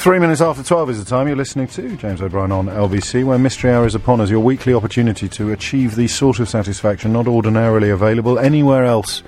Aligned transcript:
Three 0.00 0.18
minutes 0.18 0.40
after 0.40 0.62
12 0.62 0.88
is 0.88 1.04
the 1.04 1.10
time. 1.10 1.26
You're 1.26 1.36
listening 1.36 1.66
to 1.66 1.94
James 1.96 2.22
O'Brien 2.22 2.52
on 2.52 2.68
LBC, 2.68 3.22
where 3.22 3.36
Mystery 3.36 3.70
Hour 3.70 3.84
is 3.84 3.94
upon 3.94 4.22
us, 4.22 4.30
your 4.30 4.40
weekly 4.40 4.72
opportunity 4.72 5.28
to 5.28 5.52
achieve 5.52 5.94
the 5.94 6.08
sort 6.08 6.40
of 6.40 6.48
satisfaction 6.48 7.12
not 7.12 7.28
ordinarily 7.28 7.90
available 7.90 8.38
anywhere 8.38 8.86
else 8.86 9.22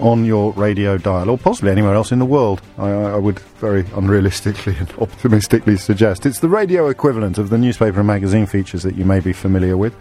on 0.00 0.24
your 0.24 0.52
radio 0.54 0.98
dial, 0.98 1.30
or 1.30 1.38
possibly 1.38 1.70
anywhere 1.70 1.94
else 1.94 2.10
in 2.10 2.18
the 2.18 2.26
world. 2.26 2.60
I, 2.76 2.90
I 2.90 3.16
would 3.18 3.38
very 3.60 3.84
unrealistically 3.84 4.76
and 4.80 4.92
optimistically 4.98 5.76
suggest. 5.76 6.26
It's 6.26 6.40
the 6.40 6.48
radio 6.48 6.88
equivalent 6.88 7.38
of 7.38 7.50
the 7.50 7.56
newspaper 7.56 8.00
and 8.00 8.08
magazine 8.08 8.46
features 8.46 8.82
that 8.82 8.96
you 8.96 9.04
may 9.04 9.20
be 9.20 9.32
familiar 9.32 9.76
with. 9.76 9.94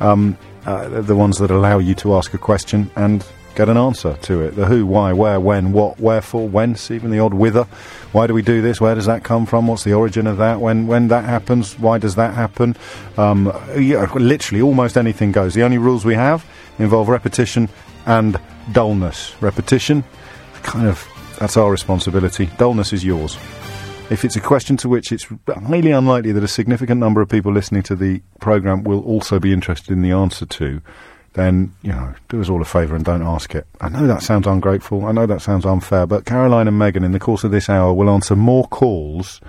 Um, 0.00 0.36
uh, 0.66 1.02
the 1.02 1.14
ones 1.14 1.38
that 1.38 1.52
allow 1.52 1.78
you 1.78 1.94
to 1.94 2.16
ask 2.16 2.34
a 2.34 2.38
question 2.38 2.90
and 2.96 3.24
get 3.54 3.68
an 3.68 3.76
answer 3.76 4.16
to 4.22 4.40
it. 4.42 4.56
The 4.56 4.66
who, 4.66 4.86
why, 4.86 5.12
where, 5.12 5.38
when, 5.40 5.72
what, 5.72 6.00
wherefore, 6.00 6.48
whence, 6.48 6.90
even 6.90 7.10
the 7.10 7.18
odd 7.18 7.34
whither. 7.34 7.64
Why 8.12 8.26
do 8.26 8.34
we 8.34 8.42
do 8.42 8.62
this? 8.62 8.80
Where 8.80 8.94
does 8.94 9.06
that 9.06 9.24
come 9.24 9.46
from? 9.46 9.66
What's 9.66 9.84
the 9.84 9.92
origin 9.94 10.26
of 10.26 10.38
that? 10.38 10.60
When 10.60 10.86
when 10.86 11.08
that 11.08 11.24
happens, 11.24 11.78
why 11.78 11.98
does 11.98 12.14
that 12.16 12.34
happen? 12.34 12.76
Um, 13.16 13.52
yeah, 13.76 14.10
literally, 14.14 14.62
almost 14.62 14.96
anything 14.96 15.32
goes. 15.32 15.54
The 15.54 15.62
only 15.62 15.78
rules 15.78 16.04
we 16.04 16.14
have 16.14 16.44
involve 16.78 17.08
repetition 17.08 17.68
and 18.06 18.38
dullness. 18.72 19.34
Repetition, 19.40 20.04
kind 20.62 20.88
of, 20.88 21.06
that's 21.38 21.56
our 21.56 21.70
responsibility. 21.70 22.46
Dullness 22.58 22.92
is 22.92 23.04
yours. 23.04 23.36
If 24.10 24.24
it's 24.24 24.36
a 24.36 24.40
question 24.40 24.76
to 24.78 24.88
which 24.88 25.10
it's 25.10 25.26
highly 25.48 25.90
unlikely 25.90 26.32
that 26.32 26.42
a 26.42 26.48
significant 26.48 27.00
number 27.00 27.22
of 27.22 27.30
people 27.30 27.52
listening 27.52 27.82
to 27.84 27.96
the 27.96 28.20
programme 28.40 28.84
will 28.84 29.02
also 29.04 29.38
be 29.38 29.52
interested 29.52 29.90
in 29.90 30.02
the 30.02 30.10
answer 30.10 30.44
to, 30.44 30.82
then, 31.34 31.74
you 31.82 31.90
know, 31.90 32.14
do 32.28 32.40
us 32.40 32.48
all 32.48 32.60
a 32.60 32.64
favour 32.64 32.94
and 32.94 33.04
don't 33.04 33.22
ask 33.22 33.54
it. 33.54 33.66
I 33.80 33.88
know 33.88 34.06
that 34.06 34.22
sounds 34.22 34.46
ungrateful, 34.46 35.06
I 35.06 35.12
know 35.12 35.26
that 35.26 35.42
sounds 35.42 35.64
unfair, 35.64 36.06
but 36.06 36.24
Caroline 36.24 36.68
and 36.68 36.78
Megan, 36.78 37.04
in 37.04 37.12
the 37.12 37.20
course 37.20 37.44
of 37.44 37.50
this 37.50 37.68
hour, 37.68 37.92
will 37.92 38.10
answer 38.10 38.36
more 38.36 38.66
calls 38.68 39.40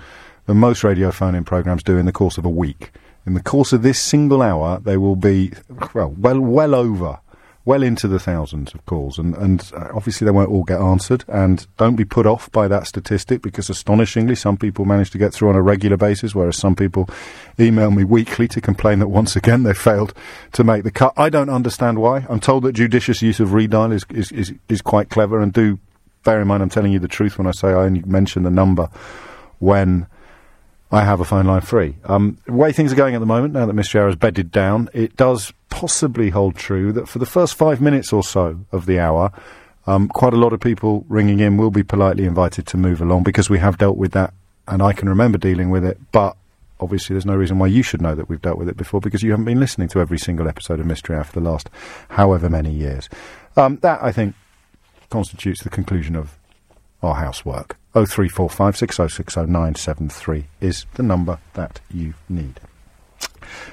than 0.46 0.56
most 0.58 0.84
radio 0.84 1.10
phone-in 1.10 1.44
programmes 1.44 1.82
do 1.82 1.96
in 1.96 2.06
the 2.06 2.12
course 2.12 2.38
of 2.38 2.44
a 2.44 2.50
week. 2.50 2.92
In 3.26 3.34
the 3.34 3.42
course 3.42 3.72
of 3.72 3.82
this 3.82 3.98
single 3.98 4.42
hour, 4.42 4.80
they 4.80 4.96
will 4.96 5.16
be, 5.16 5.52
well, 5.94 6.14
well, 6.18 6.40
well 6.40 6.74
over 6.74 7.20
well 7.66 7.82
into 7.82 8.06
the 8.06 8.18
thousands 8.18 8.74
of 8.74 8.84
calls, 8.84 9.18
and, 9.18 9.34
and 9.36 9.72
uh, 9.74 9.88
obviously 9.94 10.24
they 10.24 10.30
won't 10.30 10.50
all 10.50 10.64
get 10.64 10.80
answered. 10.80 11.24
And 11.28 11.66
don't 11.78 11.96
be 11.96 12.04
put 12.04 12.26
off 12.26 12.52
by 12.52 12.68
that 12.68 12.86
statistic 12.86 13.40
because, 13.40 13.70
astonishingly, 13.70 14.34
some 14.34 14.56
people 14.56 14.84
manage 14.84 15.10
to 15.12 15.18
get 15.18 15.32
through 15.32 15.48
on 15.48 15.56
a 15.56 15.62
regular 15.62 15.96
basis, 15.96 16.34
whereas 16.34 16.58
some 16.58 16.76
people 16.76 17.08
email 17.58 17.90
me 17.90 18.04
weekly 18.04 18.48
to 18.48 18.60
complain 18.60 18.98
that 18.98 19.08
once 19.08 19.34
again 19.34 19.62
they 19.62 19.72
failed 19.72 20.12
to 20.52 20.62
make 20.62 20.84
the 20.84 20.90
cut. 20.90 21.14
I 21.16 21.30
don't 21.30 21.48
understand 21.48 21.98
why. 21.98 22.26
I'm 22.28 22.40
told 22.40 22.64
that 22.64 22.72
judicious 22.72 23.22
use 23.22 23.40
of 23.40 23.50
redial 23.50 23.92
is 23.92 24.04
is, 24.10 24.30
is, 24.32 24.54
is 24.68 24.82
quite 24.82 25.08
clever, 25.08 25.40
and 25.40 25.52
do 25.52 25.78
bear 26.22 26.40
in 26.40 26.48
mind 26.48 26.62
I'm 26.62 26.70
telling 26.70 26.92
you 26.92 26.98
the 26.98 27.08
truth 27.08 27.38
when 27.38 27.46
I 27.46 27.52
say 27.52 27.68
I 27.68 27.84
only 27.84 28.02
mention 28.02 28.42
the 28.42 28.50
number 28.50 28.88
when. 29.58 30.06
I 30.92 31.02
have 31.02 31.18
a 31.18 31.24
phone 31.24 31.46
line 31.46 31.62
free. 31.62 31.96
Um, 32.04 32.38
the 32.46 32.52
way 32.52 32.70
things 32.70 32.92
are 32.92 32.96
going 32.96 33.16
at 33.16 33.18
the 33.18 33.26
moment, 33.26 33.52
now 33.52 33.66
that 33.66 33.74
Mr. 33.74 34.06
Has 34.06 34.14
bedded 34.14 34.52
down, 34.52 34.88
it 34.92 35.16
does 35.16 35.52
possibly 35.74 36.30
hold 36.30 36.54
true 36.54 36.92
that 36.92 37.08
for 37.08 37.18
the 37.18 37.26
first 37.26 37.56
five 37.56 37.80
minutes 37.80 38.12
or 38.12 38.22
so 38.22 38.60
of 38.70 38.86
the 38.86 39.00
hour, 39.00 39.32
um, 39.88 40.08
quite 40.08 40.32
a 40.32 40.36
lot 40.36 40.52
of 40.52 40.60
people 40.60 41.04
ringing 41.08 41.40
in 41.40 41.56
will 41.56 41.72
be 41.72 41.82
politely 41.82 42.26
invited 42.26 42.64
to 42.68 42.76
move 42.76 43.00
along 43.00 43.24
because 43.24 43.50
we 43.50 43.58
have 43.58 43.76
dealt 43.76 43.96
with 43.96 44.12
that 44.12 44.32
and 44.68 44.80
I 44.80 44.92
can 44.92 45.08
remember 45.08 45.36
dealing 45.36 45.70
with 45.70 45.84
it, 45.84 45.98
but 46.12 46.36
obviously 46.78 47.14
there's 47.14 47.26
no 47.26 47.34
reason 47.34 47.58
why 47.58 47.66
you 47.66 47.82
should 47.82 48.00
know 48.00 48.14
that 48.14 48.28
we've 48.28 48.40
dealt 48.40 48.56
with 48.56 48.68
it 48.68 48.76
before 48.76 49.00
because 49.00 49.24
you 49.24 49.32
haven't 49.32 49.46
been 49.46 49.58
listening 49.58 49.88
to 49.88 50.00
every 50.00 50.16
single 50.16 50.46
episode 50.46 50.78
of 50.78 50.86
Mystery 50.86 51.16
Hour 51.16 51.24
for 51.24 51.40
the 51.40 51.50
last 51.50 51.68
however 52.10 52.48
many 52.48 52.70
years. 52.70 53.08
Um, 53.56 53.80
that, 53.82 54.00
I 54.00 54.12
think, 54.12 54.36
constitutes 55.10 55.64
the 55.64 55.70
conclusion 55.70 56.14
of 56.14 56.38
our 57.02 57.16
housework. 57.16 57.76
0345 57.94 60.40
is 60.60 60.86
the 60.94 61.02
number 61.02 61.40
that 61.54 61.80
you 61.92 62.14
need. 62.28 62.60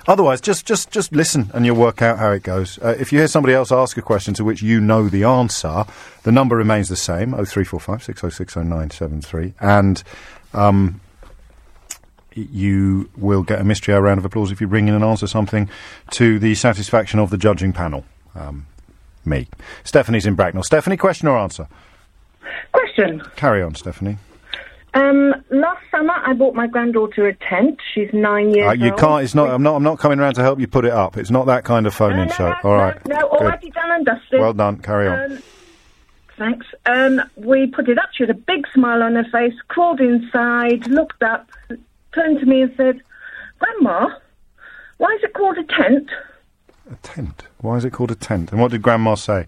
Otherwise, 0.08 0.42
just 0.42 0.66
just 0.66 0.92
just 0.92 1.12
listen 1.12 1.50
and 1.54 1.66
you'll 1.66 1.76
work 1.76 2.02
out 2.02 2.20
how 2.20 2.32
it 2.32 2.44
goes. 2.44 2.80
Uh, 2.80 2.96
if 3.00 3.12
you 3.12 3.20
hear 3.20 3.28
somebody 3.28 3.54
else 3.54 3.72
ask 3.72 3.98
a 3.98 4.02
question 4.02 4.34
to 4.36 4.44
which 4.44 4.62
you 4.62 4.80
know 4.80 5.08
the 5.10 5.24
answer, 5.24 5.86
the 6.24 6.32
number 6.32 6.56
remains 6.56 6.90
the 6.90 6.96
same: 6.96 7.34
oh 7.34 7.46
three 7.46 7.64
four 7.64 7.80
five 7.80 8.04
six 8.04 8.24
oh 8.24 8.30
six 8.30 8.56
oh 8.58 8.64
nine 8.64 8.90
seven 8.90 9.22
three, 9.22 9.54
and 9.60 10.04
um, 10.54 11.02
you 12.36 13.10
will 13.18 13.44
get 13.44 13.60
a 13.60 13.64
mystery 13.64 13.94
hour 13.94 14.02
round 14.02 14.18
of 14.18 14.26
applause 14.26 14.52
if 14.52 14.62
you 14.62 14.68
ring 14.68 14.88
in 14.88 14.94
and 14.94 15.04
answer 15.04 15.28
something 15.28 15.70
to 16.12 16.40
the 16.40 16.56
satisfaction 16.56 17.20
of 17.20 17.30
the 17.30 17.38
judging 17.38 17.74
panel. 17.74 18.06
Um, 18.36 18.68
me, 19.26 19.48
Stephanie's 19.84 20.26
in 20.26 20.36
Bracknell. 20.36 20.64
Stephanie, 20.64 20.98
question 20.98 21.28
or 21.28 21.38
answer? 21.38 21.68
Question. 22.72 23.22
Carry 23.36 23.62
on, 23.62 23.76
Stephanie. 23.76 24.18
Um, 24.94 25.34
last 25.52 25.82
summer, 25.90 26.14
I 26.26 26.34
bought 26.34 26.54
my 26.54 26.68
granddaughter 26.68 27.26
a 27.28 27.34
tent. 27.34 27.80
She's 27.94 28.10
nine 28.14 28.54
years 28.54 28.68
Uh, 28.68 28.72
you 28.74 28.92
old. 28.92 29.00
can't. 29.00 29.24
It's 29.24 29.34
not. 29.34 29.50
I'm 29.50 29.64
not. 29.64 29.76
I'm 29.76 29.84
not 29.84 30.00
coming 30.00 30.20
around 30.20 30.34
to 30.36 30.42
help 30.42 30.60
you 30.60 30.68
put 30.68 30.84
it 30.86 30.92
up. 30.92 31.18
It's 31.18 31.32
not 31.32 31.46
that 31.46 31.64
kind 31.64 31.88
of 31.88 31.94
phone-in 31.94 32.30
show. 32.30 32.54
All 32.64 32.76
right. 32.76 32.96
No, 33.08 33.16
Good. 33.16 33.24
already 33.42 33.70
done 33.70 33.92
and 33.92 34.06
dusted. 34.06 34.40
Well 34.42 34.54
done. 34.54 34.80
Carry 34.80 35.08
on. 35.08 35.32
Um, 35.34 35.44
thanks. 36.38 36.66
Um, 36.86 37.22
we 37.38 37.68
put 37.68 37.88
it 37.88 37.98
up. 37.98 38.10
She 38.14 38.24
had 38.24 38.32
a 38.32 38.34
big 38.34 38.68
smile 38.74 39.02
on 39.02 39.16
her 39.16 39.24
face, 39.32 39.54
crawled 39.70 40.02
inside, 40.02 40.88
looked 40.88 41.24
up, 41.24 41.50
turned 42.14 42.40
to 42.42 42.46
me 42.46 42.64
and 42.64 42.74
said, 42.76 43.02
Grandma, 43.60 44.10
why 44.98 45.10
is 45.14 45.24
it 45.24 45.34
called 45.34 45.58
a 45.58 45.64
tent? 45.64 46.10
A 46.92 46.96
tent. 47.02 47.44
Why 47.60 47.78
is 47.78 47.86
it 47.86 47.94
called 47.94 48.12
a 48.12 48.16
tent? 48.16 48.52
And 48.52 48.60
what 48.60 48.72
did 48.72 48.82
Grandma 48.82 49.16
say? 49.16 49.46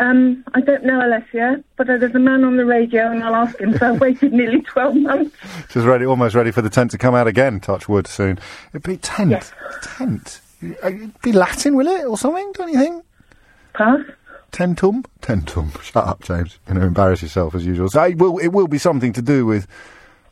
Um, 0.00 0.42
I 0.54 0.62
don't 0.62 0.82
know, 0.84 0.98
Alessia, 0.98 1.62
but 1.76 1.86
there's 1.86 2.14
a 2.14 2.18
man 2.18 2.42
on 2.42 2.56
the 2.56 2.64
radio 2.64 3.10
and 3.10 3.22
I'll 3.22 3.34
ask 3.34 3.60
him. 3.60 3.76
So 3.76 3.86
I 3.88 3.92
waited 3.92 4.32
nearly 4.32 4.62
12 4.62 4.96
months. 4.96 5.36
She's 5.68 5.84
ready, 5.84 6.06
almost 6.06 6.34
ready 6.34 6.50
for 6.50 6.62
the 6.62 6.70
tent 6.70 6.90
to 6.92 6.98
come 6.98 7.14
out 7.14 7.26
again. 7.26 7.60
Touch 7.60 7.86
wood 7.86 8.06
soon. 8.06 8.38
It'd 8.70 8.82
be 8.82 8.96
tent. 8.96 9.52
Tent. 9.82 10.40
Uh, 10.62 10.88
It'd 10.88 11.20
be 11.20 11.32
Latin, 11.32 11.76
will 11.76 11.86
it, 11.86 12.06
or 12.06 12.16
something? 12.16 12.50
Don't 12.54 12.70
you 12.72 12.78
think? 12.78 13.04
Pass. 13.74 14.00
Tentum. 14.52 15.04
Tentum. 15.20 15.80
Shut 15.82 16.06
up, 16.06 16.22
James. 16.22 16.58
You're 16.66 16.74
going 16.74 16.80
to 16.80 16.86
embarrass 16.86 17.22
yourself 17.22 17.54
as 17.54 17.64
usual. 17.66 17.88
So 17.90 18.02
it 18.02 18.16
will. 18.18 18.38
It 18.38 18.48
will 18.48 18.68
be 18.68 18.78
something 18.78 19.12
to 19.12 19.22
do 19.22 19.44
with 19.46 19.66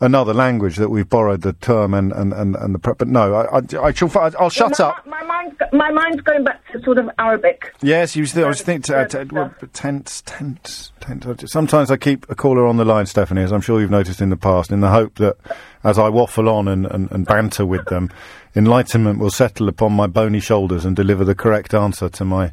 another 0.00 0.32
language 0.32 0.76
that 0.76 0.90
we've 0.90 1.08
borrowed 1.08 1.42
the 1.42 1.52
term 1.54 1.94
and 1.94 2.12
and 2.12 2.32
and, 2.32 2.56
and 2.56 2.74
the. 2.74 2.78
prep. 2.78 2.98
but 2.98 3.08
no, 3.08 3.34
I, 3.34 3.58
I, 3.58 3.86
I 3.88 3.92
shall, 3.92 4.10
I'll 4.38 4.50
shut 4.50 4.78
my, 4.78 4.84
up. 4.84 5.06
My, 5.06 5.22
mind's, 5.22 5.56
my 5.72 5.90
mind's 5.90 6.20
going 6.22 6.44
back 6.44 6.60
to 6.72 6.82
sort 6.82 6.98
of 6.98 7.10
Arabic. 7.18 7.72
Yes, 7.80 8.16
you 8.16 8.26
still, 8.26 8.44
I 8.44 8.48
was 8.48 8.62
thinking, 8.62 8.94
uh, 8.94 9.24
well, 9.30 9.54
tents, 9.72 10.22
tents, 10.22 10.92
tents. 11.00 11.52
Sometimes 11.52 11.90
I 11.90 11.96
keep 11.96 12.28
a 12.30 12.34
caller 12.34 12.66
on 12.66 12.76
the 12.76 12.84
line, 12.84 13.06
Stephanie, 13.06 13.42
as 13.42 13.52
I'm 13.52 13.60
sure 13.60 13.80
you've 13.80 13.90
noticed 13.90 14.20
in 14.20 14.30
the 14.30 14.36
past, 14.36 14.70
in 14.70 14.80
the 14.80 14.90
hope 14.90 15.16
that 15.16 15.36
as 15.84 15.98
I 15.98 16.08
waffle 16.08 16.48
on 16.48 16.68
and, 16.68 16.86
and, 16.86 17.10
and 17.10 17.26
banter 17.26 17.64
with 17.64 17.86
them, 17.86 18.10
enlightenment 18.54 19.18
will 19.18 19.30
settle 19.30 19.68
upon 19.68 19.92
my 19.92 20.06
bony 20.06 20.40
shoulders 20.40 20.84
and 20.84 20.96
deliver 20.96 21.24
the 21.24 21.34
correct 21.34 21.74
answer 21.74 22.08
to 22.08 22.24
my 22.24 22.52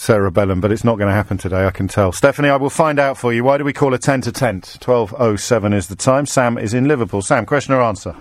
cerebellum. 0.00 0.60
But 0.60 0.72
it's 0.72 0.82
not 0.84 0.96
going 0.96 1.08
to 1.08 1.14
happen 1.14 1.36
today, 1.38 1.66
I 1.66 1.70
can 1.70 1.86
tell. 1.86 2.10
Stephanie, 2.12 2.48
I 2.48 2.56
will 2.56 2.70
find 2.70 2.98
out 2.98 3.18
for 3.18 3.32
you. 3.32 3.44
Why 3.44 3.58
do 3.58 3.64
we 3.64 3.72
call 3.72 3.92
a 3.94 3.98
tent 3.98 4.26
a 4.26 4.32
tent? 4.32 4.78
12.07 4.80 5.74
is 5.74 5.88
the 5.88 5.96
time. 5.96 6.26
Sam 6.26 6.56
is 6.58 6.72
in 6.74 6.88
Liverpool. 6.88 7.22
Sam, 7.22 7.44
question 7.46 7.74
or 7.74 7.82
answer? 7.82 8.14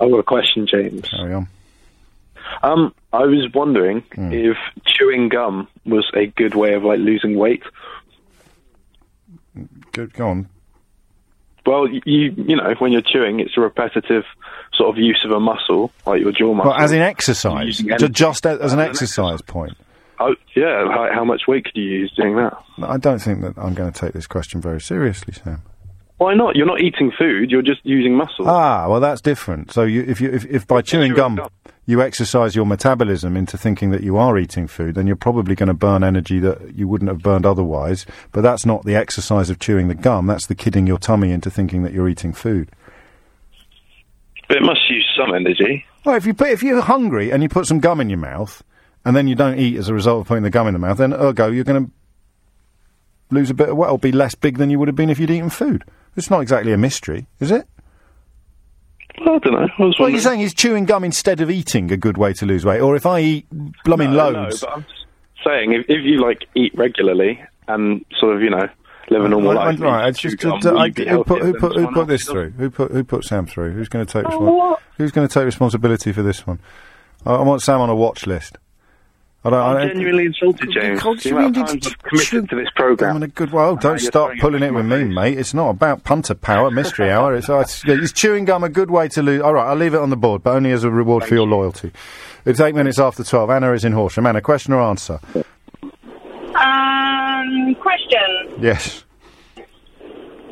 I've 0.00 0.10
got 0.10 0.18
a 0.18 0.22
question, 0.22 0.66
James. 0.66 1.08
Carry 1.08 1.34
on. 1.34 1.48
Um, 2.62 2.94
I 3.12 3.24
was 3.24 3.48
wondering 3.54 4.02
Hmm. 4.14 4.32
if 4.32 4.56
chewing 4.84 5.28
gum 5.28 5.68
was 5.86 6.10
a 6.14 6.26
good 6.26 6.54
way 6.54 6.74
of 6.74 6.84
like 6.84 6.98
losing 6.98 7.36
weight. 7.38 7.62
Good, 9.92 10.12
go 10.14 10.28
on. 10.28 10.48
Well, 11.66 11.88
you 11.88 12.00
you 12.04 12.56
know 12.56 12.74
when 12.78 12.90
you're 12.92 13.02
chewing, 13.02 13.38
it's 13.40 13.56
a 13.56 13.60
repetitive 13.60 14.24
sort 14.74 14.90
of 14.90 14.96
use 14.98 15.22
of 15.24 15.30
a 15.30 15.38
muscle, 15.40 15.92
like 16.06 16.20
your 16.22 16.32
jaw 16.32 16.54
muscle. 16.54 16.70
Well, 16.72 16.80
as 16.80 16.92
in 16.92 17.00
exercise, 17.02 17.78
just 17.78 18.46
as 18.46 18.58
an 18.58 18.64
As 18.64 18.72
an 18.72 18.80
exercise 18.80 19.42
point. 19.42 19.76
Oh, 20.20 20.34
yeah. 20.54 20.86
How, 20.88 21.08
how 21.12 21.24
much 21.24 21.42
weight 21.48 21.64
could 21.64 21.76
you 21.76 21.84
use 21.84 22.12
doing 22.14 22.36
that? 22.36 22.52
I 22.82 22.98
don't 22.98 23.20
think 23.20 23.40
that 23.40 23.54
I'm 23.56 23.74
going 23.74 23.90
to 23.90 23.98
take 23.98 24.12
this 24.12 24.26
question 24.26 24.60
very 24.60 24.80
seriously, 24.80 25.32
Sam. 25.32 25.62
Why 26.18 26.34
not? 26.34 26.54
You're 26.54 26.66
not 26.66 26.82
eating 26.82 27.10
food. 27.18 27.50
You're 27.50 27.62
just 27.62 27.80
using 27.82 28.14
muscle. 28.14 28.46
Ah, 28.46 28.86
well, 28.86 29.00
that's 29.00 29.22
different. 29.22 29.72
So, 29.72 29.84
you, 29.84 30.02
if 30.02 30.20
you 30.20 30.30
if, 30.30 30.44
if 30.44 30.66
by 30.66 30.82
chewing 30.82 31.14
gum 31.14 31.40
you 31.86 32.02
exercise 32.02 32.54
your 32.54 32.66
metabolism 32.66 33.36
into 33.36 33.56
thinking 33.56 33.90
that 33.90 34.02
you 34.02 34.16
are 34.18 34.38
eating 34.38 34.68
food, 34.68 34.94
then 34.94 35.06
you're 35.06 35.16
probably 35.16 35.54
going 35.54 35.68
to 35.68 35.74
burn 35.74 36.04
energy 36.04 36.38
that 36.38 36.74
you 36.74 36.86
wouldn't 36.86 37.10
have 37.10 37.22
burned 37.22 37.46
otherwise. 37.46 38.04
But 38.30 38.42
that's 38.42 38.66
not 38.66 38.84
the 38.84 38.94
exercise 38.94 39.48
of 39.48 39.58
chewing 39.58 39.88
the 39.88 39.94
gum. 39.94 40.26
That's 40.26 40.46
the 40.46 40.54
kidding 40.54 40.86
your 40.86 40.98
tummy 40.98 41.32
into 41.32 41.50
thinking 41.50 41.82
that 41.82 41.92
you're 41.92 42.08
eating 42.08 42.32
food. 42.32 42.70
But 44.46 44.58
it 44.58 44.62
must 44.62 44.88
use 44.90 45.08
some 45.18 45.34
energy. 45.34 45.84
Well, 46.04 46.16
if 46.16 46.26
you 46.26 46.34
put, 46.34 46.50
if 46.50 46.62
you're 46.62 46.80
hungry 46.80 47.32
and 47.32 47.42
you 47.42 47.48
put 47.48 47.66
some 47.66 47.80
gum 47.80 48.00
in 48.00 48.10
your 48.10 48.18
mouth, 48.18 48.62
and 49.04 49.16
then 49.16 49.28
you 49.28 49.34
don't 49.34 49.58
eat 49.58 49.76
as 49.76 49.88
a 49.88 49.94
result 49.94 50.20
of 50.22 50.26
putting 50.28 50.42
the 50.44 50.50
gum 50.50 50.66
in 50.66 50.72
the 50.72 50.78
mouth, 50.78 50.98
then 50.98 51.12
ergo 51.12 51.48
you're 51.48 51.64
going 51.64 51.86
to 51.86 51.90
lose 53.30 53.50
a 53.50 53.54
bit 53.54 53.68
of 53.68 53.76
weight 53.76 53.88
or 53.90 53.98
be 53.98 54.12
less 54.12 54.34
big 54.34 54.58
than 54.58 54.70
you 54.70 54.78
would 54.78 54.88
have 54.88 54.96
been 54.96 55.10
if 55.10 55.18
you'd 55.18 55.30
eaten 55.30 55.50
food. 55.50 55.84
It's 56.16 56.30
not 56.30 56.40
exactly 56.40 56.72
a 56.72 56.76
mystery, 56.76 57.26
is 57.38 57.50
it? 57.50 57.66
I 59.20 59.24
don't 59.38 59.46
know. 59.52 59.68
I 59.78 59.92
Well, 59.98 60.08
you're 60.08 60.20
saying 60.20 60.40
is 60.40 60.54
chewing 60.54 60.86
gum 60.86 61.04
instead 61.04 61.40
of 61.40 61.50
eating 61.50 61.90
a 61.92 61.96
good 61.96 62.16
way 62.16 62.32
to 62.34 62.46
lose 62.46 62.64
weight? 62.64 62.80
Or 62.80 62.96
if 62.96 63.06
I 63.06 63.20
eat 63.20 63.46
blooming 63.84 64.12
No, 64.12 64.30
loads? 64.30 64.62
No, 64.62 64.68
but 64.68 64.76
I'm 64.76 64.82
just 64.84 65.04
saying 65.44 65.72
if, 65.72 65.84
if 65.88 66.04
you 66.04 66.20
like 66.20 66.46
eat 66.54 66.72
regularly 66.76 67.42
and 67.68 68.04
sort 68.18 68.36
of 68.36 68.42
you 68.42 68.50
know 68.50 68.68
live 69.10 69.24
a 69.24 69.28
normal 69.28 69.54
life. 69.54 69.80
right, 69.80 70.14
just, 70.14 70.38
gum, 70.38 70.54
I- 70.76 70.88
who 70.90 71.24
put, 71.24 71.42
who 71.42 71.52
put, 71.54 71.76
who 71.76 71.92
put 71.92 72.06
this 72.08 72.24
through? 72.24 72.50
Who 72.50 72.70
put 72.70 72.92
who 72.92 73.04
put 73.04 73.24
Sam 73.24 73.46
through? 73.46 73.72
Who's 73.72 73.88
going 73.88 74.06
to 74.06 74.12
take 74.12 74.24
Oh, 74.32 74.38
respons- 74.40 74.76
Who's 74.98 75.12
going 75.12 75.26
to 75.28 75.32
take 75.34 75.44
responsibility 75.44 76.12
for 76.12 76.22
this 76.22 76.46
one? 76.46 76.58
I, 77.26 77.34
I 77.34 77.42
want 77.42 77.62
Sam 77.62 77.80
on 77.80 77.90
a 77.90 77.96
watch 77.96 78.26
list. 78.26 78.58
I 79.42 79.50
don't. 79.50 79.58
I 79.58 79.66
I'm 79.72 79.76
don't 79.78 79.88
genuinely 79.88 80.26
insulted, 80.26 80.68
James. 80.72 81.02
What 81.04 81.18
do 81.20 81.22
The 81.22 81.28
you 81.30 81.36
amount 81.38 81.54
mean 81.56 81.62
of 81.64 81.68
times 81.70 81.86
it's 81.86 81.94
I've 81.94 82.02
committed 82.02 82.50
to 82.50 82.56
this 82.56 82.68
programme. 82.76 83.10
I'm 83.10 83.16
in 83.16 83.22
a 83.22 83.28
good. 83.28 83.52
Well, 83.52 83.76
don't 83.76 83.92
you're 84.00 84.10
start 84.10 84.38
pulling 84.38 84.62
it 84.62 84.74
with 84.74 84.84
me, 84.84 85.04
face. 85.04 85.14
mate. 85.14 85.38
It's 85.38 85.54
not 85.54 85.70
about 85.70 86.04
punter 86.04 86.34
power, 86.34 86.70
mystery 86.80 87.10
hour. 87.10 87.34
It's, 87.34 87.48
uh, 87.48 87.60
it's 87.60 87.84
is 87.86 88.12
chewing 88.12 88.44
gum 88.44 88.64
a 88.64 88.68
good 88.68 88.90
way 88.90 89.08
to 89.08 89.22
lose? 89.22 89.40
All 89.40 89.54
right, 89.54 89.66
I'll 89.66 89.76
leave 89.76 89.94
it 89.94 90.00
on 90.00 90.10
the 90.10 90.16
board, 90.16 90.42
but 90.42 90.54
only 90.56 90.72
as 90.72 90.84
a 90.84 90.90
reward 90.90 91.24
for 91.24 91.34
your 91.34 91.46
loyalty. 91.46 91.90
It's 92.44 92.60
eight 92.60 92.74
minutes 92.74 92.98
after 92.98 93.24
twelve. 93.24 93.48
Anna 93.50 93.72
is 93.72 93.84
in 93.84 93.92
Horsham. 93.92 94.26
Anna, 94.26 94.42
question 94.42 94.74
or 94.74 94.80
answer? 94.82 95.18
Um, 96.54 97.74
question. 97.80 98.60
Yes. 98.60 99.04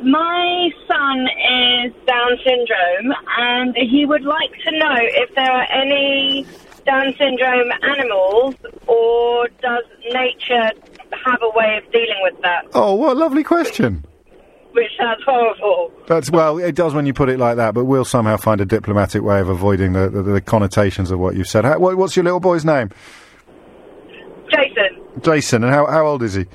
My 0.01 0.69
son 0.87 1.27
is 1.27 1.93
Down 2.07 2.37
syndrome, 2.45 3.13
and 3.37 3.75
he 3.75 4.05
would 4.05 4.23
like 4.23 4.51
to 4.65 4.77
know 4.79 4.95
if 4.97 5.35
there 5.35 5.51
are 5.51 5.67
any 5.71 6.45
Down 6.85 7.13
syndrome 7.17 7.69
animals, 7.83 8.55
or 8.89 9.47
does 9.61 9.83
nature 10.11 10.71
have 11.25 11.39
a 11.41 11.49
way 11.57 11.79
of 11.83 11.91
dealing 11.91 12.19
with 12.23 12.41
that? 12.41 12.65
Oh, 12.73 12.95
what 12.95 13.15
a 13.15 13.19
lovely 13.19 13.43
question. 13.43 14.03
Which 14.71 14.91
sounds 14.99 15.21
horrible. 15.25 15.91
That's 16.07 16.29
well, 16.29 16.57
it 16.59 16.75
does 16.75 16.93
when 16.93 17.05
you 17.05 17.13
put 17.13 17.29
it 17.29 17.39
like 17.39 17.57
that, 17.57 17.73
but 17.73 17.85
we'll 17.85 18.05
somehow 18.05 18.37
find 18.37 18.61
a 18.61 18.65
diplomatic 18.65 19.23
way 19.23 19.39
of 19.39 19.49
avoiding 19.49 19.93
the, 19.93 20.09
the, 20.09 20.21
the 20.21 20.41
connotations 20.41 21.09
of 21.11 21.19
what 21.19 21.35
you've 21.35 21.47
said. 21.47 21.65
How, 21.65 21.79
what, 21.79 21.97
what's 21.97 22.15
your 22.15 22.23
little 22.23 22.39
boy's 22.39 22.65
name? 22.65 22.89
Jason, 24.49 25.01
Jason, 25.21 25.63
and 25.63 25.73
how, 25.73 25.85
how 25.85 26.05
old 26.05 26.23
is 26.23 26.33
he? 26.33 26.45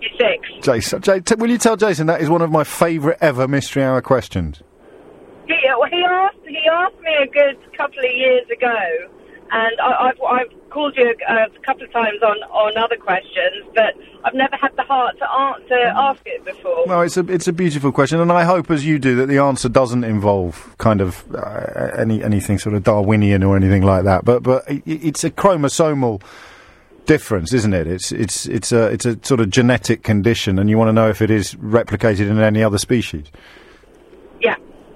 you're 0.00 0.10
six. 0.18 0.48
Jason, 0.64 1.00
J- 1.02 1.20
t- 1.20 1.34
will 1.36 1.50
you 1.50 1.58
tell 1.58 1.76
Jason 1.76 2.06
that 2.08 2.20
is 2.20 2.28
one 2.28 2.42
of 2.42 2.50
my 2.50 2.64
favourite 2.64 3.18
ever 3.20 3.46
mystery 3.48 3.82
hour 3.82 4.00
questions? 4.02 4.62
He, 5.46 5.54
uh, 5.54 5.84
he 5.90 6.04
asked 6.04 6.36
he 6.46 6.68
asked 6.70 7.00
me 7.00 7.14
a 7.22 7.26
good 7.26 7.58
couple 7.76 7.98
of 7.98 8.12
years 8.12 8.48
ago, 8.50 9.08
and 9.52 9.80
I, 9.80 10.08
I've 10.08 10.22
I've 10.22 10.70
called 10.70 10.96
you 10.96 11.14
a, 11.28 11.34
a 11.34 11.48
couple 11.64 11.84
of 11.84 11.92
times 11.92 12.22
on, 12.22 12.42
on 12.44 12.76
other 12.78 12.96
questions, 12.96 13.66
but 13.74 13.94
I've 14.24 14.34
never 14.34 14.56
had 14.56 14.74
the 14.76 14.82
heart 14.82 15.18
to 15.18 15.30
answer 15.30 15.74
ask 15.74 16.20
it 16.24 16.44
before. 16.44 16.86
No, 16.86 17.02
it's 17.02 17.16
a 17.16 17.20
it's 17.30 17.46
a 17.46 17.52
beautiful 17.52 17.92
question, 17.92 18.18
and 18.20 18.32
I 18.32 18.44
hope, 18.44 18.70
as 18.70 18.84
you 18.86 18.98
do, 18.98 19.14
that 19.16 19.26
the 19.26 19.38
answer 19.38 19.68
doesn't 19.68 20.04
involve 20.04 20.74
kind 20.78 21.00
of 21.00 21.24
uh, 21.34 21.90
any 21.98 22.22
anything 22.24 22.58
sort 22.58 22.74
of 22.74 22.82
Darwinian 22.82 23.42
or 23.42 23.56
anything 23.56 23.82
like 23.82 24.04
that. 24.04 24.24
But 24.24 24.42
but 24.42 24.68
it, 24.68 24.82
it's 24.86 25.22
a 25.22 25.30
chromosomal 25.30 26.22
difference, 27.04 27.52
isn't 27.52 27.74
it? 27.74 27.86
It's 27.86 28.10
it's 28.10 28.46
it's 28.46 28.72
a 28.72 28.86
it's 28.86 29.04
a 29.04 29.18
sort 29.22 29.40
of 29.40 29.50
genetic 29.50 30.02
condition, 30.02 30.58
and 30.58 30.70
you 30.70 30.78
want 30.78 30.88
to 30.88 30.92
know 30.92 31.10
if 31.10 31.20
it 31.20 31.30
is 31.30 31.54
replicated 31.56 32.30
in 32.30 32.38
any 32.38 32.62
other 32.62 32.78
species. 32.78 33.26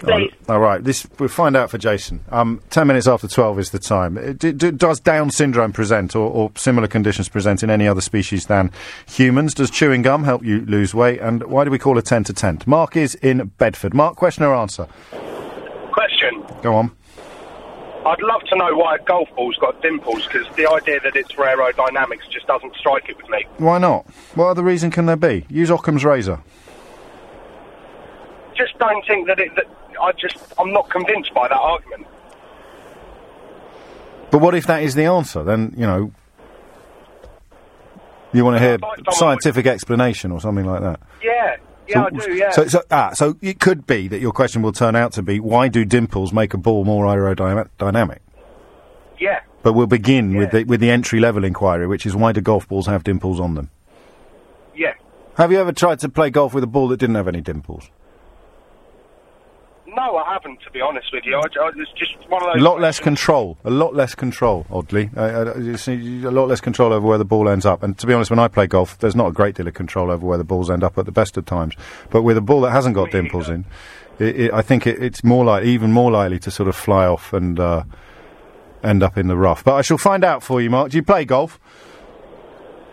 Yeah, 0.06 0.16
please. 0.16 0.32
All 0.48 0.60
right, 0.60 0.82
this 0.82 1.06
we'll 1.18 1.28
find 1.28 1.56
out 1.56 1.70
for 1.70 1.78
Jason. 1.78 2.24
Um, 2.30 2.60
ten 2.70 2.86
minutes 2.86 3.06
after 3.06 3.28
twelve 3.28 3.58
is 3.58 3.70
the 3.70 3.78
time. 3.78 4.18
Uh, 4.18 4.32
d- 4.32 4.52
d- 4.52 4.70
does 4.70 5.00
Down 5.00 5.30
syndrome 5.30 5.72
present, 5.72 6.14
or, 6.16 6.30
or 6.30 6.52
similar 6.56 6.88
conditions 6.88 7.28
present 7.28 7.62
in 7.62 7.70
any 7.70 7.86
other 7.88 8.00
species 8.00 8.46
than 8.46 8.70
humans? 9.06 9.54
Does 9.54 9.70
chewing 9.70 10.02
gum 10.02 10.24
help 10.24 10.44
you 10.44 10.60
lose 10.66 10.94
weight? 10.94 11.20
And 11.20 11.42
why 11.44 11.64
do 11.64 11.70
we 11.70 11.78
call 11.78 11.98
a 11.98 12.02
tent 12.02 12.28
a 12.30 12.32
tent? 12.32 12.66
Mark 12.66 12.96
is 12.96 13.14
in 13.16 13.52
Bedford. 13.58 13.94
Mark, 13.94 14.16
question 14.16 14.44
or 14.44 14.54
answer? 14.54 14.86
Question. 15.92 16.44
Go 16.62 16.74
on. 16.74 16.90
I'd 18.04 18.22
love 18.22 18.42
to 18.50 18.56
know 18.56 18.76
why 18.76 18.94
a 18.94 19.02
golf 19.04 19.28
ball's 19.34 19.56
got 19.56 19.82
dimples 19.82 20.26
because 20.28 20.46
the 20.54 20.70
idea 20.70 21.00
that 21.00 21.16
it's 21.16 21.32
for 21.32 21.44
aerodynamics 21.44 22.30
just 22.30 22.46
doesn't 22.46 22.76
strike 22.76 23.08
it 23.08 23.16
with 23.16 23.28
me. 23.28 23.44
Why 23.58 23.78
not? 23.78 24.06
What 24.36 24.46
other 24.46 24.62
reason 24.62 24.92
can 24.92 25.06
there 25.06 25.16
be? 25.16 25.44
Use 25.48 25.70
Occam's 25.70 26.04
razor. 26.04 26.40
Just 28.56 28.78
don't 28.78 29.04
think 29.06 29.26
that 29.26 29.40
it. 29.40 29.54
That 29.56 29.66
I 30.00 30.12
just 30.12 30.36
I'm 30.58 30.72
not 30.72 30.88
convinced 30.90 31.32
by 31.34 31.48
that 31.48 31.58
argument. 31.58 32.06
But 34.30 34.38
what 34.40 34.54
if 34.54 34.66
that 34.66 34.82
is 34.82 34.94
the 34.94 35.04
answer? 35.04 35.42
Then 35.42 35.74
you 35.76 35.86
know. 35.86 36.12
You 38.32 38.44
want 38.44 38.58
to 38.58 38.62
hear 38.62 38.76
like 38.76 39.00
scientific 39.12 39.66
explanation 39.66 40.30
or 40.30 40.40
something 40.40 40.66
like 40.66 40.82
that. 40.82 41.00
Yeah, 41.22 41.56
yeah, 41.88 42.04
I 42.04 42.10
do. 42.10 42.34
Yeah. 42.34 42.50
So, 42.50 42.66
so, 42.66 42.82
ah, 42.90 43.12
so 43.14 43.36
it 43.40 43.60
could 43.60 43.86
be 43.86 44.08
that 44.08 44.20
your 44.20 44.32
question 44.32 44.62
will 44.62 44.72
turn 44.72 44.96
out 44.96 45.12
to 45.12 45.22
be 45.22 45.40
why 45.40 45.68
do 45.68 45.84
dimples 45.84 46.32
make 46.32 46.52
a 46.52 46.58
ball 46.58 46.84
more 46.84 47.06
aerodynamic? 47.06 48.18
yeah. 49.18 49.40
But 49.62 49.72
we'll 49.72 49.86
begin 49.86 50.36
with 50.36 50.50
the 50.52 50.64
with 50.64 50.80
the 50.80 50.90
entry 50.90 51.18
level 51.18 51.44
inquiry, 51.44 51.86
which 51.86 52.06
is 52.06 52.14
why 52.14 52.32
do 52.32 52.40
golf 52.40 52.68
balls 52.68 52.86
have 52.86 53.04
dimples 53.04 53.40
on 53.40 53.54
them? 53.54 53.70
Yeah. 54.74 54.94
Have 55.36 55.50
you 55.50 55.58
ever 55.58 55.72
tried 55.72 56.00
to 56.00 56.08
play 56.08 56.30
golf 56.30 56.54
with 56.54 56.62
a 56.62 56.68
ball 56.68 56.88
that 56.88 56.98
didn't 56.98 57.16
have 57.16 57.28
any 57.28 57.40
dimples? 57.40 57.90
No, 59.96 60.16
I 60.16 60.34
haven't. 60.34 60.60
To 60.60 60.70
be 60.70 60.80
honest 60.82 61.06
with 61.10 61.24
you, 61.24 61.36
I, 61.36 61.40
I, 61.40 61.70
it's 61.74 61.90
just 61.92 62.14
one 62.28 62.42
of 62.42 62.52
those. 62.52 62.60
A 62.60 62.64
lot 62.64 62.80
less 62.80 63.00
control. 63.00 63.56
A 63.64 63.70
lot 63.70 63.94
less 63.94 64.14
control. 64.14 64.66
Oddly, 64.70 65.08
uh, 65.16 65.20
uh, 65.20 65.58
you 65.58 65.78
see, 65.78 66.22
a 66.22 66.30
lot 66.30 66.48
less 66.48 66.60
control 66.60 66.92
over 66.92 67.06
where 67.06 67.16
the 67.16 67.24
ball 67.24 67.48
ends 67.48 67.64
up. 67.64 67.82
And 67.82 67.96
to 67.98 68.06
be 68.06 68.12
honest, 68.12 68.30
when 68.30 68.38
I 68.38 68.48
play 68.48 68.66
golf, 68.66 68.98
there's 68.98 69.16
not 69.16 69.28
a 69.28 69.32
great 69.32 69.54
deal 69.54 69.66
of 69.66 69.72
control 69.74 70.10
over 70.10 70.26
where 70.26 70.36
the 70.36 70.44
balls 70.44 70.70
end 70.70 70.84
up 70.84 70.98
at 70.98 71.06
the 71.06 71.12
best 71.12 71.38
of 71.38 71.46
times. 71.46 71.74
But 72.10 72.22
with 72.22 72.36
a 72.36 72.42
ball 72.42 72.60
that 72.60 72.72
hasn't 72.72 72.94
got 72.94 73.06
Me 73.06 73.12
dimples 73.12 73.46
either. 73.46 73.54
in, 73.54 73.64
it, 74.18 74.40
it, 74.40 74.52
I 74.52 74.60
think 74.60 74.86
it, 74.86 75.02
it's 75.02 75.24
more 75.24 75.44
like 75.46 75.64
even 75.64 75.92
more 75.92 76.10
likely 76.10 76.38
to 76.40 76.50
sort 76.50 76.68
of 76.68 76.76
fly 76.76 77.06
off 77.06 77.32
and 77.32 77.58
uh, 77.58 77.84
end 78.82 79.02
up 79.02 79.16
in 79.16 79.28
the 79.28 79.36
rough. 79.36 79.64
But 79.64 79.76
I 79.76 79.82
shall 79.82 79.98
find 79.98 80.24
out 80.24 80.42
for 80.42 80.60
you, 80.60 80.68
Mark. 80.68 80.90
Do 80.90 80.98
you 80.98 81.02
play 81.02 81.24
golf? 81.24 81.58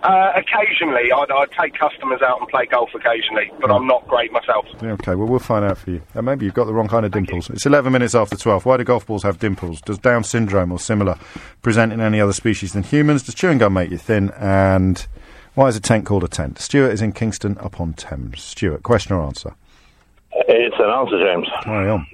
Uh, 0.04 0.34
occasionally, 0.36 1.14
I'd, 1.14 1.32
I'd 1.32 1.52
take 1.52 1.80
customers 1.80 2.22
out 2.22 2.42
and 2.42 2.50
play 2.50 2.66
golf 2.66 2.90
occasionally, 2.94 3.50
but 3.62 3.72
I'm 3.72 3.88
not 3.88 4.06
great 4.10 4.34
myself. 4.34 4.66
Yeah, 4.82 4.92
Okay, 4.92 5.16
well, 5.16 5.28
we'll 5.28 5.40
find 5.40 5.64
out 5.64 5.78
for 5.78 5.92
you. 5.92 6.02
Uh, 6.14 6.22
maybe 6.22 6.44
you've 6.44 6.54
got 6.54 6.66
the 6.66 6.74
wrong 6.74 6.90
kind 6.90 7.06
of 7.06 7.14
dimples. 7.14 7.50
It's 7.50 7.66
11 7.66 7.92
minutes 7.92 8.14
after 8.14 8.36
12. 8.36 8.66
Why 8.66 8.76
do 8.76 8.84
golf 8.84 9.06
balls 9.06 9.24
have 9.24 9.40
dimples? 9.40 9.80
Does 9.80 9.98
Down 9.98 10.26
syndrome 10.26 10.74
or 10.74 10.80
similar 10.80 11.18
present 11.62 11.94
in 11.94 12.02
any 12.02 12.20
other 12.20 12.34
species 12.34 12.74
than 12.74 12.84
humans? 12.84 13.24
Does 13.24 13.34
chewing 13.34 13.60
gum 13.60 13.74
make 13.74 13.92
you 13.92 13.98
thin? 13.98 14.32
And 14.32 15.08
why 15.56 15.68
is 15.70 15.78
a 15.78 15.80
tent 15.80 16.06
called 16.06 16.26
a 16.26 16.28
tent? 16.28 16.60
Stuart 16.60 16.92
is 16.92 17.02
in 17.02 17.14
Kingston 17.14 17.58
upon 17.62 17.94
Thames. 17.94 18.42
Stuart, 18.42 18.84
question 18.84 19.16
or 19.16 19.22
answer? 19.24 19.56
It's 20.34 20.76
an 20.80 20.90
answer, 20.90 21.20
James. 21.26 21.48
Carry 21.64 21.90
on. 21.90 22.08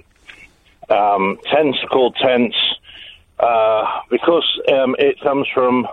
Um, 0.90 1.38
tents 1.52 1.78
are 1.82 1.88
called 1.88 2.14
tents 2.22 2.56
uh, 3.40 4.00
because 4.10 4.60
um, 4.72 4.94
it 4.98 5.20
comes 5.22 5.48
from 5.52 5.88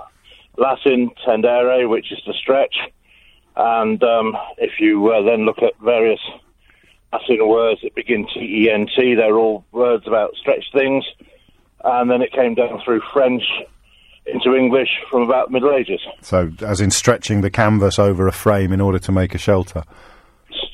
Latin 0.57 1.11
tendere, 1.25 1.87
which 1.89 2.11
is 2.11 2.19
to 2.25 2.33
stretch. 2.33 2.75
And 3.55 4.01
um, 4.03 4.35
if 4.57 4.79
you 4.79 5.07
uh, 5.11 5.23
then 5.23 5.45
look 5.45 5.59
at 5.63 5.73
various 5.83 6.19
Latin 7.11 7.47
words 7.47 7.81
that 7.83 7.95
begin 7.95 8.27
T 8.33 8.39
E 8.39 8.71
N 8.71 8.87
T, 8.95 9.15
they're 9.15 9.37
all 9.37 9.65
words 9.71 10.05
about 10.07 10.35
stretched 10.35 10.71
things. 10.73 11.05
And 11.83 12.09
then 12.09 12.21
it 12.21 12.31
came 12.31 12.55
down 12.55 12.81
through 12.83 13.01
French 13.13 13.43
into 14.25 14.55
English 14.55 14.89
from 15.09 15.21
about 15.21 15.47
the 15.47 15.53
Middle 15.53 15.73
Ages. 15.73 16.01
So, 16.21 16.51
as 16.61 16.81
in 16.81 16.91
stretching 16.91 17.41
the 17.41 17.49
canvas 17.49 17.97
over 17.97 18.27
a 18.27 18.31
frame 18.31 18.73
in 18.73 18.81
order 18.81 18.99
to 18.99 19.11
make 19.11 19.33
a 19.33 19.37
shelter. 19.37 19.83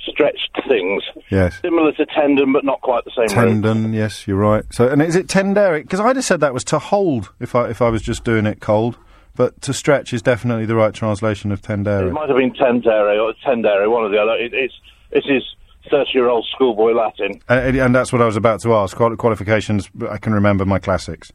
Stretched 0.07 0.49
things, 0.67 1.03
Yes. 1.29 1.59
similar 1.61 1.91
to 1.93 2.05
tendon, 2.05 2.53
but 2.53 2.63
not 2.63 2.81
quite 2.81 3.03
the 3.03 3.11
same. 3.15 3.27
Tendon, 3.27 3.93
yes, 3.93 4.27
you're 4.27 4.37
right. 4.37 4.63
So, 4.71 4.87
and 4.87 5.01
is 5.01 5.15
it 5.15 5.27
tendere? 5.27 5.81
Because 5.81 5.99
I'd 5.99 6.15
have 6.15 6.25
said 6.25 6.39
that 6.39 6.53
was 6.53 6.63
to 6.65 6.79
hold 6.79 7.31
if 7.39 7.55
I 7.55 7.69
if 7.69 7.81
I 7.81 7.89
was 7.89 8.01
just 8.01 8.23
doing 8.23 8.45
it 8.45 8.59
cold, 8.59 8.97
but 9.35 9.61
to 9.61 9.73
stretch 9.73 10.13
is 10.13 10.21
definitely 10.21 10.65
the 10.65 10.75
right 10.75 10.93
translation 10.93 11.51
of 11.51 11.61
Tendere. 11.61 12.07
It 12.07 12.13
might 12.13 12.29
have 12.29 12.37
been 12.37 12.53
tendere 12.53 13.19
or 13.21 13.33
tendere, 13.45 13.89
one 13.89 14.03
or 14.03 14.09
the 14.09 14.17
other. 14.17 14.33
It, 14.33 14.53
it's 14.53 14.73
it 15.11 15.23
is 15.27 15.43
thirty-year-old 15.89 16.47
schoolboy 16.53 16.91
Latin. 16.93 17.41
And, 17.49 17.75
and 17.77 17.95
that's 17.95 18.11
what 18.13 18.21
I 18.21 18.25
was 18.25 18.35
about 18.37 18.61
to 18.61 18.73
ask. 18.75 18.95
Quali- 18.95 19.17
qualifications, 19.17 19.89
I 20.09 20.17
can 20.17 20.33
remember 20.33 20.65
my 20.65 20.79
classics. 20.79 21.31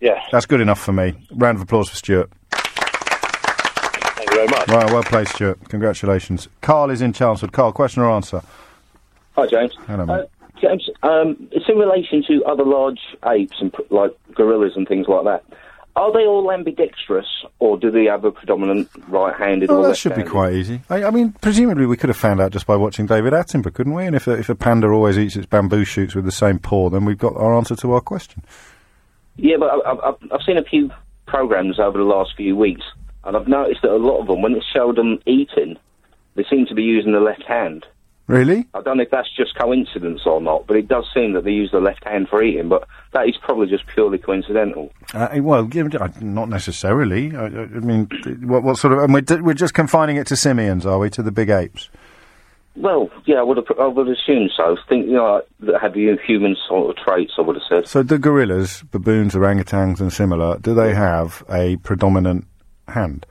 Yes, 0.00 0.18
That's 0.32 0.46
good 0.46 0.60
enough 0.62 0.80
for 0.80 0.92
me. 0.92 1.12
Round 1.32 1.56
of 1.58 1.62
applause 1.62 1.90
for 1.90 1.96
Stuart. 1.96 2.30
thank 2.52 4.30
you 4.30 4.34
very 4.34 4.48
much. 4.48 4.68
Right, 4.68 4.90
well 4.90 5.02
played, 5.02 5.28
Stuart. 5.28 5.68
Congratulations. 5.68 6.48
Carl 6.62 6.90
is 6.90 7.02
in 7.02 7.12
Chelmsford. 7.12 7.52
Carl, 7.52 7.72
question 7.72 8.02
or 8.02 8.10
answer? 8.10 8.40
Hi, 9.36 9.46
James. 9.46 9.74
Hello, 9.86 10.06
mate. 10.06 10.14
Uh, 10.14 10.26
James, 10.60 10.88
um, 11.02 11.48
it's 11.52 11.66
in 11.68 11.76
relation 11.76 12.22
to 12.28 12.42
other 12.44 12.64
large 12.64 13.00
apes 13.26 13.56
and 13.60 13.74
like 13.90 14.12
gorillas 14.34 14.72
and 14.76 14.86
things 14.88 15.06
like 15.08 15.24
that. 15.24 15.44
Are 15.96 16.12
they 16.12 16.24
all 16.24 16.50
ambidextrous, 16.52 17.26
or 17.58 17.76
do 17.76 17.90
they 17.90 18.04
have 18.04 18.24
a 18.24 18.30
predominant 18.30 18.88
right-handed 19.08 19.68
Well, 19.68 19.80
or 19.84 19.88
that 19.88 19.96
should 19.96 20.14
be 20.14 20.22
quite 20.22 20.54
easy. 20.54 20.80
I, 20.88 21.04
I 21.04 21.10
mean, 21.10 21.32
presumably 21.40 21.86
we 21.86 21.96
could 21.96 22.08
have 22.08 22.16
found 22.16 22.40
out 22.40 22.52
just 22.52 22.66
by 22.66 22.76
watching 22.76 23.06
David 23.06 23.32
Attenborough, 23.32 23.74
couldn't 23.74 23.94
we? 23.94 24.06
And 24.06 24.14
if 24.14 24.26
a, 24.26 24.32
if 24.32 24.48
a 24.48 24.54
panda 24.54 24.88
always 24.88 25.18
eats 25.18 25.36
its 25.36 25.46
bamboo 25.46 25.84
shoots 25.84 26.14
with 26.14 26.24
the 26.24 26.32
same 26.32 26.58
paw, 26.58 26.90
then 26.90 27.04
we've 27.04 27.18
got 27.18 27.36
our 27.36 27.54
answer 27.56 27.74
to 27.76 27.92
our 27.92 28.00
question. 28.00 28.44
Yeah, 29.36 29.56
but 29.58 29.70
I, 29.84 30.12
I've 30.32 30.42
seen 30.46 30.58
a 30.58 30.64
few 30.64 30.90
programs 31.26 31.80
over 31.80 31.98
the 31.98 32.04
last 32.04 32.30
few 32.36 32.56
weeks, 32.56 32.82
and 33.24 33.36
I've 33.36 33.48
noticed 33.48 33.82
that 33.82 33.90
a 33.90 33.96
lot 33.96 34.20
of 34.20 34.26
them, 34.28 34.42
when 34.42 34.54
it 34.54 34.64
showed 34.72 34.96
them 34.96 35.18
eating, 35.26 35.76
they 36.34 36.44
seem 36.48 36.66
to 36.66 36.74
be 36.74 36.82
using 36.82 37.12
the 37.12 37.20
left 37.20 37.42
hand. 37.42 37.84
Really? 38.30 38.66
I 38.74 38.80
don't 38.82 38.98
know 38.98 39.02
if 39.02 39.10
that's 39.10 39.34
just 39.36 39.56
coincidence 39.56 40.20
or 40.24 40.40
not, 40.40 40.66
but 40.66 40.76
it 40.76 40.86
does 40.86 41.04
seem 41.12 41.32
that 41.32 41.44
they 41.44 41.50
use 41.50 41.70
the 41.72 41.80
left 41.80 42.04
hand 42.04 42.28
for 42.28 42.42
eating. 42.42 42.68
But 42.68 42.86
that 43.12 43.28
is 43.28 43.36
probably 43.42 43.66
just 43.66 43.86
purely 43.88 44.18
coincidental. 44.18 44.92
Uh, 45.12 45.28
well, 45.40 45.68
uh, 45.74 46.08
not 46.20 46.48
necessarily. 46.48 47.34
I, 47.34 47.46
I 47.46 47.66
mean, 47.66 48.08
what, 48.42 48.62
what 48.62 48.78
sort 48.78 48.92
of? 48.92 49.00
And 49.00 49.12
we're, 49.14 49.42
we're 49.42 49.54
just 49.54 49.74
confining 49.74 50.16
it 50.16 50.28
to 50.28 50.36
simians, 50.36 50.86
are 50.86 50.98
we? 50.98 51.10
To 51.10 51.22
the 51.22 51.32
big 51.32 51.50
apes? 51.50 51.90
Well, 52.76 53.10
yeah, 53.26 53.36
I 53.36 53.42
would 53.42 53.56
have. 53.56 53.66
I 53.80 53.88
would 53.88 54.08
assume 54.08 54.48
so. 54.56 54.76
Think 54.88 55.06
you 55.06 55.14
know 55.14 55.42
that 55.60 55.80
have 55.82 55.96
you 55.96 56.16
human 56.24 56.56
sort 56.68 56.90
of 56.96 57.04
traits. 57.04 57.32
I 57.36 57.42
would 57.42 57.56
have 57.56 57.64
said. 57.68 57.88
So, 57.88 58.04
the 58.04 58.16
gorillas, 58.16 58.84
baboons, 58.92 59.34
orangutans, 59.34 60.00
and 60.00 60.12
similar, 60.12 60.56
do 60.58 60.72
they 60.72 60.94
have 60.94 61.42
a 61.50 61.76
predominant 61.78 62.46
hand? 62.86 63.26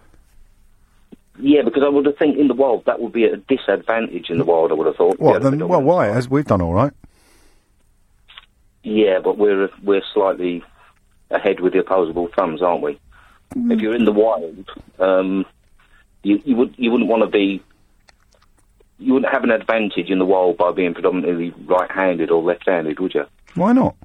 Yeah, 1.41 1.61
because 1.63 1.83
I 1.85 1.89
would 1.89 2.05
have 2.05 2.17
think 2.17 2.37
in 2.37 2.47
the 2.47 2.53
wild 2.53 2.83
that 2.85 2.99
would 2.99 3.13
be 3.13 3.23
a 3.23 3.37
disadvantage 3.37 4.29
in 4.29 4.37
the 4.37 4.45
wild. 4.45 4.71
I 4.71 4.75
would 4.75 4.87
have 4.87 4.97
thought. 4.97 5.19
What 5.19 5.41
Yeah, 5.41 5.49
then? 5.49 5.67
Well, 5.67 5.81
why? 5.81 6.09
As 6.09 6.29
we've 6.29 6.45
done 6.45 6.61
all 6.61 6.73
right. 6.73 6.91
Yeah, 8.83 9.19
but 9.23 9.37
we're 9.37 9.69
we're 9.83 10.01
slightly 10.13 10.63
ahead 11.31 11.61
with 11.61 11.73
the 11.73 11.79
opposable 11.79 12.29
thumbs, 12.35 12.61
aren't 12.61 12.83
we? 12.83 12.99
Mm. 13.55 13.73
If 13.73 13.79
you're 13.79 13.95
in 13.95 14.05
the 14.05 14.11
wild, 14.11 14.69
um, 14.99 15.45
you 16.23 16.41
you 16.43 16.55
would 16.57 16.75
you 16.77 16.91
wouldn't 16.91 17.09
want 17.09 17.23
to 17.23 17.29
be. 17.29 17.63
You 18.97 19.13
wouldn't 19.13 19.31
have 19.31 19.45
an 19.45 19.51
advantage 19.51 20.09
in 20.09 20.19
the 20.19 20.25
wild 20.25 20.57
by 20.57 20.73
being 20.73 20.93
predominantly 20.93 21.53
right-handed 21.65 22.31
or 22.31 22.43
left-handed, 22.43 22.99
would 22.99 23.13
you? 23.13 23.23
Why 23.55 23.71
not? 23.71 23.95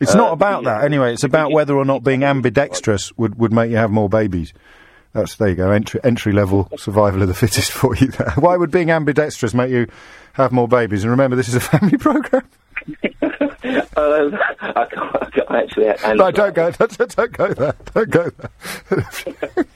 It's 0.00 0.14
Uh, 0.14 0.18
not 0.18 0.32
about 0.32 0.62
that 0.62 0.84
anyway. 0.84 1.12
It's 1.12 1.24
about 1.24 1.50
whether 1.50 1.74
or 1.74 1.84
not 1.84 2.04
being 2.04 2.22
ambidextrous 2.22 3.12
would, 3.16 3.34
would 3.34 3.52
make 3.52 3.68
you 3.68 3.78
have 3.78 3.90
more 3.90 4.08
babies. 4.08 4.52
That's 5.12 5.34
there 5.36 5.48
you 5.48 5.54
go. 5.56 5.70
Entry 5.70 6.00
entry 6.04 6.32
level 6.32 6.68
survival 6.78 7.22
of 7.22 7.28
the 7.28 7.34
fittest 7.34 7.72
for 7.72 7.94
you. 7.96 8.08
There. 8.08 8.30
Why 8.36 8.56
would 8.56 8.70
being 8.70 8.90
ambidextrous 8.90 9.54
make 9.54 9.70
you 9.70 9.88
have 10.34 10.52
more 10.52 10.68
babies? 10.68 11.02
And 11.04 11.10
remember, 11.10 11.36
this 11.36 11.48
is 11.48 11.54
a 11.56 11.60
family 11.60 11.96
program. 11.98 12.42
Uh, 13.96 14.30
I 14.60 14.86
can't, 14.86 15.22
I 15.22 15.30
can't 15.30 15.50
actually. 15.50 16.16
No, 16.16 16.30
don't 16.30 16.54
go. 16.54 16.70
Don't- 16.70 16.96
don't 17.16 17.32
go 17.32 17.52
there. 17.52 17.74
Don't 17.94 18.10
go 18.10 18.30
there. 18.30 19.66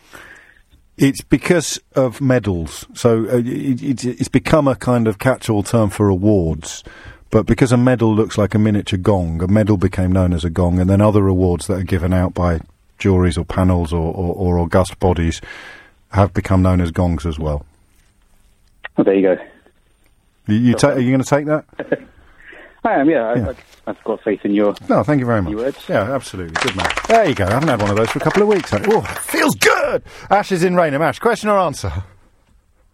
It's 0.98 1.22
because 1.22 1.80
of 1.96 2.22
medals. 2.22 2.86
So 2.94 3.26
uh, 3.26 3.38
it, 3.38 3.84
it, 3.84 4.06
it's 4.06 4.30
become 4.30 4.68
a 4.68 4.76
kind 4.76 5.08
of 5.08 5.20
catch-all 5.20 5.64
term 5.64 5.90
for 5.90 6.08
awards. 6.08 6.84
But 7.32 7.46
because 7.46 7.72
a 7.72 7.78
medal 7.78 8.16
looks 8.16 8.38
like 8.38 8.56
a 8.56 8.60
miniature 8.60 8.98
gong, 8.98 9.42
a 9.42 9.48
medal 9.48 9.76
became 9.76 10.12
known 10.12 10.32
as 10.32 10.46
a 10.46 10.50
gong, 10.50 10.80
and 10.80 10.90
then 10.90 11.02
other 11.02 11.28
awards 11.28 11.68
that 11.68 11.80
are 11.80 11.84
given 11.84 12.14
out 12.14 12.34
by 12.34 12.62
juries 12.98 13.38
or 13.38 13.44
panels 13.44 13.92
or, 13.92 14.14
or, 14.14 14.36
or 14.36 14.60
august 14.60 14.98
bodies 15.00 15.42
have 16.12 16.34
become 16.34 16.62
known 16.62 16.80
as 16.80 16.92
gongs 16.92 17.26
as 17.26 17.38
well. 17.38 17.66
Oh, 18.98 19.04
there 19.04 19.16
you 19.16 19.22
go. 19.22 19.38
You, 20.48 20.56
you 20.56 20.74
ta- 20.76 20.92
are 20.92 21.00
you 21.00 21.12
going 21.12 21.24
to 21.24 21.30
take 21.30 21.46
that? 21.48 22.00
I 22.86 22.94
am, 23.00 23.10
yeah. 23.10 23.28
I, 23.30 23.36
Yeah. 23.36 23.50
I, 23.50 23.56
I've 23.92 24.04
got 24.04 24.22
faith 24.24 24.42
in 24.46 24.54
your. 24.54 24.74
No, 24.90 25.04
thank 25.04 25.20
you 25.20 25.26
very 25.26 25.42
much. 25.42 25.52
Your 25.52 25.62
words. 25.62 25.78
Yeah, 25.88 26.12
absolutely. 26.14 26.56
Good 26.62 26.76
man. 26.76 26.90
There 27.08 27.28
you 27.30 27.36
go. 27.36 27.46
I 27.46 27.52
haven't 27.54 27.70
had 27.70 27.82
one 27.82 27.92
of 27.92 27.96
those 27.98 28.10
for 28.10 28.18
a 28.20 28.22
couple 28.22 28.42
of 28.42 28.48
weeks. 28.48 28.72
Oh, 28.74 29.02
feels 29.02 29.56
good. 29.56 30.04
Ash 30.30 30.52
is 30.52 30.64
in 30.64 30.76
Rainham. 30.76 31.02
Ash, 31.04 31.20
question 31.20 31.50
or 31.50 31.60
answer? 31.60 31.92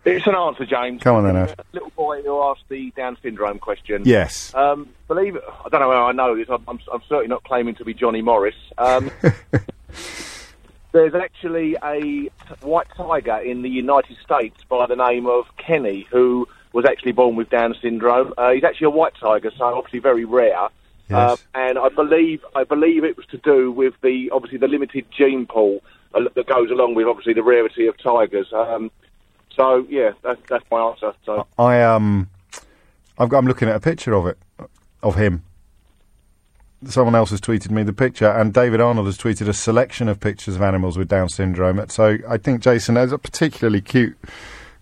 It's 0.03 0.25
an 0.27 0.35
answer, 0.35 0.65
James. 0.65 1.01
Come 1.03 1.17
on 1.17 1.23
then, 1.25 1.37
Ash. 1.37 1.51
Little 1.73 1.91
boy 1.91 2.21
who 2.23 2.41
asked 2.43 2.63
the 2.69 2.91
Down 2.91 3.17
syndrome 3.21 3.59
question. 3.59 4.01
Yes. 4.03 4.53
Um, 4.55 4.89
believe 5.07 5.35
it, 5.35 5.43
I 5.47 5.69
don't 5.69 5.79
know 5.79 5.91
how 5.91 6.07
I 6.07 6.11
know 6.11 6.35
this. 6.35 6.47
I'm, 6.49 6.63
I'm, 6.67 6.79
I'm 6.91 7.01
certainly 7.03 7.27
not 7.27 7.43
claiming 7.43 7.75
to 7.75 7.85
be 7.85 7.93
Johnny 7.93 8.21
Morris. 8.21 8.55
Um, 8.77 9.11
there's 10.91 11.13
actually 11.15 11.77
a 11.83 12.29
white 12.65 12.87
tiger 12.97 13.37
in 13.37 13.61
the 13.61 13.69
United 13.69 14.17
States 14.23 14.61
by 14.67 14.87
the 14.87 14.95
name 14.95 15.27
of 15.27 15.45
Kenny 15.57 16.07
who 16.11 16.47
was 16.73 16.85
actually 16.85 17.11
born 17.11 17.35
with 17.35 17.49
Down 17.49 17.75
syndrome. 17.81 18.33
Uh, 18.37 18.51
he's 18.51 18.63
actually 18.63 18.85
a 18.85 18.91
white 18.91 19.13
tiger, 19.19 19.51
so 19.57 19.65
obviously 19.65 19.99
very 19.99 20.25
rare. 20.25 20.69
Yes. 21.09 21.43
Uh, 21.53 21.59
and 21.59 21.77
I 21.77 21.89
believe 21.89 22.43
I 22.55 22.63
believe 22.63 23.03
it 23.03 23.17
was 23.17 23.25
to 23.27 23.37
do 23.37 23.71
with 23.71 23.93
the 24.01 24.29
obviously 24.31 24.57
the 24.57 24.67
limited 24.67 25.05
gene 25.11 25.45
pool 25.45 25.81
uh, 26.13 26.21
that 26.35 26.47
goes 26.47 26.71
along 26.71 26.95
with 26.95 27.07
obviously 27.07 27.33
the 27.33 27.43
rarity 27.43 27.87
of 27.87 27.97
tigers. 27.97 28.47
Um, 28.53 28.91
so 29.55 29.85
yeah, 29.89 30.11
that's 30.23 30.41
that's 30.47 30.63
my 30.71 30.79
answer. 30.79 31.13
So 31.25 31.45
I 31.57 31.81
um, 31.81 32.29
I've 33.17 33.29
got, 33.29 33.39
I'm 33.39 33.47
looking 33.47 33.67
at 33.67 33.75
a 33.75 33.81
picture 33.81 34.13
of 34.13 34.25
it, 34.25 34.37
of 35.03 35.15
him. 35.15 35.43
Someone 36.85 37.13
else 37.13 37.29
has 37.29 37.41
tweeted 37.41 37.69
me 37.69 37.83
the 37.83 37.93
picture, 37.93 38.29
and 38.29 38.53
David 38.53 38.81
Arnold 38.81 39.05
has 39.05 39.17
tweeted 39.17 39.47
a 39.47 39.53
selection 39.53 40.07
of 40.07 40.19
pictures 40.19 40.55
of 40.55 40.63
animals 40.63 40.97
with 40.97 41.09
Down 41.09 41.29
syndrome. 41.29 41.85
So 41.89 42.17
I 42.27 42.37
think 42.37 42.61
Jason 42.61 42.95
has 42.95 43.11
a 43.11 43.19
particularly 43.19 43.81
cute 43.81 44.17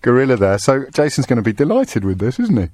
gorilla 0.01 0.37
there. 0.37 0.57
So 0.57 0.85
Jason's 0.93 1.25
going 1.25 1.37
to 1.37 1.43
be 1.43 1.53
delighted 1.53 2.05
with 2.05 2.19
this, 2.19 2.39
isn't 2.39 2.57
he? 2.57 2.69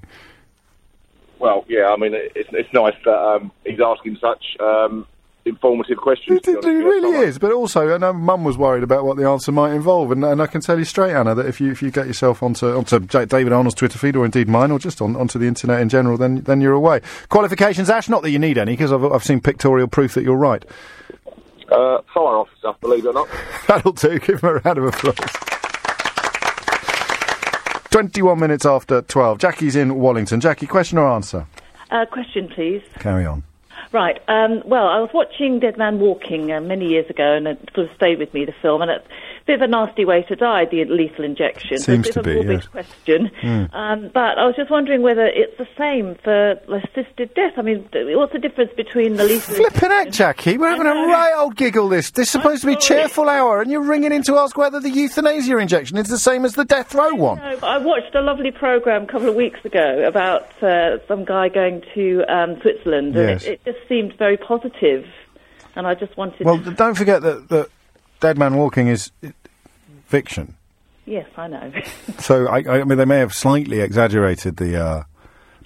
well, 1.45 1.63
yeah, 1.67 1.93
I 1.93 1.97
mean 1.97 2.13
it's 2.13 2.49
it's 2.51 2.73
nice 2.73 2.95
that 3.05 3.17
um, 3.17 3.51
he's 3.65 3.79
asking 3.79 4.17
such 4.19 4.57
um, 4.59 5.05
informative 5.45 5.97
questions. 5.97 6.39
It, 6.39 6.47
it, 6.47 6.51
honest 6.55 6.67
with 6.67 6.75
you. 6.75 6.83
really 6.83 7.27
is, 7.27 7.37
but 7.37 7.51
also, 7.51 7.93
I 7.93 7.97
know 7.99 8.13
Mum 8.13 8.43
was 8.43 8.57
worried 8.57 8.81
about 8.81 9.05
what 9.05 9.15
the 9.15 9.29
answer 9.29 9.51
might 9.51 9.73
involve, 9.73 10.11
and, 10.11 10.25
and 10.25 10.41
I 10.41 10.47
can 10.47 10.61
tell 10.61 10.79
you 10.79 10.85
straight, 10.85 11.13
Anna, 11.13 11.35
that 11.35 11.45
if 11.45 11.61
you 11.61 11.71
if 11.71 11.83
you 11.83 11.91
get 11.91 12.07
yourself 12.07 12.41
onto 12.41 12.75
onto 12.75 12.99
J- 13.01 13.25
David 13.25 13.53
Arnold's 13.53 13.75
Twitter 13.75 13.99
feed, 13.99 14.15
or 14.15 14.25
indeed 14.25 14.49
mine, 14.49 14.71
or 14.71 14.79
just 14.79 15.01
on, 15.01 15.15
onto 15.15 15.37
the 15.37 15.45
internet 15.45 15.81
in 15.81 15.89
general, 15.89 16.17
then 16.17 16.41
then 16.41 16.61
you're 16.61 16.73
away. 16.73 17.01
Qualifications, 17.29 17.91
Ash, 17.91 18.09
not 18.09 18.23
that 18.23 18.31
you 18.31 18.39
need 18.39 18.57
any, 18.57 18.73
because 18.73 18.91
I've 18.91 19.03
I've 19.03 19.23
seen 19.23 19.39
pictorial 19.39 19.87
proof 19.87 20.15
that 20.15 20.23
you're 20.23 20.35
right. 20.35 20.65
Uh, 21.69 22.01
fire 22.13 22.37
officer, 22.37 22.73
believe 22.81 23.05
it 23.05 23.09
or 23.09 23.13
not. 23.13 23.29
That'll 23.67 23.91
do. 23.91 24.19
Give 24.19 24.39
him 24.39 24.49
a 24.49 24.53
round 24.55 24.77
of 24.77 24.85
applause. 24.85 25.54
21 27.95 28.37
minutes 28.37 28.65
after 28.65 29.01
12. 29.03 29.37
Jackie's 29.37 29.73
in 29.73 29.95
Wallington. 29.95 30.41
Jackie, 30.41 30.67
question 30.67 30.97
or 30.97 31.07
answer? 31.07 31.47
Uh, 31.91 32.05
question, 32.05 32.49
please. 32.49 32.81
Carry 32.99 33.25
on. 33.25 33.41
Right. 33.93 34.21
Um, 34.27 34.61
well, 34.65 34.89
I 34.89 34.99
was 34.99 35.11
watching 35.13 35.61
Dead 35.61 35.77
Man 35.77 36.01
Walking 36.01 36.51
uh, 36.51 36.59
many 36.59 36.89
years 36.89 37.09
ago, 37.09 37.35
and 37.35 37.47
it 37.47 37.69
sort 37.73 37.89
of 37.89 37.95
stayed 37.95 38.19
with 38.19 38.33
me, 38.33 38.43
the 38.43 38.53
film. 38.61 38.81
And 38.81 38.91
at 38.91 39.05
bit 39.45 39.55
of 39.55 39.61
a 39.61 39.67
nasty 39.67 40.05
way 40.05 40.23
to 40.23 40.35
die, 40.35 40.65
the 40.65 40.83
lethal 40.85 41.23
injection. 41.23 41.77
Seems 41.77 42.09
to 42.09 42.23
be, 42.23 42.41
yes. 42.45 42.65
question. 42.65 43.29
Mm. 43.43 43.73
Um, 43.73 44.09
but 44.13 44.39
I 44.39 44.45
was 44.45 44.55
just 44.55 44.71
wondering 44.71 45.03
whether 45.03 45.25
it's 45.25 45.55
the 45.57 45.67
same 45.77 46.15
for 46.23 46.53
assisted 46.73 47.33
death. 47.35 47.53
I 47.57 47.61
mean, 47.61 47.87
what's 47.93 48.33
the 48.33 48.39
difference 48.39 48.71
between 48.75 49.17
the 49.17 49.23
lethal 49.23 49.55
Flipping 49.55 49.91
out, 49.91 50.09
Jackie. 50.09 50.57
We're 50.57 50.69
having 50.69 50.87
a 50.87 50.93
right 50.93 51.33
old 51.37 51.55
giggle 51.55 51.89
this. 51.89 52.09
This 52.11 52.27
is 52.27 52.31
supposed 52.31 52.61
to 52.61 52.67
be 52.67 52.73
a 52.73 52.79
cheerful 52.79 53.29
hour, 53.29 53.61
and 53.61 53.69
you're 53.69 53.83
ringing 53.83 54.11
in 54.11 54.23
to 54.23 54.37
ask 54.37 54.57
whether 54.57 54.79
the 54.79 54.89
euthanasia 54.89 55.57
injection 55.57 55.97
is 55.97 56.07
the 56.07 56.19
same 56.19 56.43
as 56.43 56.55
the 56.55 56.65
death 56.65 56.95
row 56.95 57.13
one. 57.13 57.37
No, 57.37 57.57
but 57.57 57.67
I 57.67 57.77
watched 57.77 58.15
a 58.15 58.21
lovely 58.21 58.51
program 58.51 59.03
a 59.03 59.07
couple 59.07 59.29
of 59.29 59.35
weeks 59.35 59.63
ago 59.63 60.07
about 60.07 60.63
uh, 60.63 61.05
some 61.07 61.23
guy 61.23 61.49
going 61.49 61.83
to 61.93 62.23
um, 62.27 62.59
Switzerland, 62.61 63.15
and 63.15 63.29
Yes. 63.29 63.43
it, 63.43 63.61
it 63.65 63.73
just 63.73 63.87
seemed 63.87 64.17
very 64.17 64.37
positive. 64.37 65.05
And 65.77 65.85
I 65.85 65.93
just 65.93 66.15
wanted. 66.15 66.45
Well, 66.45 66.57
don't 66.57 66.95
forget 66.95 67.21
that, 67.21 67.49
that 67.49 67.69
Dead 68.25 68.39
Man 68.39 68.55
Walking 68.55 68.87
is 68.87 69.11
fiction. 70.07 70.55
yes, 71.05 71.27
I 71.37 71.47
know. 71.47 71.71
So, 72.17 72.47
I, 72.47 72.79
I 72.79 72.83
mean, 72.83 72.97
they 72.97 73.05
may 73.05 73.19
have 73.19 73.35
slightly 73.35 73.81
exaggerated 73.81 74.57
the. 74.57 74.83
Uh, 74.83 75.03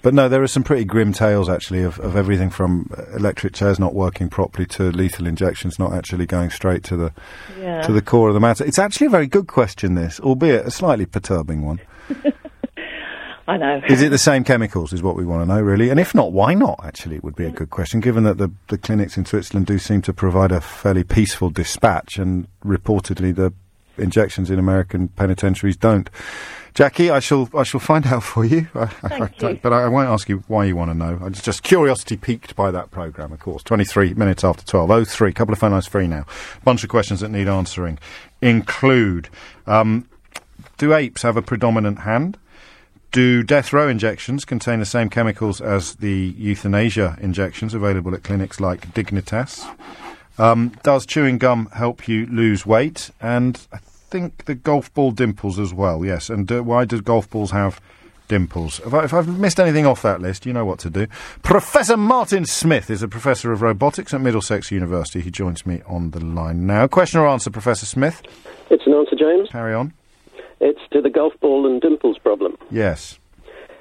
but 0.02 0.12
no, 0.12 0.28
there 0.28 0.42
are 0.42 0.46
some 0.46 0.62
pretty 0.62 0.84
grim 0.84 1.14
tales, 1.14 1.48
actually, 1.48 1.82
of, 1.82 1.98
of 2.00 2.16
everything 2.16 2.50
from 2.50 2.90
electric 3.14 3.54
chairs 3.54 3.78
not 3.78 3.94
working 3.94 4.28
properly 4.28 4.66
to 4.66 4.90
lethal 4.92 5.26
injections 5.26 5.78
not 5.78 5.94
actually 5.94 6.26
going 6.26 6.50
straight 6.50 6.82
to 6.84 6.96
the 6.96 7.12
Yeah. 7.58 7.80
to 7.86 7.94
the 7.94 8.02
core 8.02 8.28
of 8.28 8.34
the 8.34 8.40
matter. 8.40 8.62
It's 8.66 8.78
actually 8.78 9.06
a 9.06 9.10
very 9.10 9.26
good 9.26 9.46
question, 9.46 9.94
this, 9.94 10.20
albeit 10.20 10.66
a 10.66 10.70
slightly 10.70 11.06
perturbing 11.06 11.62
one. 11.64 11.80
I 13.50 13.56
know. 13.56 13.80
Is 13.88 14.00
it 14.02 14.10
the 14.10 14.18
same 14.18 14.44
chemicals? 14.44 14.92
Is 14.92 15.02
what 15.02 15.16
we 15.16 15.24
want 15.24 15.42
to 15.42 15.54
know, 15.54 15.60
really. 15.60 15.90
And 15.90 15.98
if 15.98 16.14
not, 16.14 16.32
why 16.32 16.54
not? 16.54 16.80
Actually, 16.84 17.16
it 17.16 17.24
would 17.24 17.36
be 17.36 17.44
a 17.46 17.50
good 17.50 17.70
question, 17.70 18.00
given 18.00 18.24
that 18.24 18.38
the, 18.38 18.50
the 18.68 18.78
clinics 18.78 19.16
in 19.16 19.24
Switzerland 19.26 19.66
do 19.66 19.78
seem 19.78 20.02
to 20.02 20.12
provide 20.12 20.52
a 20.52 20.60
fairly 20.60 21.04
peaceful 21.04 21.50
dispatch, 21.50 22.18
and 22.18 22.46
reportedly 22.64 23.34
the 23.34 23.52
injections 23.98 24.50
in 24.50 24.58
American 24.58 25.08
penitentiaries 25.08 25.76
don't. 25.76 26.08
Jackie, 26.72 27.10
I 27.10 27.18
shall 27.18 27.50
I 27.54 27.64
shall 27.64 27.80
find 27.80 28.06
out 28.06 28.22
for 28.22 28.44
you. 28.44 28.68
I, 28.74 28.82
I- 28.82 28.86
Thank 28.86 29.22
I 29.22 29.30
don't- 29.38 29.52
you. 29.54 29.60
but 29.62 29.72
I, 29.72 29.82
I 29.82 29.88
won't 29.88 30.08
ask 30.08 30.28
you 30.28 30.44
why 30.46 30.64
you 30.66 30.76
want 30.76 30.90
to 30.90 30.94
know. 30.96 31.18
I'm 31.20 31.32
just, 31.32 31.44
just 31.44 31.62
curiosity 31.64 32.16
piqued 32.16 32.54
by 32.54 32.70
that 32.70 32.90
programme, 32.92 33.32
of 33.32 33.40
course. 33.40 33.62
23 33.64 34.14
minutes 34.14 34.44
after 34.44 34.64
12. 34.64 34.90
Oh, 34.90 35.04
three. 35.04 35.32
couple 35.32 35.52
of 35.52 35.58
phone 35.58 35.72
lines 35.72 35.88
free 35.88 36.06
now. 36.06 36.24
Bunch 36.64 36.84
of 36.84 36.88
questions 36.88 37.20
that 37.20 37.30
need 37.30 37.48
answering 37.48 37.98
include 38.40 39.28
um, 39.66 40.06
Do 40.78 40.94
apes 40.94 41.22
have 41.22 41.36
a 41.36 41.42
predominant 41.42 42.00
hand? 42.00 42.38
Do 43.10 43.42
death 43.42 43.72
row 43.72 43.88
injections 43.88 44.44
contain 44.44 44.78
the 44.78 44.86
same 44.86 45.10
chemicals 45.10 45.60
as 45.60 45.96
the 45.96 46.32
euthanasia 46.38 47.16
injections 47.20 47.74
available 47.74 48.14
at 48.14 48.22
clinics 48.22 48.60
like 48.60 48.94
Dignitas? 48.94 49.66
Um, 50.38 50.72
does 50.84 51.06
chewing 51.06 51.38
gum 51.38 51.68
help 51.74 52.06
you 52.06 52.26
lose 52.26 52.64
weight? 52.64 53.10
And 53.20 53.66
I 53.72 53.78
think 53.78 54.44
the 54.44 54.54
golf 54.54 54.94
ball 54.94 55.10
dimples 55.10 55.58
as 55.58 55.74
well, 55.74 56.04
yes. 56.04 56.30
And 56.30 56.50
uh, 56.52 56.62
why 56.62 56.84
do 56.84 57.02
golf 57.02 57.28
balls 57.28 57.50
have 57.50 57.80
dimples? 58.28 58.80
If, 58.86 58.94
I, 58.94 59.04
if 59.04 59.12
I've 59.12 59.40
missed 59.40 59.58
anything 59.58 59.86
off 59.86 60.02
that 60.02 60.20
list, 60.20 60.46
you 60.46 60.52
know 60.52 60.64
what 60.64 60.78
to 60.80 60.90
do. 60.90 61.08
Professor 61.42 61.96
Martin 61.96 62.44
Smith 62.44 62.90
is 62.90 63.02
a 63.02 63.08
professor 63.08 63.50
of 63.50 63.60
robotics 63.60 64.14
at 64.14 64.20
Middlesex 64.20 64.70
University. 64.70 65.20
He 65.20 65.32
joins 65.32 65.66
me 65.66 65.82
on 65.84 66.12
the 66.12 66.24
line 66.24 66.64
now. 66.64 66.86
Question 66.86 67.18
or 67.18 67.26
answer, 67.26 67.50
Professor 67.50 67.86
Smith? 67.86 68.22
It's 68.70 68.86
an 68.86 68.94
answer, 68.94 69.16
James. 69.16 69.48
Carry 69.50 69.74
on. 69.74 69.94
It's 70.60 70.80
to 70.92 71.00
the 71.00 71.10
golf 71.10 71.32
ball 71.40 71.66
and 71.66 71.80
dimples 71.80 72.18
problem. 72.18 72.56
Yes. 72.70 73.18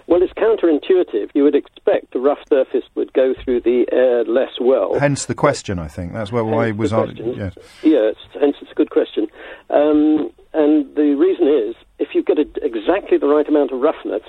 Well, 0.07 0.23
it's 0.23 0.33
counterintuitive. 0.33 1.29
You 1.35 1.43
would 1.43 1.53
expect 1.53 2.15
a 2.15 2.19
rough 2.19 2.39
surface 2.49 2.83
would 2.95 3.13
go 3.13 3.35
through 3.35 3.61
the 3.61 3.85
air 3.91 4.23
less 4.23 4.53
well. 4.59 4.99
Hence 4.99 5.25
the 5.25 5.35
question, 5.35 5.77
I 5.77 5.87
think. 5.87 6.13
That's 6.13 6.31
where 6.31 6.43
why 6.43 6.71
was 6.71 6.91
on. 6.91 7.15
Yes. 7.15 7.55
Yes, 7.83 8.15
hence 8.39 8.55
it's 8.59 8.71
a 8.71 8.73
good 8.73 8.89
question. 8.89 9.27
Um, 9.69 10.31
and 10.53 10.95
the 10.95 11.13
reason 11.13 11.47
is, 11.47 11.75
if 11.99 12.15
you 12.15 12.23
get 12.23 12.39
a, 12.39 12.47
exactly 12.65 13.19
the 13.19 13.27
right 13.27 13.47
amount 13.47 13.71
of 13.71 13.81
roughness, 13.81 14.23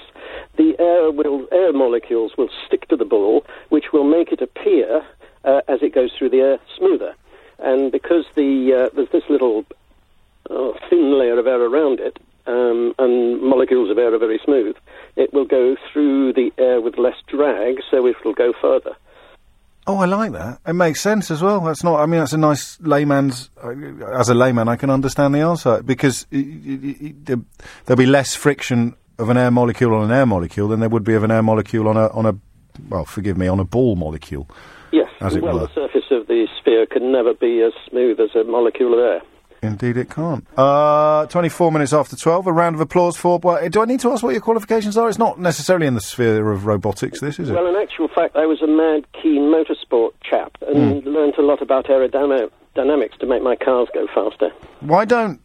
the 0.58 0.78
air 0.78 1.10
will 1.10 1.48
air 1.50 1.72
molecules 1.72 2.32
will 2.36 2.50
stick 2.66 2.86
to 2.88 2.96
the 2.96 3.06
ball, 3.06 3.46
which 3.70 3.86
will 3.90 4.04
make 4.04 4.32
it 4.32 4.42
appear 4.42 5.02
uh, 5.44 5.62
as 5.66 5.82
it 5.82 5.94
goes 5.94 6.10
through 6.12 6.28
the 6.28 6.40
air 6.40 6.58
smoother. 6.76 7.14
And 7.58 7.90
because 7.90 8.26
the 8.34 8.74
uh, 8.74 8.94
there's 8.94 9.10
this 9.12 9.24
little 9.30 9.64
uh, 10.50 10.72
thin 10.90 11.18
layer 11.18 11.38
of 11.38 11.46
air 11.46 11.62
around 11.62 12.00
it, 12.00 12.18
um, 12.50 12.94
and 12.98 13.40
molecules 13.42 13.90
of 13.90 13.98
air 13.98 14.12
are 14.14 14.18
very 14.18 14.40
smooth, 14.44 14.76
it 15.16 15.32
will 15.32 15.44
go 15.46 15.76
through 15.92 16.32
the 16.34 16.52
air 16.58 16.80
with 16.80 16.98
less 16.98 17.16
drag, 17.28 17.76
so 17.90 18.06
it 18.06 18.16
will 18.24 18.34
go 18.34 18.52
further. 18.60 18.94
Oh, 19.86 19.96
I 19.98 20.04
like 20.04 20.32
that. 20.32 20.58
It 20.66 20.74
makes 20.74 21.00
sense 21.00 21.30
as 21.30 21.42
well. 21.42 21.60
That's 21.60 21.82
not. 21.82 22.00
I 22.00 22.06
mean, 22.06 22.20
that's 22.20 22.34
a 22.34 22.38
nice 22.38 22.78
layman's. 22.80 23.50
Uh, 23.62 23.70
as 24.20 24.28
a 24.28 24.34
layman, 24.34 24.68
I 24.68 24.76
can 24.76 24.90
understand 24.90 25.34
the 25.34 25.40
answer 25.40 25.82
because 25.82 26.26
i 26.32 26.36
i 26.36 26.96
i 27.06 27.14
there- 27.24 27.44
there'll 27.86 27.98
be 27.98 28.06
less 28.06 28.34
friction 28.34 28.94
of 29.18 29.30
an 29.30 29.36
air 29.36 29.50
molecule 29.50 29.94
on 29.94 30.04
an 30.04 30.12
air 30.12 30.26
molecule 30.26 30.68
than 30.68 30.80
there 30.80 30.88
would 30.90 31.04
be 31.04 31.14
of 31.14 31.24
an 31.24 31.30
air 31.30 31.42
molecule 31.42 31.88
on 31.88 31.96
a 31.96 32.08
on 32.08 32.26
a. 32.26 32.34
Well, 32.88 33.04
forgive 33.04 33.36
me, 33.36 33.46
on 33.48 33.58
a 33.58 33.64
ball 33.64 33.96
molecule. 33.96 34.46
Yes, 34.92 35.08
As 35.20 35.34
it 35.36 35.42
well, 35.42 35.54
were. 35.54 35.66
the 35.66 35.74
surface 35.74 36.08
of 36.10 36.26
the 36.28 36.46
sphere 36.58 36.86
can 36.86 37.10
never 37.12 37.32
be 37.34 37.60
as 37.62 37.72
smooth 37.88 38.20
as 38.20 38.30
a 38.34 38.44
molecule 38.44 38.92
of 38.94 39.00
air. 39.00 39.22
Indeed, 39.62 39.96
it 39.98 40.08
can't. 40.08 40.46
Uh, 40.56 41.26
24 41.26 41.70
minutes 41.70 41.92
after 41.92 42.16
12. 42.16 42.46
A 42.46 42.52
round 42.52 42.74
of 42.74 42.80
applause 42.80 43.16
for. 43.16 43.38
Well, 43.38 43.68
do 43.68 43.82
I 43.82 43.84
need 43.84 44.00
to 44.00 44.10
ask 44.10 44.22
what 44.22 44.30
your 44.30 44.40
qualifications 44.40 44.96
are? 44.96 45.08
It's 45.08 45.18
not 45.18 45.38
necessarily 45.38 45.86
in 45.86 45.94
the 45.94 46.00
sphere 46.00 46.50
of 46.50 46.64
robotics, 46.64 47.20
this, 47.20 47.38
is 47.38 47.50
it? 47.50 47.52
Well, 47.52 47.66
in 47.66 47.76
actual 47.76 48.08
fact, 48.08 48.36
I 48.36 48.46
was 48.46 48.62
a 48.62 48.66
mad, 48.66 49.04
keen 49.12 49.52
motorsport 49.52 50.12
chap 50.22 50.56
and 50.66 51.04
learnt 51.04 51.36
a 51.36 51.42
lot 51.42 51.60
about 51.60 51.86
aerodynamics 51.86 53.18
to 53.18 53.26
make 53.26 53.42
my 53.42 53.56
cars 53.56 53.88
go 53.92 54.06
faster. 54.14 54.50
Why 54.80 55.04
don't. 55.04 55.40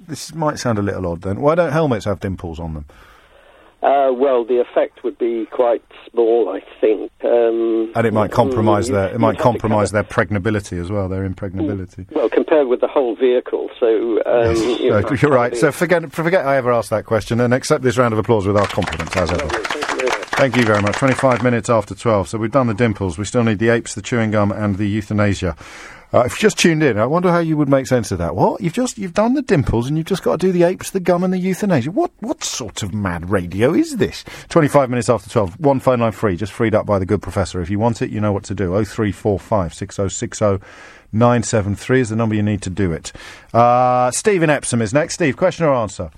This 0.00 0.32
might 0.34 0.58
sound 0.58 0.78
a 0.78 0.82
little 0.82 1.06
odd 1.06 1.22
then. 1.22 1.40
Why 1.40 1.54
don't 1.54 1.72
helmets 1.72 2.04
have 2.04 2.20
dimples 2.20 2.60
on 2.60 2.74
them? 2.74 2.86
Uh, 3.80 4.10
well, 4.12 4.44
the 4.44 4.60
effect 4.60 5.04
would 5.04 5.16
be 5.18 5.46
quite 5.52 5.82
small, 6.10 6.48
I 6.48 6.60
think. 6.80 7.12
Um, 7.22 7.92
And 7.94 8.06
it 8.06 8.12
might 8.12 8.32
compromise 8.32 8.88
mm, 8.88 8.92
their. 8.92 9.14
It 9.14 9.20
might 9.20 9.38
compromise 9.38 9.92
their 9.92 10.02
pregnability 10.02 10.80
as 10.80 10.90
well. 10.90 11.08
Their 11.08 11.24
impregnability. 11.24 12.06
Well, 12.10 12.28
compared 12.28 12.66
with 12.66 12.80
the 12.80 12.88
whole 12.88 13.14
vehicle, 13.14 13.70
so 13.78 14.20
um, 14.26 14.56
you 14.56 14.90
know, 14.90 15.00
No, 15.00 15.12
you're 15.12 15.30
right. 15.30 15.56
So 15.56 15.70
forget 15.70 16.10
forget 16.12 16.44
I 16.44 16.56
ever 16.56 16.72
asked 16.72 16.90
that 16.90 17.04
question 17.04 17.40
and 17.40 17.54
accept 17.54 17.84
this 17.84 17.96
round 17.96 18.12
of 18.12 18.18
applause 18.18 18.46
with 18.46 18.56
our 18.56 18.66
compliments 18.66 19.16
as 19.16 19.30
ever. 19.30 19.48
Thank 20.38 20.56
you 20.56 20.64
very 20.64 20.80
much. 20.80 20.94
25 20.94 21.42
minutes 21.42 21.68
after 21.68 21.96
12. 21.96 22.28
So 22.28 22.38
we've 22.38 22.52
done 22.52 22.68
the 22.68 22.74
dimples. 22.74 23.18
We 23.18 23.24
still 23.24 23.42
need 23.42 23.58
the 23.58 23.70
apes, 23.70 23.96
the 23.96 24.02
chewing 24.02 24.30
gum, 24.30 24.52
and 24.52 24.76
the 24.76 24.86
euthanasia. 24.88 25.56
Uh, 26.12 26.20
if 26.20 26.32
you 26.32 26.38
just 26.38 26.58
tuned 26.58 26.82
in, 26.82 26.98
I 26.98 27.04
wonder 27.04 27.30
how 27.30 27.38
you 27.38 27.56
would 27.58 27.68
make 27.68 27.86
sense 27.86 28.10
of 28.10 28.18
that. 28.18 28.34
What? 28.34 28.62
You've 28.62 28.72
just 28.72 28.96
you've 28.96 29.12
done 29.12 29.34
the 29.34 29.42
dimples 29.42 29.88
and 29.88 29.98
you've 29.98 30.06
just 30.06 30.22
got 30.22 30.40
to 30.40 30.46
do 30.46 30.52
the 30.52 30.62
apes, 30.62 30.90
the 30.90 31.00
gum, 31.00 31.22
and 31.22 31.32
the 31.32 31.38
euthanasia. 31.38 31.90
What 31.90 32.10
what 32.20 32.42
sort 32.42 32.82
of 32.82 32.94
mad 32.94 33.28
radio 33.28 33.74
is 33.74 33.98
this? 33.98 34.24
25 34.48 34.88
minutes 34.88 35.10
after 35.10 35.28
12. 35.28 35.60
One 35.60 35.80
phone 35.80 36.00
line 36.00 36.12
free, 36.12 36.36
just 36.36 36.52
freed 36.52 36.74
up 36.74 36.86
by 36.86 36.98
the 36.98 37.06
good 37.06 37.20
professor. 37.20 37.60
If 37.60 37.68
you 37.68 37.78
want 37.78 38.00
it, 38.00 38.10
you 38.10 38.20
know 38.20 38.32
what 38.32 38.44
to 38.44 38.54
do. 38.54 38.70
0345 38.84 39.74
6060 39.74 40.66
973 41.12 42.00
is 42.00 42.08
the 42.10 42.16
number 42.16 42.34
you 42.34 42.42
need 42.42 42.62
to 42.62 42.70
do 42.70 42.92
it. 42.92 43.12
Uh, 43.52 44.10
Stephen 44.10 44.50
Epsom 44.50 44.82
is 44.82 44.92
next. 44.92 45.14
Steve, 45.14 45.36
question 45.36 45.64
or 45.64 45.74
answer? 45.74 46.10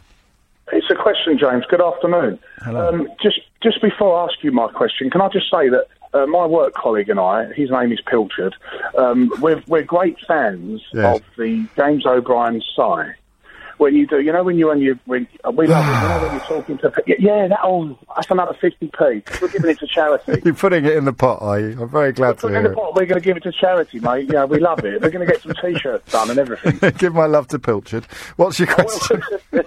It's 0.72 0.86
a 0.90 0.94
question, 0.94 1.38
James. 1.38 1.64
Good 1.68 1.80
afternoon. 1.80 2.38
Um, 2.64 3.08
just 3.20 3.40
just 3.62 3.82
before 3.82 4.20
I 4.20 4.24
ask 4.24 4.34
you 4.42 4.52
my 4.52 4.68
question, 4.68 5.10
can 5.10 5.20
I 5.20 5.28
just 5.28 5.50
say 5.50 5.68
that 5.68 5.86
uh, 6.12 6.26
my 6.26 6.46
work 6.46 6.74
colleague 6.74 7.08
and 7.08 7.20
I, 7.20 7.52
his 7.52 7.70
name 7.70 7.92
is 7.92 8.00
Pilchard, 8.00 8.54
um, 8.98 9.30
we're, 9.40 9.62
we're 9.66 9.82
great 9.82 10.18
fans 10.26 10.82
Yes. 10.92 11.18
of 11.18 11.22
the 11.36 11.66
James 11.76 12.04
O'Brien 12.06 12.62
sigh. 12.74 13.14
When 13.80 13.94
you 13.94 14.06
do, 14.06 14.20
you 14.20 14.30
know, 14.30 14.42
when 14.44 14.58
you 14.58 14.68
when 14.68 14.80
you 14.80 14.98
when 15.06 15.26
uh, 15.42 15.50
we 15.50 15.66
love 15.66 15.84
it. 15.84 15.88
You 16.02 16.08
know, 16.08 16.22
when 16.22 16.32
you're 16.32 16.40
talking 16.60 16.78
to 16.78 16.92
yeah, 17.18 17.48
that 17.48 17.60
oh, 17.64 17.98
that's 18.14 18.30
another 18.30 18.54
fifty 18.60 18.88
p. 18.88 19.22
We're 19.40 19.48
giving 19.48 19.70
it 19.70 19.78
to 19.80 19.86
charity. 19.86 20.40
You're 20.44 20.54
putting 20.54 20.84
it 20.84 20.96
in 20.96 21.06
the 21.06 21.12
pot, 21.14 21.38
are 21.40 21.58
you? 21.58 21.80
I'm 21.80 21.88
very 21.88 22.12
glad 22.12 22.36
to 22.38 22.42
Put 22.42 22.52
it 22.52 22.56
in 22.56 22.62
the 22.64 22.70
pot. 22.74 22.94
We're 22.94 23.06
going 23.06 23.20
to 23.20 23.24
give 23.24 23.38
it 23.38 23.42
to 23.44 23.52
charity, 23.52 23.98
mate. 24.00 24.28
Yeah, 24.30 24.44
we 24.44 24.58
love 24.60 24.84
it. 24.84 25.00
We're 25.00 25.08
going 25.10 25.26
to 25.26 25.32
get 25.32 25.40
some 25.42 25.54
t-shirts 25.60 26.12
done 26.12 26.28
and 26.30 26.38
everything. 26.38 26.90
Give 26.98 27.14
my 27.14 27.24
love 27.26 27.48
to 27.48 27.58
Pilchard. 27.58 28.04
What's 28.36 28.58
your 28.58 28.68
question? 28.68 29.22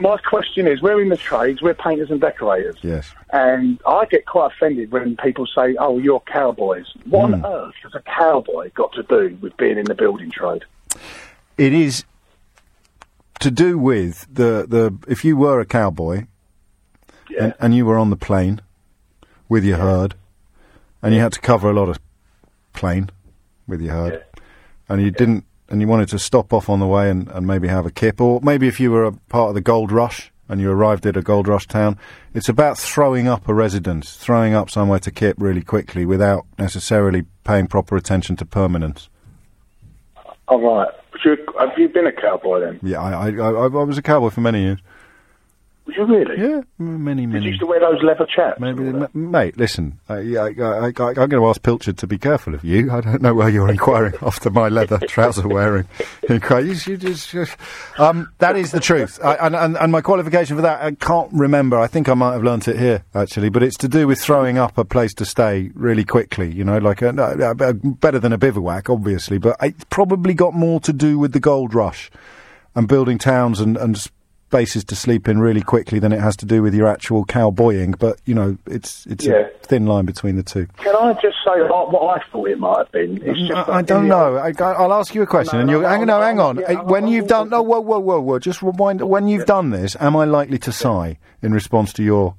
My 0.00 0.16
question 0.18 0.66
is, 0.66 0.82
we're 0.82 1.00
in 1.00 1.08
the 1.08 1.16
trades, 1.16 1.62
we're 1.62 1.74
painters 1.74 2.10
and 2.10 2.20
decorators. 2.20 2.76
yes. 2.82 3.12
And 3.32 3.80
I 3.86 4.04
get 4.06 4.26
quite 4.26 4.52
offended 4.52 4.90
when 4.90 5.16
people 5.16 5.46
say, 5.46 5.76
oh, 5.78 5.98
you're 5.98 6.20
cowboys. 6.20 6.92
What 7.08 7.28
Hmm. 7.28 7.34
on 7.44 7.46
earth 7.46 7.74
has 7.84 7.94
a 7.94 8.02
cowboy 8.02 8.70
got 8.74 8.92
to 8.94 9.02
do 9.04 9.38
with 9.40 9.56
being 9.56 9.78
in 9.78 9.84
the 9.84 9.94
building 9.94 10.30
trade? 10.32 10.64
It 11.56 11.72
is 11.72 12.04
to 13.44 13.50
do 13.50 13.78
with 13.78 14.26
the, 14.32 14.66
the 14.66 14.96
if 15.06 15.24
you 15.24 15.36
were 15.36 15.60
a 15.60 15.66
cowboy 15.66 16.26
and, 17.38 17.54
and 17.60 17.74
you 17.74 17.84
were 17.84 17.98
on 17.98 18.08
the 18.08 18.16
plain 18.16 18.60
with 19.50 19.64
your 19.64 19.76
herd 19.76 20.14
and 21.02 21.14
you 21.14 21.20
had 21.20 21.32
to 21.32 21.40
cover 21.40 21.68
a 21.68 21.74
lot 21.74 21.90
of 21.90 21.98
plain 22.72 23.10
with 23.66 23.82
your 23.82 23.92
herd 23.92 24.24
and 24.88 25.02
you 25.02 25.10
didn't 25.10 25.44
and 25.68 25.82
you 25.82 25.86
wanted 25.86 26.08
to 26.08 26.18
stop 26.18 26.52
off 26.52 26.70
on 26.70 26.80
the 26.80 26.86
way 26.86 27.10
and, 27.10 27.28
and 27.28 27.46
maybe 27.46 27.68
have 27.68 27.84
a 27.84 27.90
kip 27.90 28.18
or 28.18 28.40
maybe 28.42 28.66
if 28.66 28.80
you 28.80 28.90
were 28.90 29.04
a 29.04 29.12
part 29.12 29.50
of 29.50 29.54
the 29.54 29.60
gold 29.60 29.92
rush 29.92 30.32
and 30.48 30.58
you 30.60 30.70
arrived 30.70 31.04
at 31.04 31.16
a 31.16 31.22
gold 31.22 31.46
rush 31.46 31.66
town 31.66 31.98
it's 32.32 32.48
about 32.48 32.78
throwing 32.78 33.28
up 33.28 33.46
a 33.46 33.52
residence 33.52 34.16
throwing 34.16 34.54
up 34.54 34.70
somewhere 34.70 34.98
to 34.98 35.10
kip 35.10 35.36
really 35.38 35.62
quickly 35.62 36.06
without 36.06 36.46
necessarily 36.58 37.24
paying 37.44 37.66
proper 37.66 37.94
attention 37.94 38.36
to 38.36 38.46
permanence. 38.46 39.10
All 40.48 40.60
right. 40.60 40.92
But 41.14 41.24
you- 41.24 41.46
Have 41.58 41.78
you 41.78 41.88
been 41.88 42.06
a 42.06 42.12
cowboy 42.12 42.60
then? 42.60 42.80
Yeah, 42.82 43.00
I, 43.00 43.28
I, 43.28 43.30
I, 43.30 43.50
I 43.50 43.66
was 43.68 43.96
a 43.98 44.02
cowboy 44.02 44.30
for 44.30 44.40
many 44.40 44.62
years. 44.62 44.80
Was 45.86 45.96
you 45.96 46.04
really? 46.06 46.40
Yeah, 46.40 46.62
many, 46.78 47.26
many. 47.26 47.40
Did 47.40 47.42
you 47.44 47.48
used 47.50 47.60
to 47.60 47.66
wear 47.66 47.78
those 47.78 48.02
leather 48.02 48.24
chaps? 48.26 48.58
Maybe, 48.58 48.86
m- 48.88 49.06
mate. 49.12 49.58
Listen, 49.58 49.98
I, 50.08 50.14
I, 50.14 50.46
I, 50.58 50.86
I'm 50.86 50.92
going 50.92 51.30
to 51.30 51.46
ask 51.46 51.60
Pilchard 51.62 51.98
to 51.98 52.06
be 52.06 52.16
careful 52.16 52.54
of 52.54 52.64
you. 52.64 52.90
I 52.90 53.02
don't 53.02 53.20
know 53.20 53.34
where 53.34 53.50
you're 53.50 53.68
inquiring 53.68 54.14
after 54.22 54.48
my 54.48 54.68
leather 54.70 54.98
trouser 55.08 55.46
wearing. 55.46 55.86
You 56.26 56.74
should 56.74 57.00
just, 57.00 57.34
um, 57.98 58.30
that 58.38 58.56
is 58.56 58.70
the 58.70 58.80
truth, 58.80 59.18
I, 59.22 59.34
and, 59.34 59.54
and, 59.54 59.76
and 59.76 59.92
my 59.92 60.00
qualification 60.00 60.56
for 60.56 60.62
that, 60.62 60.80
I 60.82 60.92
can't 60.92 61.30
remember. 61.34 61.78
I 61.78 61.86
think 61.86 62.08
I 62.08 62.14
might 62.14 62.32
have 62.32 62.42
learnt 62.42 62.66
it 62.66 62.78
here 62.78 63.04
actually, 63.14 63.50
but 63.50 63.62
it's 63.62 63.76
to 63.78 63.88
do 63.88 64.06
with 64.06 64.18
throwing 64.18 64.56
up 64.56 64.78
a 64.78 64.86
place 64.86 65.12
to 65.14 65.26
stay 65.26 65.70
really 65.74 66.04
quickly. 66.04 66.50
You 66.50 66.64
know, 66.64 66.78
like 66.78 67.02
a, 67.02 67.10
a- 67.10 67.68
a- 67.68 67.74
better 67.74 68.18
than 68.18 68.32
a 68.32 68.38
bivouac, 68.38 68.88
obviously, 68.88 69.36
but 69.36 69.56
it's 69.60 69.84
probably 69.90 70.32
got 70.32 70.54
more 70.54 70.80
to 70.80 70.94
do 70.94 71.18
with 71.18 71.32
the 71.32 71.40
gold 71.40 71.74
rush 71.74 72.10
and 72.74 72.88
building 72.88 73.18
towns 73.18 73.60
and, 73.60 73.76
and 73.76 74.08
spaces 74.48 74.84
to 74.84 74.94
sleep 74.94 75.26
in 75.26 75.40
really 75.40 75.62
quickly 75.62 75.98
than 75.98 76.12
it 76.12 76.20
has 76.20 76.36
to 76.36 76.46
do 76.46 76.62
with 76.62 76.74
your 76.74 76.86
actual 76.86 77.24
cowboying. 77.24 77.92
But 77.92 78.20
you 78.24 78.34
know, 78.34 78.56
it's 78.66 79.04
it's 79.06 79.24
Yeah. 79.26 79.46
a 79.62 79.66
thin 79.66 79.86
line 79.86 80.04
between 80.04 80.36
the 80.36 80.42
two. 80.42 80.66
Can 80.76 80.94
I 80.94 81.12
just 81.14 81.36
say 81.44 81.60
what 81.62 81.90
what 81.92 82.20
I 82.20 82.22
thought 82.30 82.48
it 82.48 82.58
might 82.58 82.78
have 82.78 82.92
been? 82.92 83.18
Just 83.18 83.50
I, 83.52 83.78
I 83.78 83.82
don't 83.82 84.06
know. 84.06 84.36
I, 84.36 84.52
I'll 84.60 84.92
ask 84.92 85.14
you 85.14 85.22
a 85.22 85.26
question, 85.26 85.58
and 85.58 85.68
you're 85.70 85.82
hang, 85.88 86.06
no, 86.06 86.20
hang 86.20 86.38
on. 86.38 86.62
Uh, 86.62 86.84
when 86.84 87.08
you've 87.08 87.26
done 87.26 87.48
no, 87.48 87.62
whoa, 87.62 87.80
whoa, 87.80 87.98
whoa, 87.98 88.20
whoa. 88.20 88.38
Just 88.38 88.62
rewind. 88.62 89.00
When 89.00 89.26
you've 89.26 89.46
done 89.46 89.70
this, 89.70 89.96
am 89.98 90.14
I 90.16 90.24
likely 90.24 90.58
to 90.58 90.72
sigh 90.72 91.18
in 91.42 91.52
response 91.52 91.92
to 91.94 92.02
your 92.04 92.34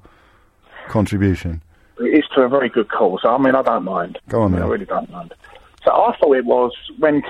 contribution? 0.87 1.61
It's 1.99 2.27
to 2.35 2.41
a 2.41 2.49
very 2.49 2.69
good 2.69 2.89
cause. 2.89 3.21
I 3.23 3.37
mean, 3.37 3.55
I 3.55 3.61
don't 3.61 3.83
mind. 3.83 4.19
Go 4.29 4.41
on, 4.41 4.53
I, 4.53 4.57
mean, 4.57 4.63
I 4.65 4.67
really 4.69 4.85
don't 4.85 5.09
mind. 5.09 5.33
So 5.85 5.91
I 5.91 6.17
thought 6.17 6.33
it 6.35 6.45
was 6.45 6.71
when 6.97 7.21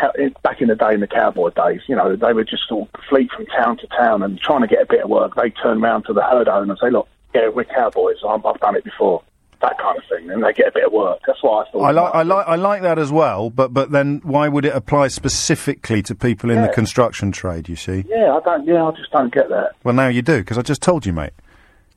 back 0.41 0.61
in 0.61 0.69
the 0.69 0.75
day 0.75 0.93
in 0.93 1.01
the 1.01 1.07
cowboy 1.07 1.49
days, 1.49 1.81
you 1.87 1.95
know, 1.95 2.15
they 2.15 2.31
would 2.31 2.47
just 2.47 2.67
sort 2.69 2.87
of 2.93 3.01
fleet 3.09 3.29
from 3.31 3.45
town 3.47 3.77
to 3.79 3.87
town 3.87 4.23
and 4.23 4.39
trying 4.39 4.61
to 4.61 4.67
get 4.67 4.81
a 4.81 4.85
bit 4.85 5.03
of 5.03 5.09
work. 5.09 5.35
They 5.35 5.49
turn 5.49 5.81
round 5.81 6.05
to 6.05 6.13
the 6.13 6.23
herd 6.23 6.47
owner 6.47 6.71
and 6.71 6.79
say, 6.81 6.89
"Look, 6.89 7.09
yeah, 7.33 7.49
we're 7.49 7.65
cowboys. 7.65 8.15
I'm, 8.27 8.45
I've 8.45 8.59
done 8.61 8.77
it 8.77 8.85
before." 8.85 9.21
That 9.61 9.77
kind 9.79 9.97
of 9.97 10.03
thing, 10.09 10.29
and 10.29 10.43
they 10.43 10.53
get 10.53 10.67
a 10.67 10.71
bit 10.71 10.85
of 10.85 10.91
work. 10.91 11.19
That's 11.25 11.41
what 11.41 11.67
I 11.67 11.71
thought. 11.71 11.81
I 11.81 11.91
like, 11.91 12.15
I 12.15 12.21
like, 12.23 12.47
I 12.47 12.55
like 12.55 12.81
that 12.83 12.99
as 12.99 13.11
well. 13.11 13.49
But, 13.49 13.73
but 13.73 13.89
then, 13.89 14.19
why 14.23 14.47
would 14.49 14.65
it 14.65 14.75
apply 14.75 15.07
specifically 15.07 16.03
to 16.03 16.13
people 16.13 16.49
in 16.51 16.61
the 16.61 16.67
construction 16.67 17.31
trade? 17.31 17.67
You 17.69 17.75
see. 17.77 18.03
Yeah, 18.07 18.35
I 18.35 18.41
don't. 18.41 18.65
Yeah, 18.67 18.85
I 18.85 18.91
just 18.91 19.11
don't 19.11 19.33
get 19.33 19.49
that. 19.49 19.71
Well, 19.83 19.95
now 19.95 20.07
you 20.07 20.21
do 20.21 20.39
because 20.39 20.57
I 20.57 20.61
just 20.61 20.81
told 20.81 21.05
you, 21.05 21.13
mate. 21.13 21.31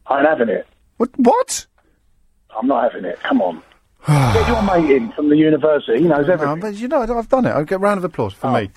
I 0.07 0.19
ain't 0.19 0.29
having 0.29 0.49
it. 0.49 0.67
What? 0.97 1.11
What? 1.19 1.67
I'm 2.59 2.67
not 2.67 2.91
having 2.93 3.05
it. 3.05 3.21
Come 3.23 3.43
on. 3.43 3.63
Get 4.09 4.49
your 4.49 4.63
mate 4.81 4.91
in 4.91 5.13
from 5.13 5.29
the 5.29 5.37
university. 5.37 5.99
He 5.99 6.09
knows 6.09 6.29
everything. 6.29 6.57
No, 6.57 6.61
but 6.61 6.75
you 6.75 6.89
know, 6.89 7.03
I've 7.03 7.29
done 7.29 7.45
it. 7.45 7.51
I'll 7.51 7.65
get 7.65 7.77
a 7.77 7.79
round 7.79 7.99
of 7.99 8.05
applause 8.05 8.33
for 8.33 8.51
me. 8.51 8.71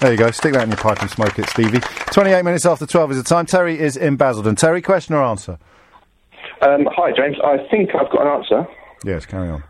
There 0.00 0.12
you 0.12 0.18
go. 0.18 0.30
Stick 0.30 0.52
that 0.52 0.62
in 0.62 0.70
your 0.70 0.76
pipe 0.76 1.00
and 1.00 1.10
smoke 1.10 1.36
it, 1.38 1.48
Stevie. 1.48 1.80
28 2.12 2.44
minutes 2.44 2.64
after 2.64 2.86
12 2.86 3.12
is 3.12 3.16
the 3.18 3.24
time. 3.24 3.46
Terry 3.46 3.78
is 3.78 3.96
in 3.96 4.16
Basildon. 4.16 4.54
Terry, 4.54 4.80
question 4.80 5.16
or 5.16 5.24
answer? 5.24 5.58
Um, 6.62 6.88
hi, 6.92 7.10
James. 7.16 7.36
I 7.44 7.58
think 7.68 7.90
I've 7.94 8.10
got 8.12 8.22
an 8.22 8.28
answer. 8.28 8.66
Yes, 9.04 9.26
carry 9.26 9.50
on. 9.50 9.64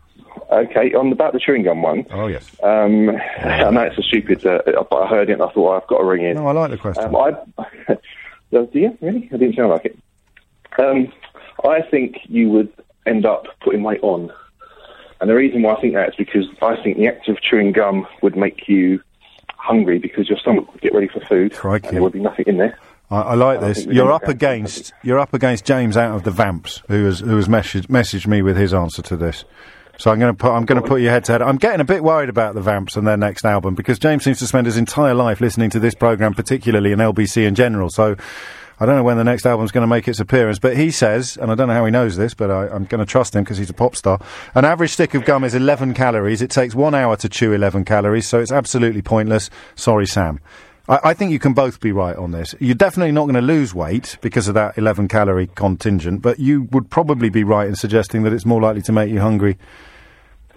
Okay, 0.53 0.93
on 0.95 1.11
about 1.13 1.33
the 1.33 1.41
chewing 1.41 1.63
gum 1.63 1.81
one. 1.81 2.07
Oh, 2.11 2.27
yes. 2.27 2.55
Um, 2.63 3.11
I 3.41 3.71
know 3.71 3.83
it's 3.83 3.99
a 3.99 4.03
stupid, 4.03 4.45
uh, 4.47 4.61
but 4.91 4.97
I 4.97 5.07
heard 5.07 5.31
it 5.31 5.35
and 5.35 5.43
I 5.43 5.47
thought, 5.47 5.57
well, 5.57 5.81
I've 5.81 5.87
got 5.89 5.99
to 5.99 6.05
ring 6.05 6.25
in. 6.25 6.37
No, 6.37 6.47
I 6.47 6.53
like 6.53 6.71
the 6.71 6.77
question. 6.79 7.05
Um, 7.05 7.17
I, 7.17 7.95
do 8.51 8.69
you? 8.73 8.97
Really? 9.01 9.31
I 9.33 9.37
didn't 9.39 9.57
sound 9.57 9.71
like 9.71 9.87
it. 9.87 9.99
Um, 10.79 11.11
I 11.65 11.81
think 11.91 12.19
you 12.25 12.51
would 12.51 12.73
end 13.07 13.25
up 13.25 13.45
putting 13.63 13.83
weight 13.83 14.01
on. 14.03 14.31
And 15.21 15.29
the 15.29 15.35
reason 15.35 15.63
why 15.63 15.75
I 15.75 15.81
think 15.81 15.95
that 15.95 16.11
is 16.11 16.15
because 16.17 16.47
I 16.63 16.81
think 16.83 16.97
the 16.97 17.09
act 17.09 17.29
of 17.29 17.41
chewing 17.41 17.73
gum 17.73 18.07
would 18.23 18.37
make 18.37 18.69
you 18.69 19.03
hungry 19.49 19.99
because 19.99 20.29
your 20.29 20.39
stomach 20.39 20.73
would 20.73 20.81
get 20.81 20.95
ready 20.95 21.09
for 21.09 21.21
food. 21.21 21.53
And 21.85 21.97
there 21.97 22.03
would 22.03 22.13
be 22.13 22.21
nothing 22.21 22.47
in 22.47 22.57
there. 22.59 22.79
I, 23.11 23.21
I 23.21 23.35
like 23.35 23.59
I 23.61 23.69
this. 23.69 23.87
we 23.87 23.97
You're 23.97 24.13
up 24.13 24.29
against 24.29 24.93
you're 25.03 25.19
up 25.19 25.35
against 25.35 25.65
James 25.65 25.97
out 25.97 26.15
of 26.15 26.25
the 26.25 26.31
Vamps, 26.31 26.83
who 26.89 27.05
has 27.07 27.21
who 27.21 27.37
has 27.37 27.49
messaged 27.49 27.87
messaged 27.87 28.27
me 28.27 28.43
with 28.43 28.57
his 28.57 28.73
answer 28.73 29.03
to 29.03 29.17
this. 29.17 29.45
So 29.99 30.13
I'm 30.13 30.21
going 30.21 30.33
to 30.33 30.39
put 30.39 30.53
I'm 30.53 30.65
going 30.65 30.81
to 30.81 30.87
put 30.87 31.01
you 31.01 31.09
head 31.09 31.25
to 31.25 31.33
head. 31.33 31.43
I'm 31.43 31.57
getting 31.57 31.81
a 31.81 31.85
bit 31.85 32.05
worried 32.05 32.29
about 32.29 32.55
the 32.55 32.61
Vamps 32.61 32.97
and 32.97 33.07
their 33.07 33.17
next 33.17 33.45
album 33.45 33.75
because 33.75 33.99
James 33.99 34.23
seems 34.23 34.39
to 34.39 34.47
spend 34.47 34.67
his 34.67 34.77
entire 34.77 35.15
life 35.15 35.41
listening 35.41 35.71
to 35.71 35.81
this 35.81 35.95
program, 35.95 36.35
particularly 36.35 36.93
in 36.93 36.99
LBC 36.99 37.47
in 37.47 37.55
general. 37.55 37.91
So. 37.91 38.17
I 38.81 38.87
don't 38.87 38.95
know 38.95 39.03
when 39.03 39.17
the 39.17 39.25
next 39.25 39.45
album's 39.45 39.73
going 39.73 39.83
to 39.83 39.89
make 39.89 40.07
its 40.07 40.21
appearance, 40.21 40.59
but 40.59 40.77
he 40.77 40.91
says, 40.91 41.37
and 41.37 41.51
I 41.51 41.57
don't 41.57 41.67
know 41.69 41.75
how 41.75 41.85
he 41.85 41.91
knows 41.91 42.17
this, 42.17 42.35
but 42.35 42.51
I, 42.51 42.69
I'm 42.69 42.85
going 42.85 43.01
to 43.01 43.07
trust 43.07 43.35
him 43.35 43.43
because 43.43 43.59
he's 43.59 43.71
a 43.71 43.75
pop 43.75 43.97
star. 43.97 44.21
An 44.55 44.65
average 44.65 44.93
stick 44.93 45.15
of 45.15 45.25
gum 45.25 45.43
is 45.43 45.55
11 45.55 45.95
calories. 45.95 46.43
It 46.43 46.51
takes 46.51 46.75
one 46.75 46.95
hour 46.95 47.17
to 47.17 47.29
chew 47.29 47.53
11 47.53 47.85
calories, 47.85 48.29
so 48.29 48.39
it's 48.39 48.53
absolutely 48.53 49.03
pointless. 49.03 49.51
Sorry, 49.75 50.07
Sam. 50.07 50.41
I, 50.89 51.01
I 51.05 51.15
think 51.15 51.33
you 51.33 51.41
can 51.41 51.55
both 51.55 51.81
be 51.81 51.91
right 51.91 52.17
on 52.17 52.31
this. 52.31 52.55
You're 52.61 52.77
definitely 52.77 53.13
not 53.13 53.25
going 53.25 53.35
to 53.35 53.41
lose 53.41 53.75
weight 53.75 54.17
because 54.21 54.47
of 54.47 54.55
that 54.55 54.79
11 54.79 55.09
calorie 55.09 55.49
contingent, 55.49 56.23
but 56.23 56.39
you 56.39 56.69
would 56.71 56.89
probably 56.89 57.31
be 57.31 57.43
right 57.43 57.67
in 57.67 57.75
suggesting 57.75 58.23
that 58.23 58.33
it's 58.33 58.47
more 58.47 58.61
likely 58.61 58.83
to 58.83 58.93
make 58.93 59.11
you 59.11 59.21
hungry. 59.21 59.59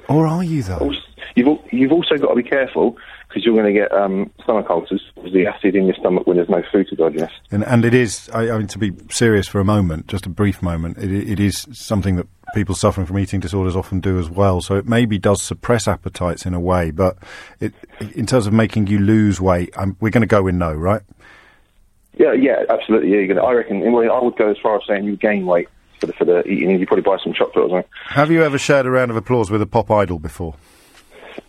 Or 0.07 0.27
are 0.27 0.43
you, 0.43 0.61
though? 0.61 0.93
You've, 1.35 1.59
you've 1.71 1.91
also 1.91 2.17
got 2.17 2.29
to 2.29 2.35
be 2.35 2.43
careful 2.43 2.97
because 3.31 3.45
you're 3.45 3.55
going 3.55 3.73
to 3.73 3.79
get 3.79 3.91
um, 3.93 4.29
stomach 4.43 4.69
ulcers, 4.69 5.01
the 5.15 5.47
acid 5.47 5.75
in 5.75 5.85
your 5.85 5.95
stomach 5.95 6.27
when 6.27 6.35
there's 6.35 6.49
no 6.49 6.61
food 6.69 6.87
to 6.89 6.95
digest. 6.95 7.33
And, 7.49 7.63
and 7.63 7.85
it 7.85 7.93
is, 7.93 8.29
I, 8.33 8.49
I 8.49 8.57
mean, 8.57 8.67
to 8.67 8.77
be 8.77 8.91
serious 9.09 9.47
for 9.47 9.61
a 9.61 9.65
moment, 9.65 10.07
just 10.07 10.25
a 10.25 10.29
brief 10.29 10.61
moment, 10.61 10.97
it, 10.97 11.11
it 11.11 11.39
is 11.39 11.65
something 11.71 12.17
that 12.17 12.27
people 12.53 12.75
suffering 12.75 13.07
from 13.07 13.17
eating 13.17 13.39
disorders 13.39 13.75
often 13.75 14.01
do 14.01 14.19
as 14.19 14.29
well. 14.29 14.59
So 14.59 14.75
it 14.75 14.85
maybe 14.85 15.17
does 15.17 15.41
suppress 15.41 15.87
appetites 15.87 16.45
in 16.45 16.53
a 16.53 16.59
way, 16.59 16.91
but 16.91 17.17
it, 17.61 17.73
in 18.15 18.25
terms 18.25 18.47
of 18.47 18.53
making 18.53 18.87
you 18.87 18.99
lose 18.99 19.39
weight, 19.39 19.71
um, 19.77 19.95
we're 20.01 20.09
going 20.09 20.21
to 20.21 20.27
go 20.27 20.47
in 20.47 20.57
no, 20.57 20.73
right? 20.73 21.01
Yeah, 22.17 22.33
yeah, 22.33 22.63
absolutely. 22.69 23.11
Yeah, 23.11 23.19
you're 23.19 23.27
gonna, 23.27 23.43
I 23.43 23.53
reckon. 23.53 23.79
Well, 23.91 24.11
I 24.11 24.21
would 24.21 24.35
go 24.35 24.49
as 24.51 24.57
far 24.61 24.75
as 24.75 24.81
saying 24.85 25.05
you 25.05 25.15
gain 25.15 25.45
weight 25.45 25.69
for 25.99 26.07
the, 26.07 26.13
for 26.13 26.25
the 26.25 26.45
eating. 26.45 26.77
You 26.77 26.85
probably 26.85 27.03
buy 27.03 27.17
some 27.23 27.33
chocolate 27.33 27.65
or 27.65 27.69
something. 27.69 27.91
Have 28.07 28.29
you 28.29 28.43
ever 28.43 28.57
shared 28.57 28.85
a 28.85 28.91
round 28.91 29.11
of 29.11 29.17
applause 29.17 29.49
with 29.49 29.61
a 29.61 29.65
pop 29.65 29.89
idol 29.89 30.19
before? 30.19 30.55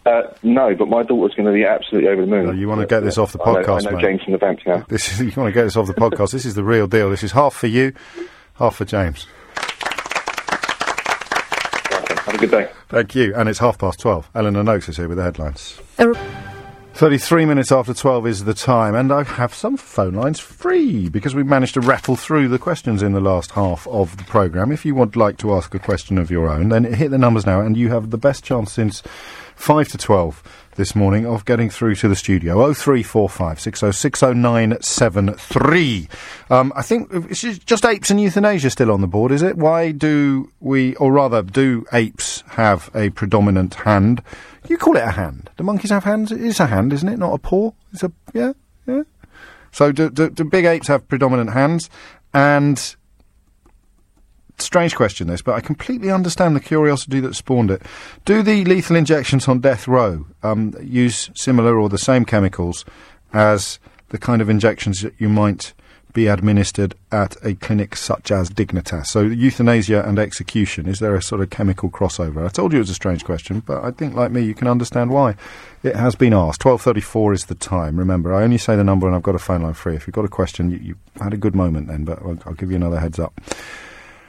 Uh, 0.07 0.23
no, 0.43 0.75
but 0.75 0.89
my 0.89 1.03
daughter's 1.03 1.35
going 1.35 1.47
to 1.47 1.53
be 1.53 1.65
absolutely 1.65 2.09
over 2.09 2.23
the 2.23 2.27
moon. 2.27 2.59
you 2.59 2.69
want 2.69 2.81
to 2.81 2.87
get 2.87 3.01
this 3.01 3.19
off 3.19 3.33
the 3.33 3.43
I 3.43 3.53
know- 3.53 3.63
podcast, 3.63 3.87
I 3.87 3.91
know, 3.91 3.97
mate. 3.97 4.03
James 4.03 4.23
from 4.23 4.33
the 4.33 4.39
Vamps 4.39 4.63
now. 4.67 4.85
This 4.89 5.13
is, 5.13 5.21
you 5.37 5.41
want 5.41 5.49
to 5.49 5.53
get 5.53 5.65
this 5.65 5.77
off 5.77 5.87
the 5.87 5.95
podcast. 5.95 6.33
This 6.33 6.45
is 6.45 6.55
the 6.55 6.65
real 6.65 6.87
deal. 6.87 7.11
This 7.11 7.23
is 7.23 7.33
half 7.33 7.55
for 7.55 7.67
you, 7.69 7.93
half 8.55 8.77
for 8.77 8.85
James. 8.85 9.27
Have 12.25 12.35
a 12.35 12.39
good 12.39 12.51
day. 12.51 12.71
Thank 12.89 13.15
you. 13.15 13.35
And 13.35 13.49
it's 13.49 13.59
half 13.59 13.79
past 13.79 14.01
12. 14.01 14.31
Eleanor 14.35 14.63
Noakes 14.63 14.89
is 14.89 14.97
here 14.97 15.09
with 15.09 15.19
the 15.19 15.25
headlines. 15.25 15.81
33 16.95 17.47
minutes 17.47 17.73
after 17.73 17.95
12 17.95 18.27
is 18.27 18.45
the 18.45 18.53
time, 18.53 18.95
and 18.95 19.11
I 19.11 19.23
have 19.23 19.55
some 19.55 19.79
phone 19.79 20.13
lines 20.13 20.39
free 20.39 21.09
because 21.09 21.35
we 21.35 21.43
managed 21.43 21.75
to 21.75 21.81
rattle 21.81 22.17
through 22.17 22.49
the 22.49 22.59
questions 22.59 23.03
in 23.03 23.13
the 23.13 23.21
last 23.21 23.53
half 23.53 23.87
of 23.89 24.19
the 24.19 24.25
programme. 24.25 24.71
If 24.71 24.85
you 24.85 24.95
would 24.97 25.17
like 25.17 25.39
to 25.39 25.55
ask 25.55 25.75
a 25.75 25.79
question 25.79 26.19
of 26.19 26.31
your 26.31 26.51
own, 26.51 26.69
then 26.69 26.85
hit 26.85 27.11
the 27.11 27.19
numbers 27.19 27.47
now, 27.47 27.63
and 27.63 27.79
you 27.79 27.89
have 27.89 28.11
the 28.11 28.19
best 28.19 28.45
chance 28.45 28.73
since 28.73 29.03
5 29.57 29.89
to 29.89 29.99
12 29.99 30.43
this 30.77 30.97
morning 30.97 31.27
of 31.27 31.45
getting 31.45 31.69
through 31.69 31.95
to 31.97 32.09
the 32.09 32.17
studio. 32.17 32.73
0345 32.73 33.59
6060973. 33.59 36.09
Um, 36.51 36.73
I 36.75 36.83
think 36.83 37.09
it's 37.13 37.41
just- 37.41 37.67
just 37.67 37.85
apes 37.85 38.11
and 38.11 38.21
euthanasia 38.21 38.71
still 38.71 38.91
on 38.91 39.01
the 39.01 39.07
board, 39.07 39.33
is 39.33 39.43
it? 39.43 39.57
Why 39.57 39.91
do 39.93 40.51
we, 40.61 40.95
or 40.97 41.13
rather, 41.13 41.43
do 41.43 41.85
apes 41.93 42.43
have 42.51 42.91
a 42.95 43.11
predominant 43.11 43.75
hand? 43.75 44.23
You 44.69 44.79
call 44.79 44.97
it 44.97 45.03
a 45.05 45.11
hand. 45.13 45.51
Do 45.57 45.65
monkeys 45.65 45.91
have 45.91 46.05
hands? 46.05 46.33
It 46.33 46.41
is 46.41 46.61
a 46.61 46.67
hand, 46.67 46.93
isn't 46.93 47.09
it? 47.09 47.19
Not 47.19 47.35
a 47.35 47.39
paw. 47.39 47.73
It's 47.93 48.03
a, 48.03 48.13
yeah, 48.33 48.53
yeah. 48.87 49.03
So 49.73 49.93
do, 49.93 50.11
do, 50.11 50.31
do 50.31 50.45
big 50.45 50.65
apes 50.65 50.89
have 50.89 51.07
predominant 51.09 51.51
hands? 51.51 51.91
And 52.35 52.97
strange 54.59 54.95
question 54.95 55.27
this, 55.27 55.43
but 55.43 55.55
I 55.55 55.61
completely 55.61 56.11
understand 56.11 56.57
the 56.57 56.61
curiosity 56.61 57.21
that 57.21 57.35
spawned 57.35 57.71
it. 57.71 57.83
Do 58.25 58.43
the 58.43 58.65
lethal 58.65 58.97
injections 58.97 59.49
on 59.49 59.61
death 59.61 59.89
row 59.89 60.27
um, 60.43 60.75
use 60.83 61.31
similar 61.35 61.79
or 61.79 61.89
the 61.89 61.99
same 61.99 62.25
chemicals 62.25 62.85
as 63.33 63.79
the 64.11 64.19
kind 64.19 64.43
of 64.43 64.49
injections 64.49 65.03
that 65.03 65.15
you 65.19 65.29
might 65.29 65.73
be 66.13 66.27
administered 66.27 66.95
at 67.11 67.37
a 67.43 67.55
clinic 67.55 67.97
such 67.97 68.31
as 68.31 68.51
Dignitas? 68.51 69.07
So 69.07 69.23
euthanasia 69.23 70.07
and 70.07 70.19
execution, 70.19 70.87
is 70.87 70.99
there 71.01 71.15
a 71.15 71.23
sort 71.23 71.41
of 71.41 71.51
chemical 71.51 71.91
crossover? 71.91 72.45
I 72.45 72.49
told 72.49 72.73
you 72.73 72.79
it 72.79 72.83
was 72.83 72.91
a 72.91 72.95
strange 72.95 73.25
question, 73.25 73.61
but 73.61 73.83
I 73.83 73.91
think 73.91 74.15
like 74.15 74.31
me 74.31 74.43
you 74.43 74.55
can 74.55 74.69
understand 74.69 75.11
why 75.11 75.37
it 75.83 75.97
has 75.97 76.15
been 76.15 76.35
asked. 76.35 76.61
12.34 76.63 77.35
is 77.35 77.45
the 77.47 77.55
time. 77.55 77.97
Remember, 77.97 78.35
I 78.35 78.43
only 78.43 78.59
say 78.59 78.77
the 78.77 78.85
number 78.85 79.07
and 79.07 79.17
I've 79.17 79.23
got 79.23 79.35
a 79.35 79.41
phone 79.41 79.63
line 79.63 79.75
free. 79.75 79.97
If 79.97 80.07
you've 80.07 80.15
got 80.15 80.25
a 80.25 80.29
question, 80.29 80.71
you, 80.71 80.77
you 80.79 80.95
had 81.21 81.33
a 81.33 81.39
good 81.39 81.55
moment 81.55 81.89
then, 81.89 82.05
but 82.05 82.21
I'll, 82.21 82.39
I'll 82.45 82.55
give 82.55 82.71
you 82.71 82.77
another 82.77 83.01
heads 83.01 83.19
up 83.19 83.41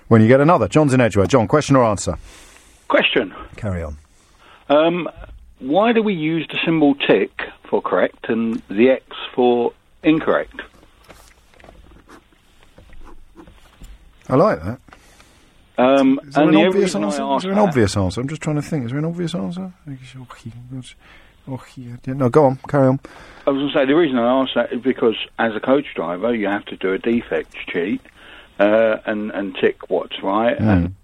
when 0.07 0.21
you 0.21 0.27
get 0.27 0.41
another. 0.41 0.67
John's 0.67 0.93
in 0.93 1.01
Edgware. 1.01 1.25
John, 1.27 1.47
question 1.47 1.75
or 1.75 1.83
answer? 1.83 2.17
Question. 2.87 3.33
Carry 3.55 3.83
on. 3.83 3.97
Um, 4.69 5.09
why 5.59 5.93
do 5.93 6.01
we 6.03 6.13
use 6.13 6.47
the 6.49 6.57
symbol 6.65 6.95
tick 6.95 7.41
for 7.69 7.81
correct 7.81 8.29
and 8.29 8.61
the 8.69 8.89
X 8.89 9.03
for 9.33 9.73
incorrect? 10.03 10.61
I 14.29 14.35
like 14.35 14.61
that. 14.63 14.79
Um, 15.77 16.19
Is 16.27 16.35
there 16.35 16.43
and 16.43 16.55
an 16.55 16.61
the 16.61 16.67
obvious 16.67 16.95
answer? 16.95 17.35
Is 17.35 17.41
there 17.43 17.51
an 17.51 17.57
that- 17.57 17.67
obvious 17.67 17.97
answer? 17.97 18.21
I'm 18.21 18.27
just 18.27 18.41
trying 18.41 18.55
to 18.57 18.61
think. 18.61 18.85
Is 18.85 18.91
there 18.91 18.99
an 18.99 19.05
obvious 19.05 19.33
answer? 19.35 19.73
Oh, 21.45 21.59
no, 22.07 22.29
go 22.29 22.45
on, 22.45 22.57
carry 22.69 22.87
on. 22.87 22.99
I 23.45 23.49
was 23.49 23.59
going 23.59 23.67
to 23.67 23.73
say 23.73 23.85
the 23.85 23.95
reason 23.95 24.17
I 24.17 24.41
asked 24.41 24.53
that 24.55 24.71
is 24.71 24.81
because 24.81 25.15
as 25.39 25.53
a 25.55 25.59
coach 25.59 25.87
driver, 25.93 26.33
you 26.33 26.47
have 26.47 26.63
to 26.65 26.77
do 26.77 26.93
a 26.93 26.97
defect 26.97 27.53
sheet 27.71 28.01
uh, 28.63 29.01
and 29.05 29.31
and 29.31 29.55
tick 29.59 29.89
what's 29.89 30.21
right 30.23 30.57
and 30.59 30.95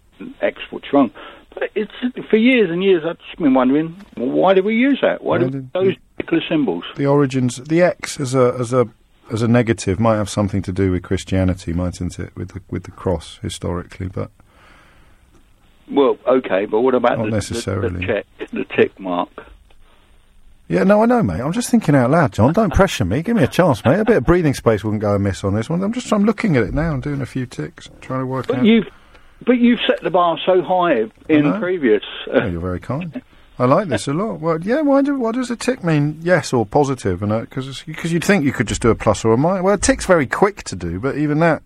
X 0.41 0.61
what's 0.69 0.91
wrong. 0.93 1.11
But 1.53 1.69
it's 1.75 1.91
for 2.29 2.37
years 2.37 2.69
and 2.69 2.83
years 2.83 3.03
I've 3.05 3.19
just 3.19 3.37
been 3.37 3.53
wondering 3.53 3.95
well, 4.17 4.29
why 4.29 4.53
do 4.53 4.63
we 4.63 4.75
use 4.75 4.99
that? 5.01 5.23
Why 5.23 5.37
do 5.39 5.67
those 5.73 5.95
particular 6.17 6.43
symbols? 6.47 6.83
The 6.95 7.07
origins, 7.07 7.57
the 7.57 7.81
X 7.81 8.19
as 8.19 8.35
a 8.35 8.55
as 8.59 8.71
a 8.73 8.87
as 9.31 9.41
a 9.41 9.47
negative 9.47 9.99
might 9.99 10.15
have 10.17 10.29
something 10.29 10.61
to 10.63 10.71
do 10.71 10.91
with 10.91 11.03
Christianity, 11.03 11.73
mightn't 11.73 12.19
it? 12.19 12.35
With 12.35 12.49
the 12.53 12.61
with 12.69 12.83
the 12.83 12.91
cross 12.91 13.39
historically, 13.41 14.07
but 14.07 14.31
Well, 15.91 16.17
okay, 16.27 16.65
but 16.65 16.81
what 16.81 16.95
about 16.95 17.17
Not 17.17 17.25
the, 17.25 17.31
necessarily. 17.31 17.89
the, 17.89 17.99
the 17.99 18.05
check, 18.05 18.25
the 18.51 18.65
tick 18.75 18.99
mark? 18.99 19.29
Yeah, 20.69 20.83
no, 20.83 21.03
I 21.03 21.05
know, 21.07 21.21
mate. 21.21 21.41
I'm 21.41 21.51
just 21.51 21.69
thinking 21.69 21.95
out 21.95 22.11
loud, 22.11 22.31
John. 22.31 22.53
Don't 22.53 22.73
pressure 22.73 23.03
me. 23.03 23.21
Give 23.21 23.35
me 23.35 23.43
a 23.43 23.47
chance, 23.47 23.83
mate. 23.83 23.99
A 23.99 24.05
bit 24.05 24.17
of 24.17 24.23
breathing 24.25 24.53
space 24.53 24.83
wouldn't 24.83 25.01
go 25.01 25.15
amiss 25.15 25.43
on 25.43 25.55
this 25.55 25.69
one. 25.69 25.83
I'm 25.83 25.91
just 25.91 26.11
I'm 26.13 26.23
looking 26.23 26.55
at 26.55 26.63
it 26.63 26.73
now 26.73 26.93
and 26.93 27.03
doing 27.03 27.19
a 27.21 27.25
few 27.25 27.45
ticks, 27.45 27.89
trying 27.99 28.21
to 28.21 28.25
work 28.25 28.47
But 28.47 28.59
out. 28.59 28.65
you've 28.65 28.87
but 29.45 29.57
you've 29.57 29.79
set 29.87 30.01
the 30.01 30.09
bar 30.09 30.37
so 30.45 30.61
high 30.61 31.05
in 31.27 31.59
previous. 31.59 32.03
Oh, 32.31 32.45
you're 32.45 32.61
very 32.61 32.79
kind. 32.79 33.21
I 33.57 33.65
like 33.65 33.87
this 33.89 34.07
a 34.07 34.13
lot. 34.13 34.39
Well, 34.39 34.61
yeah. 34.61 34.81
Why 34.81 35.01
do, 35.01 35.17
what 35.19 35.35
does 35.35 35.49
a 35.51 35.55
tick 35.57 35.83
mean? 35.83 36.19
Yes 36.21 36.53
or 36.53 36.65
positive? 36.65 37.21
And 37.23 37.31
uh, 37.33 37.39
because 37.41 37.81
because 37.83 38.13
you'd 38.13 38.23
think 38.23 38.45
you 38.45 38.53
could 38.53 38.67
just 38.67 38.81
do 38.81 38.89
a 38.89 38.95
plus 38.95 39.25
or 39.25 39.33
a 39.33 39.37
minus. 39.37 39.63
Well, 39.63 39.73
a 39.73 39.77
tick's 39.77 40.05
very 40.05 40.27
quick 40.27 40.63
to 40.65 40.75
do, 40.75 40.99
but 40.99 41.17
even 41.17 41.39
that. 41.39 41.61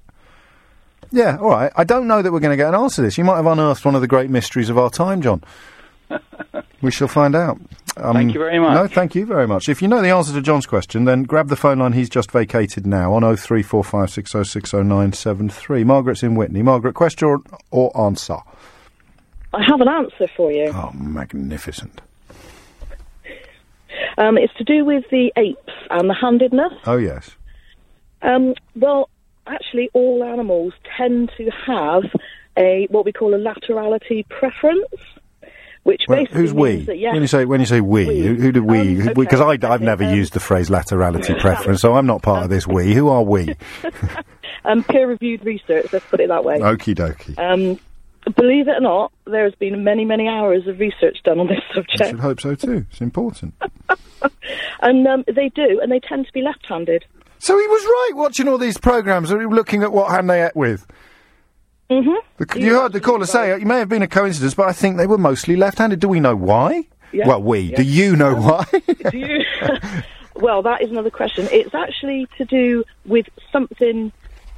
Yeah, 1.12 1.38
all 1.38 1.50
right. 1.50 1.72
I 1.76 1.84
don't 1.84 2.08
know 2.08 2.24
that 2.24 2.32
we're 2.32 2.40
going 2.40 2.58
to 2.58 2.58
get 2.58 2.70
an 2.74 2.80
answer 2.80 2.96
to 2.98 3.02
this. 3.04 3.20
You 3.20 3.24
might 3.24 3.36
have 3.36 3.46
unearthed 3.46 3.86
one 3.86 3.94
of 3.94 4.02
the 4.02 4.08
great 4.08 4.32
mysteries 4.32 4.70
of 4.70 4.80
our 4.80 4.90
time, 4.90 5.22
John. 5.22 5.44
We 6.82 6.92
shall 6.92 7.08
find 7.08 7.36
out. 7.36 7.60
Um, 7.96 8.14
Thank 8.14 8.34
you 8.34 8.40
very 8.40 8.60
much. 8.60 8.74
No, 8.74 8.88
thank 8.88 9.16
you 9.16 9.26
very 9.26 9.48
much. 9.48 9.70
If 9.70 9.82
you 9.82 9.88
know 9.88 10.02
the 10.02 10.10
answer 10.10 10.34
to 10.34 10.42
John's 10.42 10.66
question, 10.66 11.06
then 11.06 11.24
grab 11.24 11.48
the 11.48 11.56
phone 11.56 11.80
line 11.80 11.94
he's 11.94 12.10
just 12.10 12.32
vacated 12.32 12.86
now 12.86 13.14
on 13.14 13.22
03456060973. 13.22 15.86
Margaret's 15.86 16.24
in 16.24 16.36
Witney. 16.36 16.62
Margaret, 16.62 16.96
question 16.96 17.28
or, 17.28 17.42
or 17.72 17.98
answer? 17.98 18.38
I 19.54 19.64
have 19.66 19.80
an 19.80 19.88
answer 19.88 20.28
for 20.36 20.52
you. 20.52 20.72
Oh, 20.74 20.92
magnificent. 20.94 22.02
Um, 24.18 24.38
it's 24.38 24.54
to 24.56 24.64
do 24.64 24.84
with 24.84 25.06
the 25.12 25.32
apes 25.38 25.72
and 25.90 26.10
the 26.10 26.16
handedness. 26.16 26.74
Oh, 26.86 26.98
yes. 26.98 27.32
Um, 28.22 28.56
well, 28.76 29.10
actually, 29.48 29.90
all 29.94 30.24
animals 30.24 30.74
tend 30.98 31.32
to 31.38 31.50
have 31.66 32.04
a 32.58 32.88
what 32.90 33.06
we 33.06 33.12
call 33.12 33.34
a 33.34 33.38
laterality 33.38 34.28
preference, 34.30 34.86
which 35.84 36.04
Well, 36.08 36.20
basically 36.20 36.42
who's 36.42 36.54
we? 36.54 36.86
that 36.86 36.98
yes, 36.98 37.14
When 37.14 37.22
you 37.22 37.28
say 37.28 37.46
when 37.46 37.60
you 37.60 37.66
say 37.66 37.82
we, 37.82 38.22
who, 38.22 38.36
who 38.36 38.52
do 38.52 38.64
we? 38.64 39.02
Um, 39.02 39.14
Because 39.14 39.42
okay, 39.42 39.68
I 39.68 39.74
I've 39.74 39.82
never 39.82 40.04
um, 40.04 40.14
used 40.14 40.34
the 40.34 40.40
phrase 40.40 40.70
laterality 40.70 41.40
preference, 41.40 41.82
so 41.82 41.96
I'm 41.96 42.06
not 42.06 42.22
part 42.22 42.44
of 42.44 42.50
this 42.50 42.68
we. 42.68 42.94
Who 42.94 43.10
are 43.10 43.24
we? 43.24 43.56
um, 44.66 44.84
peer-reviewed 44.84 45.46
research. 45.46 45.92
Let's 45.92 46.06
put 46.06 46.20
it 46.20 46.30
that 46.30 46.44
way. 46.44 46.60
Okie 46.60 46.96
dokie. 46.96 47.38
Um, 47.38 47.80
believe 48.36 48.68
it 48.68 48.78
or 48.78 48.82
not, 48.82 49.12
there 49.26 49.44
has 49.44 49.56
been 49.56 49.84
many, 49.84 50.06
many 50.06 50.28
hours 50.28 50.68
of 50.68 50.80
research 50.80 51.18
done 51.24 51.40
on 51.40 51.48
this 51.48 51.60
subject. 51.74 52.02
I 52.02 52.10
should 52.10 52.20
hope 52.20 52.42
so 52.42 52.56
too. 52.56 52.86
It's 52.90 53.02
important. 53.02 53.54
and 54.82 55.08
um, 55.08 55.24
they 55.28 55.50
do, 55.50 55.80
and 55.82 55.92
they 55.92 56.00
tend 56.00 56.26
to 56.28 56.34
be 56.34 56.42
left-handed. 56.42 57.06
So 57.40 57.60
he 57.60 57.68
was 57.68 57.84
right 57.84 58.12
watching 58.16 58.48
all 58.48 58.58
these 58.58 58.78
programs, 58.78 59.32
and 59.32 59.54
looking 59.54 59.84
at 59.84 59.92
what 59.92 60.12
hand 60.12 60.30
they 60.30 60.46
ate 60.46 60.56
with. 60.56 60.88
Mm-hmm. 61.90 62.44
The, 62.44 62.60
you 62.60 62.74
heard 62.76 62.94
the 62.94 63.02
caller 63.02 63.26
say 63.26 63.52
it 63.52 63.62
may 63.64 63.80
have 63.80 63.90
been 63.90 64.02
a 64.02 64.08
coincidence, 64.08 64.54
but 64.54 64.68
I 64.68 64.74
think 64.74 64.98
they 64.98 65.08
were 65.08 65.18
mostly 65.18 65.56
left-handed. 65.56 66.00
Do 66.00 66.08
we 66.08 66.20
know 66.20 66.36
why? 66.36 66.88
Yeah. 67.12 67.28
Well, 67.28 67.44
we. 67.44 67.60
Yeah. 67.60 67.78
Do 67.78 67.84
you 67.84 68.16
know 68.16 68.36
why? 68.36 68.66
Do 69.12 69.18
you? 69.18 69.44
well, 70.36 70.64
that 70.64 70.82
is 70.82 70.90
another 70.90 71.12
question. 71.12 71.48
It's 71.52 71.76
actually 71.76 72.28
to 72.38 72.46
do 72.46 72.84
with 73.06 73.28
something 73.52 74.12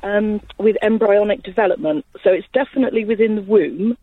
um, 0.03 0.41
with 0.57 0.77
embryonic 0.81 1.43
development. 1.43 2.05
So 2.23 2.31
it's 2.31 2.47
definitely 2.53 3.05
within 3.05 3.35
the 3.35 3.41
womb. 3.41 3.97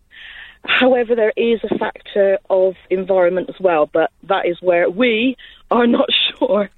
However, 0.65 1.15
there 1.15 1.33
is 1.37 1.61
a 1.65 1.79
factor 1.79 2.39
of 2.51 2.75
environment 2.91 3.49
as 3.49 3.59
well, 3.59 3.87
but 3.87 4.11
that 4.25 4.47
is 4.47 4.61
where 4.61 4.89
we 4.89 5.37
are 5.71 5.87
not 5.87 6.09
sure 6.39 6.71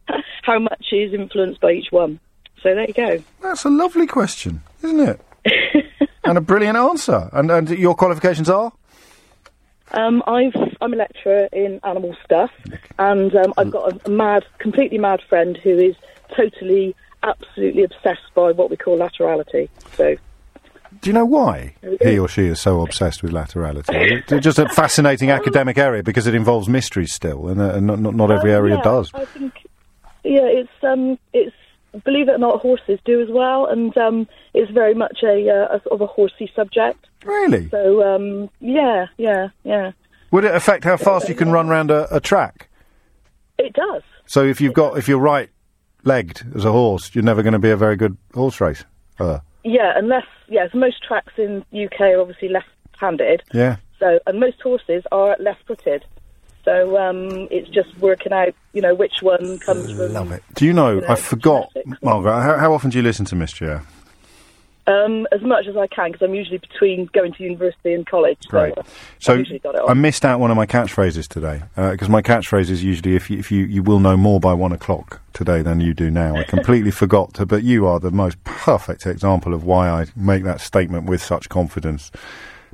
how 0.42 0.59
much 0.59 0.87
is 0.92 1.12
influenced 1.12 1.61
by 1.61 1.72
each 1.72 1.90
one. 1.90 2.20
So 2.62 2.74
there 2.74 2.87
you 2.87 2.94
go. 2.94 3.22
That's 3.42 3.64
a 3.64 3.70
lovely 3.70 4.07
question, 4.07 4.62
isn't 4.83 5.00
it? 5.00 5.20
And 6.24 6.38
a 6.38 6.40
brilliant 6.40 6.76
answer. 6.76 7.28
And 7.32 7.50
and 7.50 7.68
your 7.70 7.94
qualifications 7.94 8.48
are? 8.50 8.72
Um, 9.92 10.22
I've, 10.26 10.54
I'm 10.80 10.92
a 10.92 10.96
lecturer 10.96 11.48
in 11.52 11.78
animal 11.84 12.16
stuff, 12.24 12.50
and 12.98 13.34
um, 13.37 13.54
I've 13.56 13.70
got 13.70 14.06
a, 14.06 14.10
mad, 14.10 14.44
completely 14.58 14.98
mad 14.98 15.20
friend 15.28 15.56
who 15.56 15.78
is 15.78 15.94
totally, 16.34 16.96
absolutely 17.22 17.84
obsessed 17.84 18.34
by 18.34 18.50
what 18.50 18.70
we 18.70 18.76
call 18.76 18.98
laterality. 18.98 19.68
So 19.96 20.16
Do 21.00 21.10
you 21.10 21.12
know 21.12 21.26
why 21.26 21.74
he 22.02 22.18
or 22.18 22.28
she 22.28 22.46
is 22.46 22.60
so 22.60 22.80
obsessed 22.80 23.22
with 23.22 23.30
laterality? 23.32 24.22
It's 24.32 24.44
just 24.44 24.58
a 24.58 24.68
fascinating 24.70 25.30
academic 25.30 25.78
area 25.78 26.02
because 26.02 26.26
it 26.26 26.34
involves 26.34 26.68
mysteries 26.68 27.12
still, 27.12 27.46
and, 27.48 27.60
uh, 27.60 27.74
and 27.74 27.87
not, 27.87 28.00
not, 28.00 28.14
not 28.14 28.30
every 28.32 28.52
Um, 28.52 28.64
area 28.64 28.76
yeah, 28.76 28.82
does. 28.82 29.10
I 29.14 29.26
think, 29.26 29.52
yeah, 30.24 30.46
it's 30.46 30.72
um, 30.82 31.18
it's 31.32 31.54
believe 32.04 32.28
it 32.28 32.32
or 32.32 32.38
not, 32.38 32.60
horses 32.60 32.98
do 33.04 33.20
as 33.20 33.28
well, 33.28 33.66
and 33.66 33.96
um, 33.96 34.26
it's 34.55 34.71
very 34.71 34.95
much 34.95 35.19
a, 35.23 35.49
uh, 35.51 35.77
a 35.77 35.83
sort 35.83 35.93
of 35.93 36.01
a 36.01 36.07
horsey 36.07 36.51
subject. 36.55 37.05
Really? 37.25 37.69
So 37.69 38.03
um, 38.03 38.49
yeah, 38.61 39.07
yeah, 39.19 39.49
yeah, 39.64 39.93
Would 40.31 40.45
it 40.45 40.55
affect 40.55 40.85
how 40.85 40.97
fast 40.97 41.29
you 41.29 41.35
can 41.35 41.51
run 41.53 41.69
round 41.69 41.90
a, 41.90 42.14
a 42.14 42.21
track? 42.21 42.69
it 43.59 43.73
does. 43.73 44.03
So 44.27 44.43
if 44.45 44.61
you've 44.61 44.75
got 44.75 44.99
if 44.99 45.07
you're 45.09 45.19
right 45.19 45.49
legged 46.05 46.43
as 46.57 46.64
a 46.64 46.73
horse, 46.73 47.14
you're 47.14 47.25
never 47.25 47.43
going 47.43 47.53
to 47.53 47.59
be 47.59 47.71
a 47.71 47.77
very 47.77 47.97
good 47.97 48.17
horse 48.35 48.61
race. 48.61 48.85
Uh, 49.19 49.38
Yeah, 49.64 49.93
unless 49.97 50.27
yeah, 50.49 50.67
so 50.73 50.79
most 50.79 51.03
tracks 51.03 51.33
in 51.38 51.64
UK 51.73 52.01
are 52.01 52.21
obviously 52.21 52.49
left-handed. 52.49 53.43
yeah. 53.53 53.77
So 54.01 54.19
and 54.27 54.40
most 54.40 54.61
horses 54.61 55.03
are 55.12 55.37
left-footed. 55.38 56.05
So 56.64 56.97
um, 56.99 57.47
it's 57.51 57.69
just 57.69 57.97
working 57.99 58.33
out, 58.33 58.55
you 58.73 58.81
know, 58.83 58.95
which 58.95 59.21
one 59.21 59.59
comes 59.61 59.90
from. 59.93 60.12
Love 60.14 60.33
it. 60.33 60.43
Do 60.55 60.64
you 60.64 60.73
know? 60.73 60.95
You 60.95 61.01
know, 61.03 61.07
I 61.09 61.14
forgot, 61.14 61.71
Margaret. 62.03 62.40
How, 62.40 62.57
how 62.59 62.73
often 62.75 62.90
do 62.90 62.97
you 62.99 63.03
listen 63.03 63.25
to 63.27 63.37
Hour? 63.37 63.83
Um, 64.87 65.27
as 65.33 65.40
much 65.40 65.66
as 65.66 65.79
I 65.79 65.87
can 65.87 66.12
because 66.12 66.23
I'm 66.27 66.35
usually 66.35 66.59
between 66.59 67.07
going 67.14 67.33
to 67.33 67.42
university 67.42 67.94
and 67.94 68.07
college. 68.07 68.37
So, 68.42 68.51
Great. 68.51 68.77
uh, 68.77 68.83
So 69.18 69.33
I've 69.33 69.38
usually 69.38 69.59
got 69.61 69.75
it 69.77 69.81
on. 69.81 69.88
I 69.88 69.94
missed 69.94 70.27
out 70.27 70.40
one 70.40 70.51
of 70.51 70.59
my 70.59 70.66
catchphrases 70.66 71.27
today 71.27 71.62
because 71.75 72.11
my 72.11 72.20
catchphrase 72.20 72.68
is 72.68 72.85
usually 72.85 73.16
if 73.16 73.31
you, 73.31 73.38
if 73.38 73.51
you 73.51 73.64
you 73.64 73.83
will 73.83 73.99
know 73.99 74.16
more 74.16 74.40
by 74.40 74.53
one 74.53 74.73
o'clock 74.73 75.23
today 75.33 75.62
than 75.62 75.81
you 75.81 75.94
do 75.94 76.11
now. 76.11 76.37
I 76.37 76.44
completely 76.49 76.90
forgot 76.90 77.33
to, 77.35 77.47
but 77.47 77.62
you 77.62 77.87
are 77.87 77.99
the 77.99 78.11
most 78.11 78.42
perfect 78.44 79.07
example 79.07 79.55
of 79.55 79.64
why 79.64 79.88
I 79.88 80.07
make 80.14 80.44
that 80.44 80.61
statement 80.61 81.07
with 81.07 81.23
such 81.23 81.49
confidence. 81.49 82.11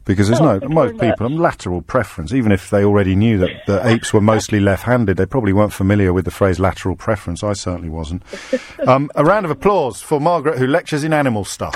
Because 0.04 0.28
there's 0.28 0.40
Oh, 0.40 0.58
no 0.58 0.68
most 0.68 0.96
very 0.96 1.10
people 1.12 1.28
lateral 1.30 1.82
preference. 1.82 2.32
Even 2.32 2.52
if 2.52 2.70
they 2.70 2.84
already 2.84 3.14
knew 3.14 3.38
that 3.38 3.50
the 3.66 3.86
apes 3.88 4.12
were 4.12 4.20
mostly 4.20 4.60
left-handed, 4.60 5.16
they 5.16 5.26
probably 5.26 5.52
weren't 5.52 5.72
familiar 5.72 6.12
with 6.12 6.24
the 6.24 6.30
phrase 6.30 6.58
lateral 6.58 6.96
preference. 6.96 7.42
I 7.44 7.52
certainly 7.52 7.88
wasn't. 7.90 8.22
Um, 8.86 9.10
a 9.14 9.24
round 9.24 9.44
of 9.44 9.50
applause 9.50 10.00
for 10.00 10.20
Margaret, 10.20 10.58
who 10.58 10.66
lectures 10.66 11.04
in 11.04 11.12
animal 11.12 11.44
stuff. 11.44 11.74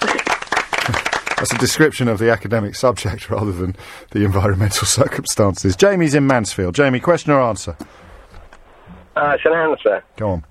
That's 1.36 1.52
a 1.52 1.58
description 1.58 2.08
of 2.08 2.18
the 2.18 2.30
academic 2.30 2.74
subject 2.74 3.28
rather 3.30 3.52
than 3.52 3.76
the 4.12 4.24
environmental 4.24 4.86
circumstances. 4.86 5.76
Jamie's 5.76 6.14
in 6.14 6.26
Mansfield. 6.26 6.74
Jamie, 6.74 7.00
question 7.00 7.32
or 7.32 7.40
answer? 7.42 7.76
Uh, 9.16 9.32
it's 9.36 9.44
an 9.44 9.52
answer. 9.52 10.02
Go 10.16 10.30
on. 10.30 10.44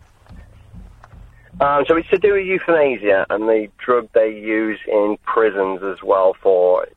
Um, 1.62 1.86
so 1.88 1.96
it's 1.96 2.10
to 2.10 2.18
do 2.18 2.34
with 2.34 2.46
euthanasia 2.46 3.26
and 3.30 3.48
the 3.48 3.68
drug 3.78 4.10
they 4.14 4.30
use 4.30 4.80
in 4.88 5.18
prisons 5.24 5.82
as 5.84 6.02
well 6.04 6.36
for, 6.42 6.88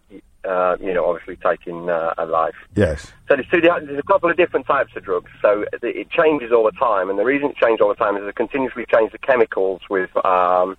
uh, 0.44 0.76
you 0.80 0.94
know, 0.94 1.06
obviously 1.06 1.36
taking 1.36 1.90
uh, 1.90 2.14
a 2.16 2.24
life. 2.24 2.54
Yes. 2.74 3.12
So 3.28 3.36
there's, 3.36 3.46
two, 3.48 3.60
there's 3.60 3.98
a 3.98 4.02
couple 4.02 4.30
of 4.30 4.36
different 4.36 4.66
types 4.66 4.96
of 4.96 5.04
drugs. 5.04 5.30
So 5.42 5.66
it, 5.82 6.10
changes 6.10 6.52
all 6.52 6.64
the 6.64 6.78
time, 6.78 7.10
and 7.10 7.18
the 7.18 7.24
reason 7.24 7.50
it 7.50 7.56
changes 7.56 7.82
all 7.82 7.88
the 7.88 7.94
time 7.94 8.16
is 8.16 8.24
they 8.24 8.32
continuously 8.32 8.86
change 8.90 9.12
the 9.12 9.18
chemicals 9.18 9.82
with 9.90 10.10
um, 10.24 10.76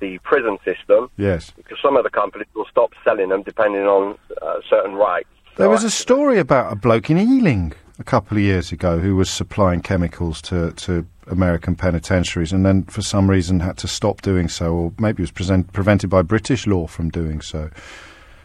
the 0.00 0.18
prison 0.18 0.58
system 0.64 1.10
Yes. 1.18 1.50
because 1.50 1.78
some 1.82 1.96
of 1.96 2.04
the 2.04 2.10
companies 2.10 2.48
will 2.54 2.66
stop 2.70 2.92
selling 3.04 3.28
them 3.28 3.42
depending 3.42 3.82
on 3.82 4.16
uh, 4.40 4.60
certain 4.68 4.94
rights. 4.94 5.28
There 5.56 5.68
was 5.68 5.84
a 5.84 5.90
story 5.90 6.38
about 6.38 6.72
a 6.72 6.76
bloke 6.76 7.10
in 7.10 7.18
Ealing 7.18 7.74
a 7.98 8.04
couple 8.04 8.38
of 8.38 8.42
years 8.42 8.72
ago 8.72 8.98
who 8.98 9.14
was 9.14 9.28
supplying 9.28 9.82
chemicals 9.82 10.40
to, 10.42 10.72
to 10.72 11.06
American 11.30 11.74
penitentiaries 11.76 12.52
and 12.52 12.64
then 12.64 12.84
for 12.84 13.02
some 13.02 13.30
reason 13.30 13.60
had 13.60 13.76
to 13.78 13.88
stop 13.88 14.22
doing 14.22 14.48
so, 14.48 14.72
or 14.72 14.92
maybe 14.98 15.22
was 15.22 15.30
present, 15.30 15.72
prevented 15.72 16.10
by 16.10 16.22
British 16.22 16.66
law 16.66 16.86
from 16.86 17.10
doing 17.10 17.40
so. 17.40 17.70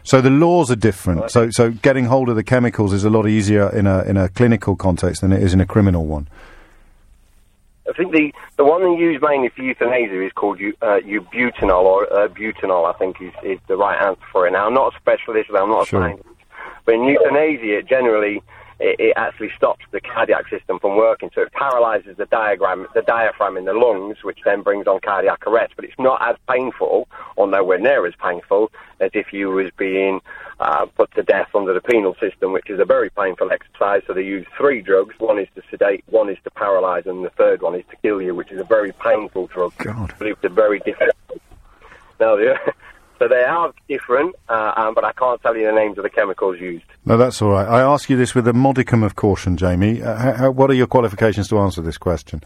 So 0.02 0.20
the 0.20 0.30
laws 0.30 0.70
are 0.70 0.76
different. 0.76 1.32
So, 1.32 1.50
so 1.50 1.70
getting 1.70 2.04
hold 2.04 2.28
of 2.28 2.36
the 2.36 2.44
chemicals 2.44 2.92
is 2.92 3.04
a 3.04 3.10
lot 3.10 3.26
easier 3.26 3.68
in 3.76 3.88
a, 3.88 4.02
in 4.04 4.16
a 4.16 4.28
clinical 4.28 4.76
context 4.76 5.20
than 5.20 5.32
it 5.32 5.42
is 5.42 5.52
in 5.52 5.60
a 5.60 5.66
criminal 5.66 6.06
one. 6.06 6.28
I 7.88 7.92
think 7.92 8.12
the, 8.12 8.32
the 8.56 8.64
one 8.64 8.82
they 8.82 9.00
use 9.00 9.20
mainly 9.22 9.48
for 9.48 9.62
euthanasia 9.62 10.24
is 10.24 10.32
called 10.32 10.60
uh, 10.60 11.00
eubutanol, 11.00 11.82
or 11.84 12.12
uh, 12.12 12.28
butanol, 12.28 12.92
I 12.92 12.98
think 12.98 13.20
is, 13.20 13.32
is 13.44 13.58
the 13.68 13.76
right 13.76 14.00
answer 14.00 14.22
for 14.32 14.46
it. 14.46 14.52
Now, 14.52 14.66
I'm 14.66 14.74
not 14.74 14.94
a 14.94 14.96
specialist, 14.96 15.50
I'm 15.50 15.68
not 15.68 15.86
Sure. 15.86 16.00
a 16.00 16.10
scientist, 16.10 16.28
but 16.84 16.94
in 16.94 17.04
euthanasia, 17.04 17.82
generally, 17.82 18.42
it, 18.78 18.96
it 18.98 19.12
actually 19.16 19.50
stops 19.56 19.84
the 19.90 20.00
cardiac 20.00 20.48
system 20.48 20.78
from 20.78 20.96
working. 20.96 21.30
So 21.34 21.42
it 21.42 21.52
paralyzes 21.52 22.16
the 22.16 22.26
diagram, 22.26 22.86
the 22.94 23.02
diaphragm 23.02 23.56
in 23.56 23.64
the 23.64 23.72
lungs, 23.72 24.22
which 24.22 24.40
then 24.44 24.62
brings 24.62 24.86
on 24.86 25.00
cardiac 25.00 25.46
arrest. 25.46 25.74
But 25.76 25.84
it's 25.84 25.98
not 25.98 26.20
as 26.26 26.36
painful, 26.48 27.08
or 27.36 27.46
nowhere 27.46 27.78
near 27.78 28.06
as 28.06 28.14
painful, 28.22 28.70
as 29.00 29.10
if 29.14 29.32
you 29.32 29.50
was 29.50 29.70
being 29.76 30.20
uh, 30.60 30.86
put 30.86 31.10
to 31.14 31.22
death 31.22 31.48
under 31.54 31.74
the 31.74 31.80
penal 31.80 32.16
system, 32.20 32.52
which 32.52 32.70
is 32.70 32.80
a 32.80 32.84
very 32.84 33.10
painful 33.10 33.50
exercise. 33.50 34.02
So 34.06 34.12
they 34.12 34.22
use 34.24 34.46
three 34.56 34.82
drugs. 34.82 35.14
One 35.18 35.38
is 35.38 35.48
to 35.54 35.62
sedate, 35.70 36.04
one 36.06 36.28
is 36.28 36.38
to 36.44 36.50
paralyze, 36.50 37.06
and 37.06 37.24
the 37.24 37.30
third 37.30 37.62
one 37.62 37.74
is 37.74 37.84
to 37.90 37.96
kill 37.96 38.20
you, 38.22 38.34
which 38.34 38.50
is 38.50 38.60
a 38.60 38.64
very 38.64 38.92
painful 38.92 39.46
drug. 39.48 39.72
God. 39.78 40.14
But 40.18 40.28
it's 40.28 40.44
a 40.44 40.48
very 40.48 40.80
different. 40.80 41.12
Now, 42.18 42.36
the, 42.36 42.58
so 43.18 43.28
they 43.28 43.42
are 43.42 43.72
different, 43.88 44.34
uh, 44.48 44.72
um, 44.76 44.94
but 44.94 45.04
I 45.04 45.12
can't 45.12 45.40
tell 45.42 45.56
you 45.56 45.66
the 45.66 45.72
names 45.72 45.96
of 45.98 46.04
the 46.04 46.10
chemicals 46.10 46.58
used. 46.60 46.84
No, 47.04 47.16
that's 47.16 47.40
all 47.40 47.50
right. 47.50 47.66
I 47.66 47.80
ask 47.80 48.10
you 48.10 48.16
this 48.16 48.34
with 48.34 48.46
a 48.48 48.52
modicum 48.52 49.02
of 49.02 49.16
caution, 49.16 49.56
Jamie. 49.56 50.02
Uh, 50.02 50.16
how, 50.16 50.32
how, 50.32 50.50
what 50.50 50.70
are 50.70 50.74
your 50.74 50.86
qualifications 50.86 51.48
to 51.48 51.58
answer 51.58 51.80
this 51.80 51.98
question? 51.98 52.42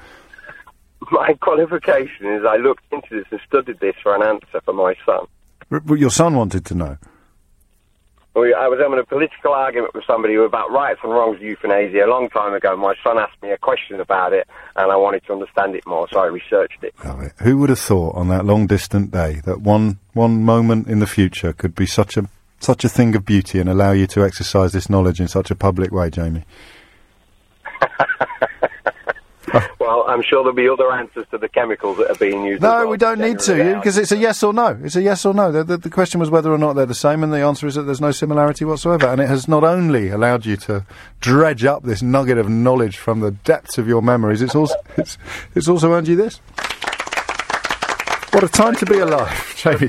My 1.10 1.34
qualification 1.40 2.26
is 2.26 2.44
I 2.46 2.56
looked 2.56 2.84
into 2.92 3.08
this 3.10 3.26
and 3.30 3.40
studied 3.46 3.80
this 3.80 3.96
for 4.02 4.14
an 4.14 4.22
answer 4.22 4.60
for 4.64 4.72
my 4.72 4.94
son. 5.04 5.26
R- 5.70 5.82
r- 5.88 5.96
your 5.96 6.10
son 6.10 6.36
wanted 6.36 6.64
to 6.66 6.74
know. 6.74 6.98
We, 8.34 8.54
I 8.54 8.68
was 8.68 8.78
having 8.80 8.98
a 8.98 9.04
political 9.04 9.52
argument 9.52 9.92
with 9.92 10.04
somebody 10.06 10.36
about 10.36 10.70
rights 10.70 11.00
and 11.02 11.12
wrongs 11.12 11.36
of 11.36 11.42
euthanasia 11.42 12.04
a 12.04 12.06
long 12.06 12.28
time 12.28 12.54
ago. 12.54 12.76
My 12.76 12.94
son 13.02 13.18
asked 13.18 13.42
me 13.42 13.50
a 13.50 13.58
question 13.58 14.00
about 14.00 14.32
it, 14.32 14.46
and 14.76 14.92
I 14.92 14.96
wanted 14.96 15.24
to 15.26 15.32
understand 15.32 15.74
it 15.74 15.84
more, 15.84 16.06
so 16.12 16.20
I 16.20 16.26
researched 16.26 16.82
it. 16.84 16.94
Who 17.42 17.58
would 17.58 17.70
have 17.70 17.80
thought 17.80 18.14
on 18.14 18.28
that 18.28 18.44
long 18.44 18.68
distant 18.68 19.10
day 19.10 19.40
that 19.44 19.60
one 19.60 19.98
one 20.12 20.44
moment 20.44 20.86
in 20.86 21.00
the 21.00 21.08
future 21.08 21.52
could 21.52 21.74
be 21.74 21.86
such 21.86 22.16
a 22.16 22.28
such 22.60 22.84
a 22.84 22.88
thing 22.88 23.16
of 23.16 23.24
beauty 23.24 23.58
and 23.58 23.68
allow 23.68 23.90
you 23.90 24.06
to 24.08 24.24
exercise 24.24 24.72
this 24.72 24.88
knowledge 24.88 25.20
in 25.20 25.26
such 25.26 25.50
a 25.50 25.56
public 25.56 25.90
way, 25.90 26.08
Jamie? 26.10 26.44
Well, 29.80 30.04
I'm 30.06 30.22
sure 30.22 30.42
there'll 30.44 30.52
be 30.54 30.68
other 30.68 30.92
answers 30.92 31.26
to 31.30 31.38
the 31.38 31.48
chemicals 31.48 31.96
that 31.98 32.10
are 32.10 32.14
being 32.16 32.44
used. 32.44 32.62
No, 32.62 32.68
well 32.80 32.88
we 32.88 32.96
don't 32.96 33.18
need 33.18 33.38
to, 33.40 33.74
because 33.76 33.96
it's 33.96 34.12
a 34.12 34.16
yes 34.16 34.42
or 34.42 34.52
no. 34.52 34.78
It's 34.84 34.94
a 34.94 35.02
yes 35.02 35.24
or 35.24 35.32
no. 35.34 35.50
The, 35.50 35.64
the, 35.64 35.78
the 35.78 35.90
question 35.90 36.20
was 36.20 36.30
whether 36.30 36.52
or 36.52 36.58
not 36.58 36.74
they're 36.74 36.86
the 36.86 36.94
same, 36.94 37.24
and 37.24 37.32
the 37.32 37.40
answer 37.40 37.66
is 37.66 37.74
that 37.74 37.82
there's 37.84 38.00
no 38.00 38.12
similarity 38.12 38.64
whatsoever. 38.64 39.06
And 39.06 39.20
it 39.20 39.28
has 39.28 39.48
not 39.48 39.64
only 39.64 40.10
allowed 40.10 40.44
you 40.46 40.56
to 40.58 40.84
dredge 41.20 41.64
up 41.64 41.82
this 41.82 42.02
nugget 42.02 42.38
of 42.38 42.48
knowledge 42.48 42.98
from 42.98 43.20
the 43.20 43.30
depths 43.30 43.78
of 43.78 43.88
your 43.88 44.02
memories, 44.02 44.42
it's 44.42 44.54
also 44.54 44.74
it's, 44.96 45.16
it's 45.54 45.66
also 45.68 45.92
earned 45.92 46.08
you 46.08 46.16
this. 46.16 46.40
What 48.32 48.44
a 48.44 48.48
time 48.48 48.76
to 48.76 48.86
be 48.86 48.98
alive, 48.98 49.54
Jamie. 49.56 49.88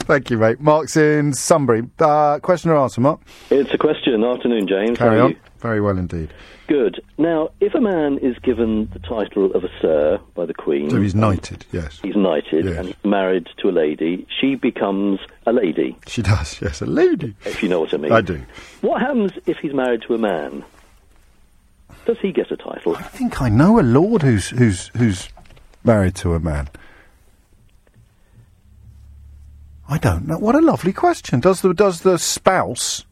Thank 0.00 0.30
you, 0.30 0.38
mate. 0.38 0.60
Mark's 0.60 0.96
in 0.96 1.32
Sunbury. 1.32 1.82
Uh, 1.98 2.38
question 2.40 2.70
or 2.70 2.76
answer, 2.76 3.00
Mark? 3.00 3.20
It's 3.50 3.72
a 3.72 3.78
question. 3.78 4.22
Afternoon, 4.22 4.68
James. 4.68 4.98
Carry 4.98 5.16
How 5.16 5.22
are 5.22 5.24
on. 5.24 5.30
you? 5.30 5.36
Very 5.64 5.80
well 5.80 5.96
indeed. 5.96 6.28
Good. 6.68 7.02
Now, 7.16 7.48
if 7.58 7.74
a 7.74 7.80
man 7.80 8.18
is 8.18 8.36
given 8.40 8.86
the 8.92 8.98
title 8.98 9.50
of 9.52 9.64
a 9.64 9.70
Sir 9.80 10.20
by 10.34 10.44
the 10.44 10.52
Queen, 10.52 10.90
So 10.90 11.00
he's 11.00 11.14
knighted, 11.14 11.64
yes. 11.72 12.00
he's 12.02 12.14
knighted, 12.16 12.66
and 12.66 12.88
he's 12.88 12.96
married 13.02 13.48
to 13.62 13.70
a 13.70 13.72
lady, 13.72 14.26
she 14.42 14.56
becomes 14.56 15.20
a 15.46 15.54
lady, 15.54 15.96
She 16.06 16.20
does, 16.20 16.58
yes, 16.62 16.82
a 16.82 16.86
lady. 16.86 17.34
if 17.46 17.62
you 17.62 17.70
know 17.70 17.80
what 17.80 17.94
I 17.94 17.96
mean. 17.96 18.12
I 18.12 18.20
do. 18.20 18.42
What 18.82 19.00
happens 19.00 19.32
if 19.46 19.56
he's 19.56 19.72
married 19.72 20.02
to 20.02 20.12
a 20.14 20.18
man? 20.18 20.62
Does 22.04 22.18
he 22.20 22.30
get 22.30 22.50
a 22.50 22.58
title? 22.58 22.94
I 22.96 23.02
think 23.02 23.40
I 23.40 23.48
know 23.48 23.80
a 23.80 23.82
lord 23.82 24.20
who's 24.20 24.50
who's 24.50 24.88
who's 24.88 25.30
married 25.82 26.14
to 26.16 26.34
a 26.34 26.40
man. 26.40 26.68
I 29.88 29.96
don't 29.96 30.26
know. 30.26 30.36
What 30.36 30.56
a 30.56 30.60
lovely 30.60 30.92
question. 30.92 31.40
Does 31.40 31.62
the 31.62 31.72
does 31.72 32.02
the 32.02 32.18
spouse, 32.18 33.06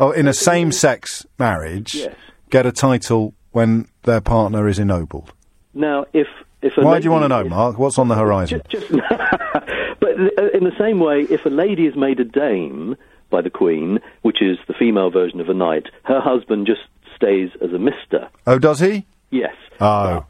oh, 0.00 0.10
in 0.10 0.26
a 0.28 0.32
same-sex 0.34 1.26
marriage, 1.38 1.94
Yes. 1.94 2.14
get 2.50 2.66
a 2.66 2.72
title 2.72 3.34
when 3.52 3.88
their 4.04 4.20
partner 4.20 4.68
is 4.68 4.78
ennobled? 4.78 5.32
Now, 5.74 6.06
if 6.12 6.26
if 6.62 6.76
a 6.76 6.82
Why 6.82 6.92
lady 6.92 7.02
do 7.02 7.06
you 7.06 7.10
want 7.12 7.24
to 7.24 7.28
know, 7.28 7.44
Mark? 7.44 7.78
What's 7.78 7.98
on 7.98 8.08
the 8.08 8.14
horizon? 8.14 8.62
Just, 8.68 8.88
but 10.00 10.10
uh, 10.38 10.48
in 10.54 10.64
the 10.64 10.72
same 10.78 11.00
way, 11.00 11.22
if 11.22 11.44
a 11.44 11.48
lady 11.50 11.86
is 11.86 11.96
made 11.96 12.20
a 12.20 12.24
dame 12.24 12.96
by 13.30 13.40
the 13.40 13.50
Queen, 13.50 13.98
which 14.22 14.40
is 14.42 14.58
the 14.68 14.74
female 14.74 15.10
version 15.10 15.40
of 15.40 15.48
a 15.48 15.54
knight, 15.54 15.86
her 16.04 16.20
husband 16.20 16.66
just 16.66 16.82
stays 17.16 17.50
as 17.60 17.72
a 17.72 17.78
Mister. 17.78 18.28
Oh, 18.46 18.58
does 18.58 18.80
he? 18.80 19.06
Yes. 19.30 19.54
Oh. 19.80 20.24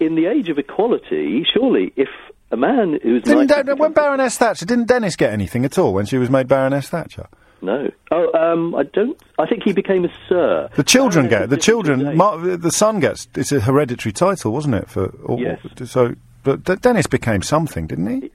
In 0.00 0.14
the 0.14 0.26
age 0.26 0.48
of 0.48 0.58
equality, 0.58 1.44
surely 1.52 1.92
if 1.96 2.08
a 2.50 2.56
man 2.56 2.98
who's 3.02 3.22
Didn't 3.22 3.48
Da- 3.48 3.74
when 3.74 3.92
Baroness 3.92 4.38
Thatcher 4.38 4.64
didn't 4.66 4.86
Dennis 4.86 5.16
get 5.16 5.32
anything 5.32 5.64
at 5.64 5.78
all 5.78 5.92
when 5.92 6.06
she 6.06 6.16
was 6.18 6.30
made 6.30 6.46
Baroness 6.48 6.88
Thatcher? 6.88 7.26
No. 7.66 7.90
Oh, 8.10 8.32
um, 8.32 8.74
I 8.74 8.84
don't. 8.84 9.20
I 9.38 9.46
think 9.46 9.62
he 9.64 9.72
became 9.72 10.04
a 10.04 10.08
sir. 10.28 10.68
The 10.76 10.84
children 10.84 11.28
get. 11.28 11.50
The 11.50 11.56
children. 11.56 12.16
Mar- 12.16 12.38
the 12.38 12.70
son 12.70 13.00
gets. 13.00 13.28
It's 13.34 13.52
a 13.52 13.60
hereditary 13.60 14.12
title, 14.12 14.52
wasn't 14.52 14.76
it? 14.76 14.88
For 14.88 15.08
all, 15.26 15.38
Yes. 15.40 15.58
So, 15.84 16.14
but 16.44 16.64
D- 16.64 16.76
Dennis 16.76 17.06
became 17.06 17.42
something, 17.42 17.86
didn't 17.86 18.22
he? 18.22 18.30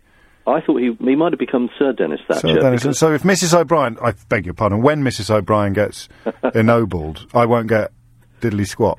I 0.47 0.59
thought 0.59 0.77
he 0.81 0.95
he 0.99 1.15
might 1.15 1.31
have 1.31 1.39
become 1.39 1.69
Sir 1.79 1.93
Dennis 1.93 2.19
Thatcher. 2.27 2.55
So, 2.55 2.55
Dennis, 2.59 2.99
so 2.99 3.13
if 3.13 3.23
Mrs. 3.23 3.57
O'Brien, 3.57 3.97
I 4.03 4.13
beg 4.27 4.45
your 4.45 4.53
pardon, 4.53 4.81
when 4.81 5.01
Mrs. 5.03 5.29
O'Brien 5.29 5.73
gets 5.73 6.09
ennobled, 6.55 7.27
I 7.33 7.45
won't 7.45 7.67
get 7.67 7.91
diddly 8.41 8.67
squat. 8.67 8.97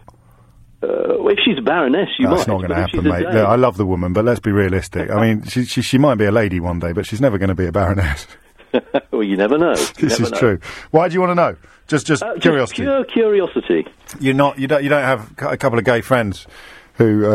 uh, 0.82 0.86
well, 1.18 1.28
if 1.28 1.38
she's 1.44 1.58
a 1.58 1.62
baroness, 1.62 2.08
you 2.18 2.28
That's 2.28 2.46
might. 2.46 2.54
not 2.54 2.58
going 2.58 2.70
to 2.70 2.76
happen, 2.76 3.04
mate. 3.04 3.24
Look, 3.26 3.46
I 3.48 3.56
love 3.56 3.76
the 3.76 3.86
woman, 3.86 4.12
but 4.12 4.24
let's 4.24 4.40
be 4.40 4.52
realistic. 4.52 5.10
I 5.10 5.20
mean, 5.20 5.42
she, 5.44 5.64
she 5.64 5.82
she 5.82 5.98
might 5.98 6.14
be 6.14 6.24
a 6.24 6.32
lady 6.32 6.60
one 6.60 6.78
day, 6.78 6.92
but 6.92 7.06
she's 7.06 7.20
never 7.20 7.38
going 7.38 7.48
to 7.50 7.54
be 7.56 7.66
a 7.66 7.72
baroness. 7.72 8.26
well, 9.10 9.22
you 9.22 9.36
never 9.36 9.58
know. 9.58 9.70
You 9.70 10.08
this 10.08 10.18
never 10.18 10.22
is 10.24 10.30
know. 10.32 10.38
true. 10.38 10.60
Why 10.90 11.08
do 11.08 11.14
you 11.14 11.20
want 11.20 11.30
to 11.30 11.34
know? 11.34 11.56
Just 11.88 12.06
just 12.06 12.22
Uh, 12.22 12.32
just 12.34 12.42
curiosity. 12.42 12.82
pure 12.82 13.04
curiosity. 13.04 13.86
You're 14.20 14.34
not. 14.34 14.58
You 14.58 14.66
don't. 14.68 14.82
You 14.82 14.88
don't 14.88 15.02
have 15.02 15.30
a 15.38 15.56
couple 15.56 15.78
of 15.78 15.84
gay 15.84 16.00
friends 16.00 16.46
who 16.94 17.24
uh, 17.26 17.30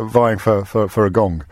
are 0.00 0.04
vying 0.04 0.38
for, 0.38 0.64
for, 0.64 0.88
for 0.88 1.06
a 1.06 1.10
gong. 1.10 1.44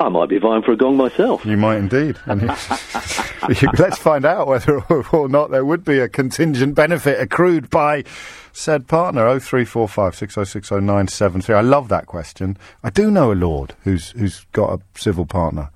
I 0.00 0.08
might 0.08 0.28
be 0.28 0.38
vying 0.38 0.62
for 0.62 0.72
a 0.72 0.76
gong 0.76 0.96
myself. 0.96 1.44
You 1.44 1.56
might 1.56 1.78
indeed. 1.78 2.16
And 2.26 2.42
you- 2.42 2.48
you- 3.62 3.68
let's 3.78 3.98
find 3.98 4.24
out 4.24 4.46
whether 4.46 4.80
or, 4.84 5.04
or 5.12 5.28
not 5.28 5.50
there 5.50 5.64
would 5.64 5.84
be 5.84 5.98
a 5.98 6.08
contingent 6.08 6.74
benefit 6.74 7.20
accrued 7.20 7.68
by 7.70 8.04
said 8.52 8.86
partner. 8.86 9.26
Oh 9.26 9.38
three 9.40 9.64
four 9.64 9.88
five 9.88 10.14
six 10.14 10.36
oh 10.38 10.44
six 10.44 10.70
oh 10.70 10.78
nine 10.80 11.08
seven 11.08 11.40
three. 11.40 11.54
I 11.56 11.62
love 11.62 11.88
that 11.88 12.06
question. 12.06 12.56
I 12.84 12.90
do 12.90 13.10
know 13.10 13.32
a 13.32 13.34
lord 13.34 13.74
who's 13.84 14.10
who's 14.10 14.44
got 14.52 14.72
a 14.80 14.98
civil 15.00 15.26
partner. 15.26 15.70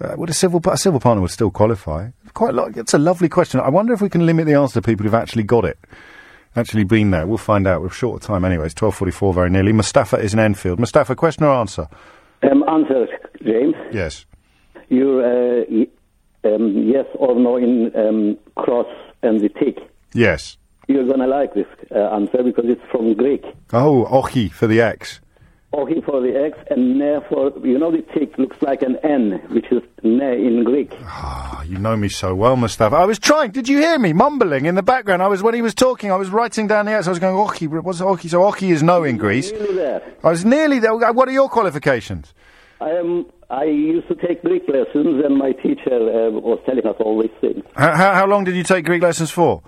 Uh, 0.00 0.14
would 0.16 0.28
a 0.28 0.34
civil 0.34 0.60
a 0.70 0.76
civil 0.76 1.00
partner 1.00 1.22
would 1.22 1.30
still 1.30 1.50
qualify? 1.50 2.10
Quite. 2.34 2.54
Lo- 2.54 2.70
it's 2.74 2.94
a 2.94 2.98
lovely 2.98 3.28
question. 3.28 3.60
I 3.60 3.68
wonder 3.70 3.92
if 3.92 4.00
we 4.00 4.08
can 4.08 4.26
limit 4.26 4.46
the 4.46 4.54
answer 4.54 4.74
to 4.80 4.82
people 4.82 5.04
who've 5.04 5.14
actually 5.14 5.44
got 5.44 5.64
it. 5.64 5.78
Actually 6.56 6.84
been 6.84 7.10
there. 7.10 7.26
We'll 7.26 7.38
find 7.38 7.66
out. 7.66 7.80
We're 7.82 7.90
short 7.90 8.22
of 8.22 8.26
time 8.26 8.44
anyways. 8.44 8.74
Twelve 8.74 8.94
forty 8.94 9.10
four 9.12 9.32
very 9.34 9.50
nearly. 9.50 9.72
Mustafa 9.72 10.18
is 10.18 10.34
in 10.34 10.38
Enfield. 10.40 10.78
Mustafa, 10.78 11.16
question 11.16 11.44
or 11.44 11.52
answer? 11.54 11.88
Um, 12.42 12.62
answer, 12.68 13.06
James. 13.42 13.74
Yes. 13.92 14.26
You 14.88 15.20
uh, 15.20 15.64
y- 15.70 15.88
um, 16.44 16.76
yes 16.88 17.06
or 17.14 17.34
no 17.38 17.56
in 17.56 17.90
um, 17.96 18.38
cross 18.56 18.86
and 19.22 19.40
the 19.40 19.48
tick. 19.48 19.78
Yes. 20.12 20.56
You're 20.86 21.06
gonna 21.06 21.26
like 21.26 21.54
this 21.54 21.66
uh, 21.90 21.98
answer 22.14 22.42
because 22.42 22.66
it's 22.68 22.82
from 22.92 23.14
Greek. 23.14 23.42
Oh, 23.72 24.04
ochi 24.10 24.50
for 24.52 24.66
the 24.66 24.80
X. 24.80 25.20
Ohi 25.74 26.00
for 26.02 26.20
the 26.20 26.34
X 26.38 26.56
and 26.70 26.98
ne 26.98 27.18
for 27.28 27.52
you 27.66 27.78
know 27.78 27.90
the 27.90 28.02
tick 28.14 28.38
looks 28.38 28.56
like 28.62 28.82
an 28.82 28.96
N, 29.02 29.40
which 29.50 29.66
is 29.72 29.82
ne 30.02 30.34
in 30.46 30.62
Greek. 30.62 30.92
Ah, 31.02 31.62
you 31.64 31.78
know 31.78 31.96
me 31.96 32.08
so 32.08 32.34
well, 32.34 32.56
Mustafa. 32.56 32.94
I 32.94 33.04
was 33.04 33.18
trying. 33.18 33.50
Did 33.50 33.68
you 33.68 33.78
hear 33.78 33.98
me 33.98 34.12
mumbling 34.12 34.66
in 34.66 34.76
the 34.76 34.82
background? 34.82 35.22
I 35.22 35.26
was 35.26 35.42
when 35.42 35.54
he 35.54 35.62
was 35.62 35.74
talking. 35.74 36.12
I 36.12 36.16
was 36.16 36.30
writing 36.30 36.68
down 36.68 36.86
the 36.86 36.92
X. 36.92 37.06
I 37.06 37.10
was 37.10 37.18
going 37.18 37.34
but 37.34 37.84
What's 37.84 38.00
ochi? 38.00 38.30
So 38.30 38.40
ochi 38.40 38.70
is 38.70 38.82
no 38.82 39.02
in 39.02 39.16
Greece. 39.16 39.50
Nearly 39.50 39.74
there. 39.74 40.14
I 40.22 40.30
was 40.30 40.44
nearly 40.44 40.78
there. 40.78 40.94
What 40.94 41.28
are 41.28 41.32
your 41.32 41.48
qualifications? 41.48 42.32
I 42.80 42.90
am. 42.90 43.26
I 43.50 43.64
used 43.64 44.08
to 44.08 44.14
take 44.14 44.42
Greek 44.42 44.62
lessons, 44.68 45.24
and 45.24 45.36
my 45.36 45.52
teacher 45.52 45.94
uh, 45.94 46.30
was 46.30 46.60
telling 46.66 46.86
us 46.86 46.96
all 46.98 47.20
these 47.20 47.30
things. 47.40 47.64
How, 47.76 47.94
how, 47.94 48.14
how 48.14 48.26
long 48.26 48.44
did 48.44 48.56
you 48.56 48.64
take 48.64 48.84
Greek 48.84 49.02
lessons 49.02 49.30
for? 49.30 49.62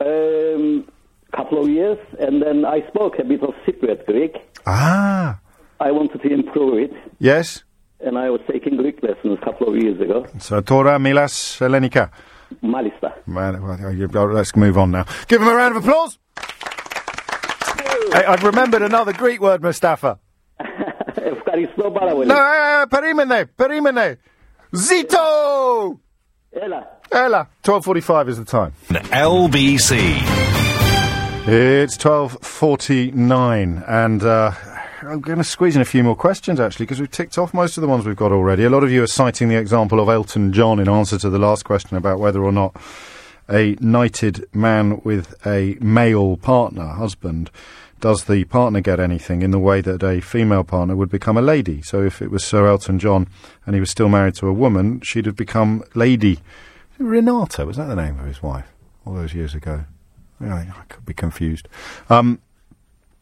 Um, 0.00 0.88
couple 1.34 1.62
of 1.62 1.68
years, 1.68 1.98
and 2.18 2.42
then 2.42 2.64
I 2.64 2.86
spoke 2.88 3.18
a 3.18 3.24
bit 3.24 3.42
of 3.42 3.54
secret 3.66 4.06
Greek. 4.06 4.34
Ah, 4.66 5.38
I 5.79 5.91
wanted 5.91 6.19
to 6.25 6.29
improve 6.39 6.75
it, 6.85 6.91
yes. 7.19 7.63
and 8.05 8.17
I 8.17 8.29
was 8.29 8.41
taking 8.51 8.73
Greek 8.77 8.97
lessons 9.07 9.37
a 9.41 9.45
couple 9.45 9.65
of 9.69 9.75
years 9.83 9.99
ago. 10.05 10.25
So 10.39 10.61
Tora 10.61 10.97
Milas 11.05 11.35
Helenika. 11.59 12.09
Malista. 12.63 13.09
Man, 13.25 13.53
well, 13.63 13.77
uh, 13.85 13.89
you- 13.89 14.09
uh, 14.13 14.25
let's 14.25 14.55
move 14.55 14.77
on 14.77 14.91
now. 14.91 15.05
Give 15.27 15.41
him 15.41 15.47
a 15.47 15.55
round 15.61 15.75
of 15.75 15.83
applause. 15.83 16.17
Hey, 18.13 18.25
I've 18.25 18.43
remembered 18.43 18.83
another 18.83 19.13
Greek 19.13 19.39
word, 19.41 19.61
Mustafa. 19.63 20.19
Ευχαριστώ 21.15 21.91
πάρα 21.91 22.11
πολύ. 22.13 22.27
No, 22.27 22.35
uh, 22.35 22.85
περίμενε, 22.89 23.45
περίμενε. 23.55 24.19
Zito! 24.75 25.97
Έλα. 26.49 26.99
Ella. 27.11 27.47
12.45 27.63 28.27
is 28.29 28.37
the 28.37 28.45
time. 28.45 28.73
LBC. 29.11 29.91
It's 31.45 31.97
12.49 31.97 33.83
and 33.87 34.23
uh, 34.23 34.51
I'm 35.00 35.20
going 35.20 35.38
to 35.38 35.44
squeeze 35.44 35.76
in 35.76 35.82
a 35.82 35.84
few 35.84 36.02
more 36.02 36.16
questions 36.16 36.58
actually 36.58 36.86
because 36.86 36.98
we've 36.98 37.10
ticked 37.10 37.38
off 37.38 37.54
most 37.54 37.76
of 37.76 37.82
the 37.82 37.88
ones 37.88 38.04
we've 38.04 38.16
got 38.16 38.32
already. 38.32 38.64
A 38.64 38.70
lot 38.70 38.82
of 38.82 38.90
you 38.90 39.02
are 39.04 39.08
citing 39.08 39.48
the 39.48 39.56
example 39.56 40.00
of 40.00 40.08
Elton 40.08 40.52
John 40.52 40.80
in 40.80 40.88
answer 40.88 41.18
to 41.18 41.30
the 41.30 41.38
last 41.38 41.64
question 41.64 41.96
about 41.96 42.18
whether 42.18 42.42
or 42.42 42.50
not 42.50 42.74
a 43.48 43.76
knighted 43.78 44.44
man 44.52 45.00
with 45.04 45.34
a 45.46 45.76
male 45.80 46.36
partner, 46.36 46.88
husband, 46.88 47.50
does 48.00 48.24
the 48.24 48.42
partner 48.44 48.80
get 48.80 48.98
anything 48.98 49.42
in 49.42 49.52
the 49.52 49.58
way 49.60 49.80
that 49.80 50.02
a 50.02 50.20
female 50.20 50.64
partner 50.64 50.96
would 50.96 51.10
become 51.10 51.36
a 51.36 51.42
lady? 51.42 51.80
So 51.80 52.02
if 52.02 52.20
it 52.20 52.32
was 52.32 52.44
Sir 52.44 52.66
Elton 52.66 52.98
John 52.98 53.28
and 53.66 53.76
he 53.76 53.80
was 53.80 53.90
still 53.90 54.08
married 54.08 54.34
to 54.36 54.48
a 54.48 54.52
woman, 54.52 55.00
she'd 55.02 55.26
have 55.26 55.36
become 55.36 55.84
Lady 55.94 56.40
Renata. 56.98 57.64
Was 57.64 57.76
that 57.76 57.86
the 57.86 57.96
name 57.96 58.18
of 58.18 58.26
his 58.26 58.42
wife 58.42 58.66
all 59.04 59.14
those 59.14 59.32
years 59.32 59.54
ago? 59.54 59.84
I 60.40 60.64
could 60.88 61.04
be 61.04 61.14
confused. 61.14 61.68
Um, 62.08 62.40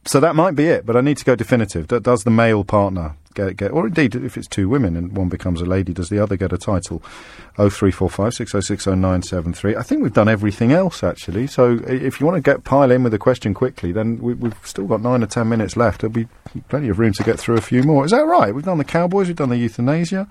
so 0.07 0.19
that 0.19 0.35
might 0.35 0.55
be 0.55 0.65
it, 0.65 0.85
but 0.85 0.95
I 0.95 1.01
need 1.01 1.17
to 1.17 1.25
go 1.25 1.35
definitive. 1.35 1.87
Does 1.87 2.23
the 2.23 2.31
male 2.31 2.63
partner 2.63 3.15
get, 3.35 3.57
get, 3.57 3.71
or 3.71 3.87
indeed, 3.87 4.15
if 4.15 4.37
it's 4.37 4.47
two 4.47 4.67
women 4.67 4.95
and 4.95 5.15
one 5.15 5.29
becomes 5.29 5.61
a 5.61 5.65
lady, 5.65 5.93
does 5.93 6.09
the 6.09 6.19
other 6.19 6.35
get 6.35 6.51
a 6.51 6.57
title? 6.57 7.03
Oh 7.57 7.69
three 7.69 7.91
four 7.91 8.09
five 8.09 8.33
six 8.33 8.55
oh 8.55 8.59
six 8.59 8.87
oh 8.87 8.95
nine 8.95 9.21
seven 9.21 9.53
three. 9.53 9.75
I 9.75 9.83
think 9.83 10.01
we've 10.01 10.13
done 10.13 10.29
everything 10.29 10.71
else 10.71 11.03
actually. 11.03 11.47
So 11.47 11.79
if 11.87 12.19
you 12.19 12.25
want 12.25 12.37
to 12.37 12.41
get 12.41 12.63
pile 12.63 12.91
in 12.91 13.03
with 13.03 13.13
a 13.13 13.19
question 13.19 13.53
quickly, 13.53 13.91
then 13.91 14.17
we, 14.19 14.33
we've 14.33 14.55
still 14.63 14.85
got 14.85 15.01
nine 15.01 15.23
or 15.23 15.27
ten 15.27 15.49
minutes 15.49 15.75
left. 15.77 16.01
There'll 16.01 16.13
be 16.13 16.27
plenty 16.69 16.89
of 16.89 16.99
room 16.99 17.13
to 17.13 17.23
get 17.23 17.39
through 17.39 17.57
a 17.57 17.61
few 17.61 17.83
more. 17.83 18.05
Is 18.05 18.11
that 18.11 18.25
right? 18.25 18.53
We've 18.53 18.65
done 18.65 18.77
the 18.77 18.83
cowboys, 18.83 19.27
we've 19.27 19.35
done 19.35 19.49
the 19.49 19.57
euthanasia. 19.57 20.27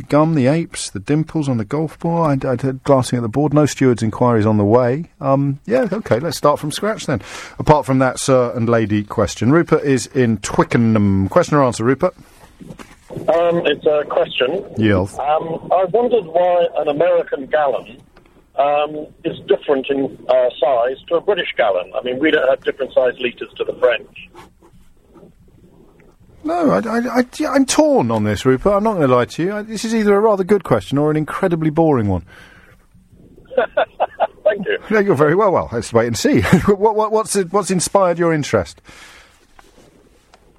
The 0.00 0.06
gum, 0.06 0.34
the 0.34 0.46
apes, 0.46 0.88
the 0.88 0.98
dimples 0.98 1.46
on 1.46 1.58
the 1.58 1.64
golf 1.66 1.98
ball. 1.98 2.22
I, 2.22 2.32
I 2.32 2.56
glancing 2.56 3.18
at 3.18 3.20
the 3.20 3.28
board. 3.28 3.52
No 3.52 3.66
stewards' 3.66 4.02
inquiries 4.02 4.46
on 4.46 4.56
the 4.56 4.64
way. 4.64 5.10
Um, 5.20 5.60
yeah, 5.66 5.88
okay, 5.92 6.18
let's 6.18 6.38
start 6.38 6.58
from 6.58 6.72
scratch 6.72 7.04
then. 7.04 7.20
Apart 7.58 7.84
from 7.84 7.98
that, 7.98 8.18
sir 8.18 8.50
and 8.56 8.66
lady 8.66 9.04
question. 9.04 9.52
Rupert 9.52 9.82
is 9.82 10.06
in 10.06 10.38
Twickenham. 10.38 11.28
Question 11.28 11.58
or 11.58 11.64
answer, 11.64 11.84
Rupert? 11.84 12.14
Um, 13.10 13.66
it's 13.66 13.84
a 13.84 14.04
question. 14.08 14.64
Yes. 14.78 15.18
Um, 15.18 15.68
I 15.70 15.84
wondered 15.92 16.24
why 16.24 16.66
an 16.78 16.88
American 16.88 17.44
gallon 17.44 18.00
um, 18.56 19.06
is 19.26 19.38
different 19.48 19.86
in 19.90 20.16
uh, 20.30 20.48
size 20.58 20.96
to 21.08 21.16
a 21.16 21.20
British 21.20 21.52
gallon. 21.58 21.92
I 21.94 22.02
mean, 22.04 22.18
we 22.20 22.30
don't 22.30 22.48
have 22.48 22.64
different 22.64 22.94
size 22.94 23.18
litres 23.20 23.52
to 23.58 23.64
the 23.64 23.74
French. 23.74 24.30
No, 26.42 26.70
I, 26.70 26.78
I, 26.78 27.18
I, 27.20 27.24
yeah, 27.38 27.50
I'm 27.50 27.66
torn 27.66 28.10
on 28.10 28.24
this, 28.24 28.46
Rupert. 28.46 28.72
I'm 28.72 28.82
not 28.84 28.94
going 28.94 29.08
to 29.08 29.14
lie 29.14 29.24
to 29.26 29.42
you. 29.42 29.52
I, 29.54 29.62
this 29.62 29.84
is 29.84 29.94
either 29.94 30.14
a 30.16 30.20
rather 30.20 30.42
good 30.44 30.64
question 30.64 30.96
or 30.98 31.10
an 31.10 31.16
incredibly 31.16 31.70
boring 31.70 32.08
one. 32.08 32.24
Thank 34.44 34.66
you. 34.66 34.78
No, 34.90 34.98
you're 35.00 35.14
very 35.14 35.34
well. 35.34 35.52
Well, 35.52 35.68
let's 35.72 35.92
wait 35.92 36.06
and 36.06 36.16
see. 36.16 36.40
what, 36.66 36.94
what, 36.96 37.12
what's, 37.12 37.36
it- 37.36 37.52
what's 37.52 37.70
inspired 37.70 38.18
your 38.18 38.32
interest? 38.32 38.80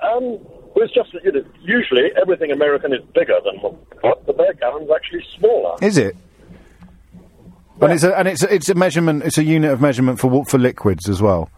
Um, 0.02 0.40
well, 0.74 0.86
it's 0.86 0.94
just 0.94 1.12
that 1.14 1.24
you 1.24 1.32
know, 1.32 1.44
usually 1.62 2.10
everything 2.20 2.52
American 2.52 2.94
is 2.94 3.02
bigger 3.14 3.40
than 3.44 3.56
what 3.62 3.76
but 4.02 4.26
the 4.26 4.34
their 4.34 4.54
gallon's 4.54 4.90
actually 4.96 5.24
smaller. 5.38 5.78
Is 5.82 5.98
it? 5.98 6.16
And 7.82 7.92
it's 7.94 8.04
a, 8.04 8.18
and 8.18 8.28
it's 8.28 8.44
a, 8.44 8.54
it's 8.54 8.70
a 8.70 8.76
measurement. 8.76 9.24
It's 9.24 9.38
a 9.40 9.44
unit 9.44 9.72
of 9.72 9.82
measurement 9.82 10.20
for 10.20 10.46
for 10.46 10.58
liquids 10.60 11.10
as 11.10 11.22
well. 11.22 11.50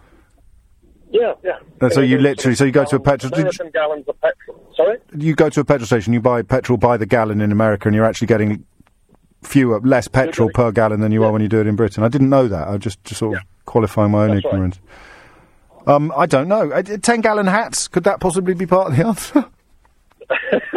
Yeah, 1.13 1.33
yeah. 1.43 1.89
So 1.89 2.01
you 2.01 2.17
literally, 2.17 2.55
so 2.55 2.65
you 2.65 2.71
go 2.71 2.85
to 2.85 2.95
a 2.95 2.99
petrol. 2.99 3.31
American 3.33 3.69
gallons 3.71 4.05
of 4.07 4.19
petrol. 4.19 4.73
Sorry. 4.75 4.97
You, 5.15 5.35
go 5.35 5.47
to 5.47 5.59
a 5.59 5.63
petrol 5.63 5.85
station. 5.85 6.11
You 6.11 6.19
buy 6.19 6.41
petrol 6.41 6.77
by 6.77 6.97
the 6.97 7.05
gallon 7.05 7.39
in 7.39 7.51
America, 7.51 7.87
and 7.87 7.95
you're 7.95 8.03
actually 8.03 8.27
getting 8.27 8.65
fewer, 9.43 9.79
less 9.81 10.07
petrol 10.07 10.49
per 10.55 10.71
gallon 10.71 11.01
than 11.01 11.11
you 11.11 11.23
are 11.23 11.31
when 11.31 11.43
you 11.43 11.47
do 11.47 11.61
it 11.61 11.67
in 11.67 11.75
Britain. 11.75 12.03
I 12.03 12.07
didn't 12.07 12.29
know 12.29 12.47
that. 12.47 12.67
I 12.67 12.77
just 12.77 13.03
just 13.03 13.19
sort 13.19 13.37
of 13.37 13.43
qualifying 13.65 14.09
my 14.11 14.23
own 14.23 14.31
That's 14.31 14.45
right. 14.45 14.53
ignorance. 14.53 14.79
Um, 15.85 16.11
I 16.17 16.25
don't 16.25 16.47
know. 16.47 16.71
Uh, 16.71 16.81
Ten 16.81 17.21
gallon 17.21 17.45
hats. 17.45 17.87
Could 17.87 18.05
that 18.05 18.19
possibly 18.19 18.55
be 18.55 18.65
part 18.65 18.89
of 18.91 18.97
the 18.97 19.05
answer? 19.07 19.45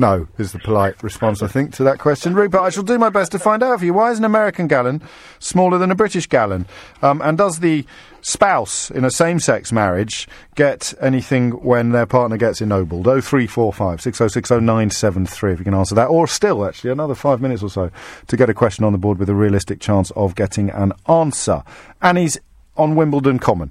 no, 0.00 0.26
is 0.38 0.52
the 0.52 0.58
polite 0.58 1.00
response, 1.02 1.42
I 1.42 1.46
think, 1.46 1.74
to 1.74 1.84
that 1.84 1.98
question. 1.98 2.34
Rupert, 2.34 2.60
I 2.60 2.70
shall 2.70 2.82
do 2.82 2.98
my 2.98 3.10
best 3.10 3.32
to 3.32 3.38
find 3.38 3.62
out 3.62 3.78
for 3.78 3.84
you. 3.84 3.92
Why 3.92 4.10
is 4.10 4.18
an 4.18 4.24
American 4.24 4.66
gallon 4.66 5.02
smaller 5.38 5.76
than 5.76 5.90
a 5.90 5.94
British 5.94 6.26
gallon? 6.26 6.66
Um, 7.02 7.20
and 7.22 7.36
does 7.36 7.60
the 7.60 7.84
spouse 8.22 8.90
in 8.90 9.04
a 9.04 9.10
same-sex 9.10 9.70
marriage 9.72 10.26
get 10.54 10.94
anything 11.00 11.50
when 11.50 11.90
their 11.90 12.06
partner 12.06 12.38
gets 12.38 12.60
ennobled? 12.60 13.06
Oh 13.06 13.20
three 13.20 13.46
four 13.46 13.72
five 13.72 14.00
six 14.00 14.20
oh 14.20 14.28
six 14.28 14.50
oh 14.50 14.58
nine 14.58 14.90
seven 14.90 15.26
three. 15.26 15.52
If 15.52 15.58
you 15.58 15.64
can 15.64 15.74
answer 15.74 15.94
that, 15.94 16.06
or 16.06 16.26
still, 16.26 16.64
actually, 16.64 16.90
another 16.90 17.14
five 17.14 17.40
minutes 17.40 17.62
or 17.62 17.70
so 17.70 17.90
to 18.26 18.36
get 18.36 18.48
a 18.48 18.54
question 18.54 18.84
on 18.84 18.92
the 18.92 18.98
board 18.98 19.18
with 19.18 19.28
a 19.28 19.34
realistic 19.34 19.80
chance 19.80 20.10
of 20.12 20.34
getting 20.34 20.70
an 20.70 20.92
answer. 21.06 21.62
Annie's 22.00 22.38
on 22.76 22.96
Wimbledon 22.96 23.38
Common. 23.38 23.70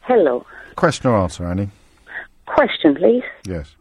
Hello. 0.00 0.44
Question 0.74 1.10
or 1.10 1.18
answer, 1.18 1.46
Annie? 1.46 1.68
Question, 2.46 2.96
please. 2.96 3.22
Yes. 3.44 3.76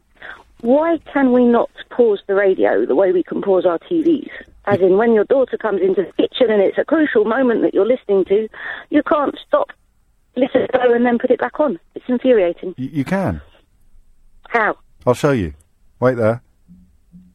Why 0.61 0.99
can 1.13 1.31
we 1.31 1.45
not 1.45 1.69
pause 1.89 2.19
the 2.27 2.35
radio 2.35 2.85
the 2.85 2.95
way 2.95 3.11
we 3.11 3.23
can 3.23 3.41
pause 3.41 3.65
our 3.65 3.79
TVs? 3.79 4.29
As 4.65 4.81
in, 4.81 4.97
when 4.97 5.13
your 5.13 5.23
daughter 5.23 5.57
comes 5.57 5.81
into 5.81 6.03
the 6.03 6.11
kitchen 6.13 6.51
and 6.51 6.61
it's 6.61 6.77
a 6.77 6.83
crucial 6.85 7.23
moment 7.25 7.61
that 7.61 7.73
you're 7.73 7.87
listening 7.87 8.25
to, 8.25 8.47
you 8.89 9.01
can't 9.03 9.35
stop, 9.47 9.69
listen 10.35 10.67
go, 10.73 10.93
and 10.93 11.05
then 11.05 11.17
put 11.17 11.31
it 11.31 11.39
back 11.39 11.59
on. 11.59 11.79
It's 11.95 12.05
infuriating. 12.07 12.75
Y- 12.77 12.89
you 12.91 13.05
can. 13.05 13.41
How? 14.49 14.77
I'll 15.07 15.13
show 15.13 15.31
you. 15.31 15.53
Wait 15.99 16.15
there. 16.15 16.41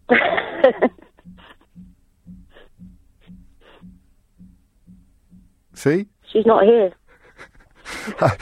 See? 5.75 6.07
She's 6.31 6.47
not 6.47 6.64
here. 6.64 6.93
I, 8.20 8.37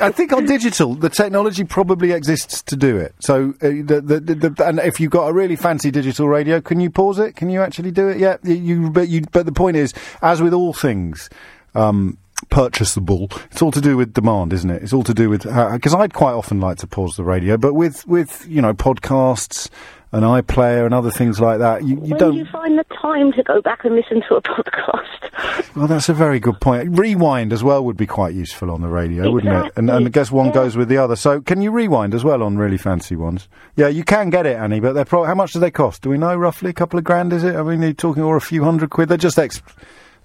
I 0.00 0.10
think 0.10 0.32
on 0.32 0.46
digital, 0.46 0.94
the 0.94 1.08
technology 1.08 1.64
probably 1.64 2.12
exists 2.12 2.62
to 2.62 2.76
do 2.76 2.96
it. 2.96 3.14
So, 3.20 3.54
uh, 3.62 3.68
the, 3.68 4.00
the, 4.00 4.34
the, 4.34 4.64
and 4.66 4.78
if 4.80 5.00
you've 5.00 5.10
got 5.10 5.28
a 5.28 5.32
really 5.32 5.56
fancy 5.56 5.90
digital 5.90 6.28
radio, 6.28 6.60
can 6.60 6.80
you 6.80 6.90
pause 6.90 7.18
it? 7.18 7.36
Can 7.36 7.50
you 7.50 7.62
actually 7.62 7.90
do 7.90 8.08
it? 8.08 8.18
Yeah, 8.18 8.36
you, 8.42 8.90
but 8.90 9.08
you, 9.08 9.22
but 9.32 9.46
the 9.46 9.52
point 9.52 9.76
is, 9.76 9.92
as 10.22 10.42
with 10.42 10.52
all 10.52 10.72
things, 10.72 11.30
um, 11.74 12.18
purchasable, 12.48 13.30
it's 13.50 13.62
all 13.62 13.72
to 13.72 13.80
do 13.80 13.96
with 13.96 14.14
demand, 14.14 14.52
isn't 14.52 14.70
it? 14.70 14.82
It's 14.82 14.92
all 14.92 15.04
to 15.04 15.14
do 15.14 15.28
with 15.28 15.42
because 15.42 15.94
I'd 15.94 16.14
quite 16.14 16.32
often 16.32 16.60
like 16.60 16.78
to 16.78 16.86
pause 16.86 17.16
the 17.16 17.24
radio, 17.24 17.56
but 17.56 17.74
with 17.74 18.06
with 18.06 18.46
you 18.48 18.62
know 18.62 18.74
podcasts 18.74 19.68
and 20.12 20.24
iPlayer 20.24 20.84
and 20.84 20.92
other 20.92 21.10
things 21.10 21.40
like 21.40 21.60
that, 21.60 21.84
you, 21.84 21.94
you 21.96 22.00
when 22.00 22.18
don't. 22.18 22.32
do 22.32 22.38
you 22.38 22.46
find 22.46 22.78
the 22.78 22.84
time 23.00 23.32
to 23.32 23.42
go 23.44 23.62
back 23.62 23.84
and 23.84 23.94
listen 23.94 24.22
to 24.28 24.34
a 24.34 24.42
podcast? 24.42 25.76
Well, 25.76 25.86
that's 25.86 26.08
a 26.08 26.14
very 26.14 26.40
good 26.40 26.60
point. 26.60 26.98
Rewind 26.98 27.52
as 27.52 27.62
well 27.62 27.84
would 27.84 27.96
be 27.96 28.06
quite 28.06 28.34
useful 28.34 28.70
on 28.70 28.80
the 28.80 28.88
radio, 28.88 29.30
wouldn't 29.30 29.66
it? 29.66 29.72
And, 29.76 29.88
and 29.88 30.06
I 30.06 30.08
guess 30.10 30.32
one 30.32 30.50
goes 30.50 30.76
with 30.76 30.88
the 30.88 30.96
other. 30.96 31.14
So, 31.14 31.40
can 31.40 31.62
you 31.62 31.70
rewind 31.70 32.14
as 32.14 32.24
well 32.24 32.42
on 32.42 32.58
really 32.58 32.78
fancy 32.78 33.14
ones? 33.14 33.48
Yeah, 33.76 33.88
you 33.88 34.02
can 34.02 34.30
get 34.30 34.46
it, 34.46 34.56
Annie, 34.56 34.80
but 34.80 34.94
they're 34.94 35.04
pro- 35.04 35.24
how 35.24 35.34
much 35.34 35.52
do 35.52 35.60
they 35.60 35.70
cost? 35.70 36.02
Do 36.02 36.10
we 36.10 36.18
know 36.18 36.34
roughly? 36.34 36.70
A 36.70 36.74
couple 36.74 36.98
of 36.98 37.04
grand, 37.04 37.32
is 37.32 37.44
it? 37.44 37.54
I 37.54 37.62
mean, 37.62 37.80
you're 37.80 37.92
talking 37.92 38.22
or 38.22 38.36
a 38.36 38.40
few 38.40 38.64
hundred 38.64 38.90
quid. 38.90 39.08
They're 39.08 39.16
just 39.16 39.38
ex- 39.38 39.62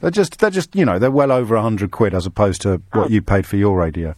they're 0.02 0.12
just 0.12 0.40
they're 0.40 0.50
just 0.50 0.76
you 0.76 0.86
know 0.86 1.00
they're 1.00 1.12
well 1.12 1.32
over 1.32 1.56
a 1.56 1.62
hundred 1.62 1.92
quid 1.92 2.14
as 2.14 2.26
opposed 2.26 2.62
to 2.62 2.82
what 2.92 3.08
oh. 3.08 3.10
you 3.10 3.22
paid 3.22 3.46
for 3.46 3.58
your 3.58 3.78
radio. 3.78 4.16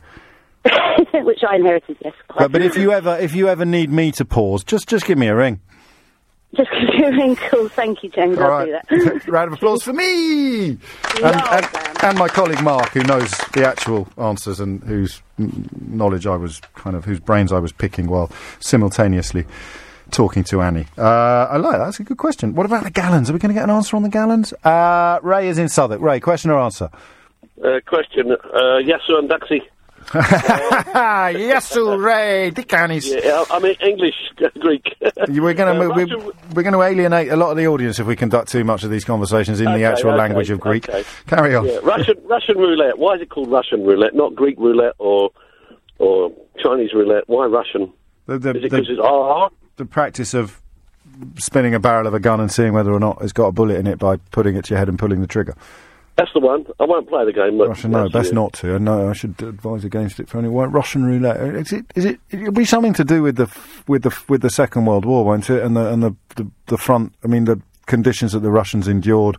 Which 1.27 1.43
I 1.43 1.57
inherited, 1.57 1.97
yes. 2.05 2.13
But, 2.37 2.53
but 2.53 2.61
if 2.61 2.77
you 2.77 2.93
ever 2.93 3.17
if 3.17 3.35
you 3.35 3.49
ever 3.49 3.65
need 3.65 3.91
me 3.91 4.13
to 4.13 4.23
pause, 4.23 4.63
just 4.63 4.87
just 4.87 5.05
give 5.05 5.17
me 5.17 5.27
a 5.27 5.35
ring. 5.35 5.59
Just 6.55 6.69
considering, 6.79 7.35
cool. 7.35 7.67
Thank 7.67 8.01
you, 8.01 8.09
James. 8.09 8.37
All 8.37 8.45
I'll 8.45 8.65
right. 8.65 8.87
do 8.87 9.03
that. 9.09 9.27
Round 9.27 9.51
of 9.51 9.57
applause 9.57 9.83
for 9.83 9.91
me. 9.91 10.77
And, 11.21 11.35
and, 11.35 11.67
and 12.03 12.17
my 12.17 12.29
colleague 12.29 12.61
Mark, 12.61 12.89
who 12.91 13.01
knows 13.01 13.29
the 13.53 13.67
actual 13.67 14.07
answers 14.17 14.61
and 14.61 14.81
whose 14.83 15.21
knowledge 15.37 16.27
I 16.27 16.37
was 16.37 16.61
kind 16.75 16.95
of, 16.95 17.03
whose 17.03 17.19
brains 17.19 17.51
I 17.51 17.59
was 17.59 17.73
picking 17.73 18.07
while 18.07 18.31
simultaneously 18.59 19.45
talking 20.11 20.43
to 20.45 20.61
Annie. 20.61 20.85
Uh, 20.97 21.47
I 21.49 21.57
like 21.57 21.73
that. 21.73 21.85
That's 21.85 21.99
a 21.99 22.03
good 22.03 22.19
question. 22.19 22.53
What 22.53 22.67
about 22.67 22.83
the 22.83 22.91
gallons? 22.91 23.29
Are 23.29 23.33
we 23.33 23.39
going 23.39 23.49
to 23.49 23.53
get 23.59 23.63
an 23.63 23.71
answer 23.71 23.97
on 23.97 24.03
the 24.03 24.09
gallons? 24.09 24.53
Uh, 24.63 25.19
Ray 25.23 25.49
is 25.49 25.57
in 25.57 25.67
Southwark. 25.67 25.99
Ray, 25.99 26.19
question 26.19 26.51
or 26.51 26.59
answer? 26.59 26.89
Uh, 27.65 27.79
question. 27.85 28.31
Uh, 28.31 28.77
yes, 28.77 29.01
sir, 29.07 29.17
and 29.17 29.27
Daxi. 29.29 29.61
yes, 30.13 31.67
sir, 31.67 31.97
Ray. 31.97 32.51
Dick 32.51 32.71
Yeah, 32.71 33.43
I 33.49 33.59
mean 33.59 33.75
English, 33.81 34.15
Greek. 34.59 34.95
We're 35.27 35.53
going 35.53 35.77
Uh, 35.77 35.81
to 35.83 35.89
we're, 35.89 36.31
we're 36.53 36.63
going 36.63 36.73
to 36.73 36.81
alienate 36.81 37.29
a 37.29 37.35
lot 37.35 37.51
of 37.51 37.57
the 37.57 37.67
audience 37.67 37.99
if 37.99 38.07
we 38.07 38.15
conduct 38.15 38.49
too 38.49 38.63
much 38.63 38.83
of 38.83 38.89
these 38.89 39.03
conversations 39.03 39.59
in 39.59 39.67
Okay, 39.67 39.79
the 39.79 39.83
actual 39.83 40.11
okay, 40.11 40.19
language 40.19 40.49
of 40.49 40.59
Greek. 40.59 40.87
okay. 40.87 41.03
Carry 41.27 41.55
on. 41.55 41.65
Yeah, 41.65 41.79
Russian 41.83 42.15
Russian 42.25 42.57
roulette. 42.57 42.97
Why 42.97 43.15
is 43.15 43.21
it 43.21 43.29
called 43.29 43.51
Russian 43.51 43.83
roulette, 43.85 44.15
not 44.15 44.33
Greek 44.35 44.57
roulette 44.57 44.93
or 44.97 45.31
or 45.99 46.31
Chinese 46.63 46.93
roulette? 46.93 47.23
Why 47.27 47.45
Russian? 47.45 47.91
The, 48.27 48.39
the, 48.39 48.49
is 48.51 48.55
it 48.57 48.61
because 48.63 48.87
it's 48.89 48.99
RR? 48.99 49.49
the 49.77 49.85
practice 49.85 50.33
of 50.33 50.61
spinning 51.37 51.73
a 51.73 51.79
barrel 51.79 52.07
of 52.07 52.13
a 52.13 52.19
gun 52.19 52.39
and 52.39 52.51
seeing 52.51 52.73
whether 52.73 52.91
or 52.91 52.99
not 52.99 53.17
it's 53.21 53.33
got 53.33 53.47
a 53.47 53.51
bullet 53.51 53.77
in 53.77 53.87
it 53.87 53.97
by 53.99 54.17
putting 54.31 54.55
it 54.55 54.65
to 54.65 54.69
your 54.71 54.77
head 54.79 54.89
and 54.89 54.99
pulling 54.99 55.21
the 55.21 55.27
trigger. 55.27 55.55
That's 56.17 56.33
the 56.33 56.39
one. 56.39 56.65
I 56.79 56.85
won't 56.85 57.07
play 57.07 57.25
the 57.25 57.31
game. 57.31 57.59
But 57.59 57.69
Russian, 57.69 57.91
no, 57.91 58.03
that's 58.03 58.13
best 58.13 58.33
not 58.33 58.53
to. 58.53 58.79
No, 58.79 59.09
I 59.09 59.13
should 59.13 59.39
advise 59.41 59.85
against 59.85 60.19
it 60.19 60.27
for 60.27 60.39
anyone. 60.39 60.71
Russian 60.71 61.05
roulette. 61.05 61.37
Is 61.37 61.71
it? 61.71 61.85
Is 61.95 62.05
it? 62.05 62.19
It'll 62.31 62.51
be 62.51 62.65
something 62.65 62.93
to 62.93 63.03
do 63.03 63.21
with 63.21 63.35
the 63.35 63.47
with 63.87 64.01
the 64.01 64.17
with 64.27 64.41
the 64.41 64.49
Second 64.49 64.85
World 64.85 65.05
War, 65.05 65.23
won't 65.23 65.47
it? 65.49 65.61
And 65.61 65.77
the 65.77 65.93
and 65.93 66.01
the 66.01 66.15
the, 66.35 66.49
the 66.65 66.77
front. 66.77 67.13
I 67.23 67.27
mean, 67.27 67.45
the 67.45 67.61
conditions 67.85 68.31
that 68.31 68.39
the 68.39 68.49
Russians 68.49 68.87
endured, 68.87 69.37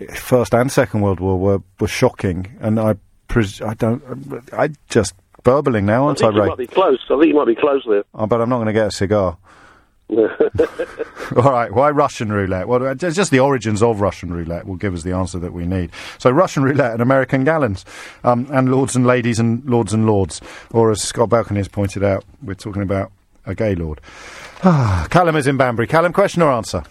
eh, 0.00 0.14
First 0.14 0.54
and 0.54 0.70
Second 0.70 1.00
World 1.00 1.18
War, 1.18 1.36
were 1.38 1.62
were 1.80 1.88
shocking. 1.88 2.56
And 2.60 2.78
I, 2.78 2.94
pres- 3.26 3.60
I 3.60 3.74
don't. 3.74 4.48
I 4.52 4.70
just 4.88 5.14
burbling 5.42 5.86
now, 5.86 6.04
I 6.04 6.06
aren't 6.06 6.22
I, 6.22 6.26
think 6.26 6.34
you 6.36 6.40
Ray? 6.42 6.48
might 6.50 6.58
be 6.58 6.66
close. 6.68 6.98
I 7.10 7.14
think 7.18 7.26
you 7.26 7.34
might 7.34 7.46
be 7.46 7.56
close 7.56 7.82
there. 7.88 8.04
Oh, 8.14 8.26
but 8.28 8.40
I'm 8.40 8.48
not 8.48 8.58
going 8.58 8.66
to 8.68 8.72
get 8.72 8.86
a 8.86 8.92
cigar. 8.92 9.36
All 11.36 11.52
right, 11.52 11.70
why 11.72 11.90
Russian 11.90 12.32
roulette? 12.32 12.66
Well, 12.66 12.86
uh, 12.86 12.94
just 12.94 13.30
the 13.30 13.40
origins 13.40 13.82
of 13.82 14.00
Russian 14.00 14.32
roulette 14.32 14.66
will 14.66 14.76
give 14.76 14.94
us 14.94 15.02
the 15.02 15.12
answer 15.12 15.38
that 15.38 15.52
we 15.52 15.66
need. 15.66 15.90
So, 16.16 16.30
Russian 16.30 16.62
roulette 16.62 16.92
and 16.92 17.02
American 17.02 17.44
gallons, 17.44 17.84
um, 18.24 18.48
and 18.50 18.70
lords 18.70 18.96
and 18.96 19.06
ladies 19.06 19.38
and 19.38 19.62
lords 19.66 19.92
and 19.92 20.06
lords. 20.06 20.40
Or, 20.72 20.90
as 20.90 21.02
Scott 21.02 21.28
Balcony 21.28 21.60
has 21.60 21.68
pointed 21.68 22.02
out, 22.02 22.24
we're 22.42 22.54
talking 22.54 22.82
about 22.82 23.12
a 23.44 23.54
gay 23.54 23.74
lord. 23.74 24.00
Ah, 24.64 25.06
Callum 25.10 25.36
is 25.36 25.46
in 25.46 25.58
Banbury. 25.58 25.86
Callum, 25.86 26.12
question 26.12 26.40
or 26.40 26.50
answer? 26.52 26.82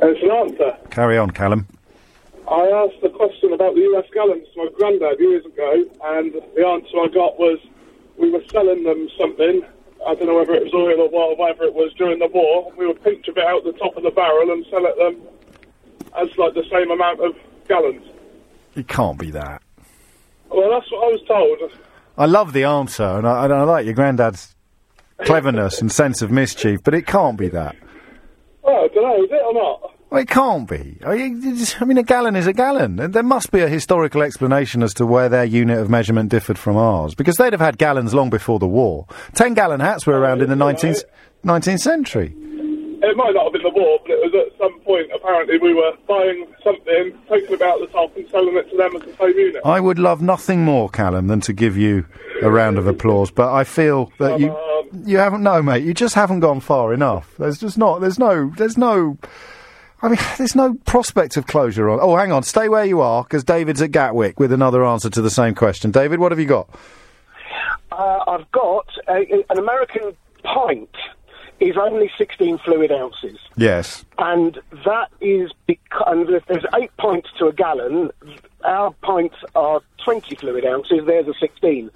It's 0.00 0.22
an 0.22 0.30
answer. 0.30 0.76
Carry 0.90 1.18
on, 1.18 1.30
Callum. 1.32 1.66
I 2.48 2.68
asked 2.68 3.02
the 3.02 3.08
question 3.08 3.52
about 3.52 3.74
the 3.74 3.80
US 3.80 4.04
gallons 4.14 4.46
to 4.54 4.64
my 4.64 4.70
granddad 4.76 5.18
years 5.18 5.44
ago, 5.44 5.84
and 6.04 6.32
the 6.54 6.64
answer 6.64 6.96
I 6.98 7.08
got 7.08 7.38
was 7.40 7.58
we 8.18 8.30
were 8.30 8.42
selling 8.52 8.84
them 8.84 9.08
something. 9.18 9.62
I 10.06 10.14
don't 10.14 10.26
know 10.28 10.36
whether 10.36 10.54
it 10.54 10.62
was 10.64 10.74
oil 10.74 11.00
or 11.00 11.08
what, 11.08 11.38
whatever 11.38 11.64
it 11.64 11.74
was 11.74 11.92
during 11.94 12.18
the 12.20 12.28
war. 12.28 12.72
We 12.76 12.86
would 12.86 13.02
pinch 13.02 13.26
a 13.28 13.32
bit 13.32 13.44
out 13.44 13.64
the 13.64 13.72
top 13.72 13.96
of 13.96 14.04
the 14.04 14.10
barrel 14.10 14.52
and 14.52 14.64
sell 14.70 14.86
it 14.86 14.96
them 14.96 15.20
as 16.16 16.28
like 16.38 16.54
the 16.54 16.64
same 16.70 16.90
amount 16.90 17.20
of 17.20 17.34
gallons. 17.68 18.06
It 18.76 18.88
can't 18.88 19.18
be 19.18 19.30
that. 19.32 19.62
Well, 20.50 20.70
that's 20.70 20.90
what 20.92 21.08
I 21.08 21.10
was 21.10 21.22
told. 21.26 21.72
I 22.16 22.26
love 22.26 22.52
the 22.52 22.64
answer, 22.64 23.04
and 23.04 23.26
I, 23.26 23.44
and 23.44 23.52
I 23.52 23.62
like 23.64 23.84
your 23.84 23.94
granddad's 23.94 24.54
cleverness 25.24 25.80
and 25.80 25.90
sense 25.90 26.22
of 26.22 26.30
mischief, 26.30 26.80
but 26.84 26.94
it 26.94 27.06
can't 27.06 27.36
be 27.36 27.48
that. 27.48 27.76
Well, 28.62 28.84
I 28.84 28.88
don't 28.88 29.02
know, 29.02 29.24
is 29.24 29.30
it 29.30 29.42
or 29.42 29.54
not? 29.54 29.95
Well, 30.08 30.20
it 30.22 30.28
can't 30.28 30.68
be. 30.68 30.98
Oh, 31.04 31.10
I 31.10 31.16
mean, 31.16 31.42
you 31.42 31.56
just- 31.56 31.82
I 31.82 31.84
mean, 31.84 31.98
a 31.98 32.02
gallon 32.02 32.36
is 32.36 32.46
a 32.46 32.52
gallon. 32.52 33.00
And 33.00 33.12
There 33.12 33.22
must 33.24 33.50
be 33.50 33.60
a 33.60 33.68
historical 33.68 34.22
explanation 34.22 34.82
as 34.82 34.94
to 34.94 35.06
where 35.06 35.28
their 35.28 35.44
unit 35.44 35.78
of 35.78 35.90
measurement 35.90 36.30
differed 36.30 36.58
from 36.58 36.76
ours, 36.76 37.14
because 37.14 37.36
they'd 37.36 37.52
have 37.52 37.60
had 37.60 37.76
gallons 37.76 38.14
long 38.14 38.30
before 38.30 38.58
the 38.60 38.68
war. 38.68 39.06
Ten 39.34 39.54
gallon 39.54 39.80
hats 39.80 40.06
were 40.06 40.18
around 40.18 40.42
in 40.42 40.48
the 40.48 40.54
19th, 40.56 41.02
19th 41.44 41.80
century. 41.80 42.34
It 43.02 43.16
might 43.16 43.34
not 43.34 43.44
have 43.44 43.52
been 43.52 43.62
the 43.62 43.70
war, 43.70 43.98
but 44.02 44.12
it 44.12 44.32
was 44.32 44.34
at 44.34 44.58
some 44.58 44.80
point 44.80 45.08
apparently 45.14 45.58
we 45.58 45.74
were 45.74 45.92
buying 46.08 46.46
something, 46.64 47.12
taking 47.28 47.54
it 47.54 47.62
out 47.62 47.78
the 47.80 47.86
top 47.88 48.16
and 48.16 48.26
selling 48.30 48.56
it 48.56 48.70
to 48.70 48.76
them 48.76 48.96
as 48.96 49.02
the 49.02 49.14
same 49.18 49.38
unit. 49.38 49.60
I 49.64 49.80
would 49.80 49.98
love 49.98 50.22
nothing 50.22 50.64
more, 50.64 50.88
Callum, 50.88 51.26
than 51.26 51.40
to 51.42 51.52
give 51.52 51.76
you 51.76 52.06
a 52.42 52.50
round 52.50 52.78
of 52.78 52.86
applause, 52.86 53.30
but 53.30 53.52
I 53.52 53.64
feel 53.64 54.10
that 54.18 54.40
you 54.40 54.50
um, 54.50 54.56
um, 54.56 55.02
you 55.04 55.18
haven't. 55.18 55.42
No, 55.42 55.62
mate, 55.62 55.84
you 55.84 55.94
just 55.94 56.14
haven't 56.14 56.40
gone 56.40 56.60
far 56.60 56.92
enough. 56.94 57.34
There's 57.38 57.58
just 57.58 57.76
not. 57.76 58.00
There's 58.00 58.18
no. 58.18 58.52
There's 58.56 58.78
no. 58.78 59.18
I 60.02 60.08
mean, 60.08 60.18
there's 60.38 60.54
no 60.54 60.74
prospect 60.86 61.36
of 61.36 61.46
closure 61.46 61.88
on. 61.88 61.98
Oh, 62.00 62.16
hang 62.16 62.32
on, 62.32 62.42
stay 62.42 62.68
where 62.68 62.84
you 62.84 63.00
are, 63.00 63.22
because 63.22 63.44
David's 63.44 63.82
at 63.82 63.92
Gatwick 63.92 64.38
with 64.38 64.52
another 64.52 64.84
answer 64.84 65.10
to 65.10 65.22
the 65.22 65.30
same 65.30 65.54
question. 65.54 65.90
David, 65.90 66.18
what 66.18 66.32
have 66.32 66.38
you 66.38 66.46
got? 66.46 66.68
Uh, 67.92 68.24
I've 68.26 68.50
got 68.52 68.88
a, 69.08 69.44
an 69.50 69.58
American 69.58 70.14
pint 70.42 70.90
is 71.60 71.76
only 71.76 72.10
16 72.18 72.58
fluid 72.58 72.92
ounces. 72.92 73.38
Yes. 73.56 74.04
And 74.18 74.58
that 74.84 75.10
is 75.20 75.50
because 75.66 76.26
if 76.28 76.44
there's 76.46 76.66
eight 76.74 76.94
pints 76.98 77.30
to 77.38 77.46
a 77.46 77.52
gallon. 77.52 78.10
Our 78.64 78.92
pints 79.02 79.36
are 79.54 79.80
20 80.04 80.34
fluid 80.36 80.66
ounces, 80.66 81.06
theirs 81.06 81.26
are 81.28 81.34
16. 81.34 81.90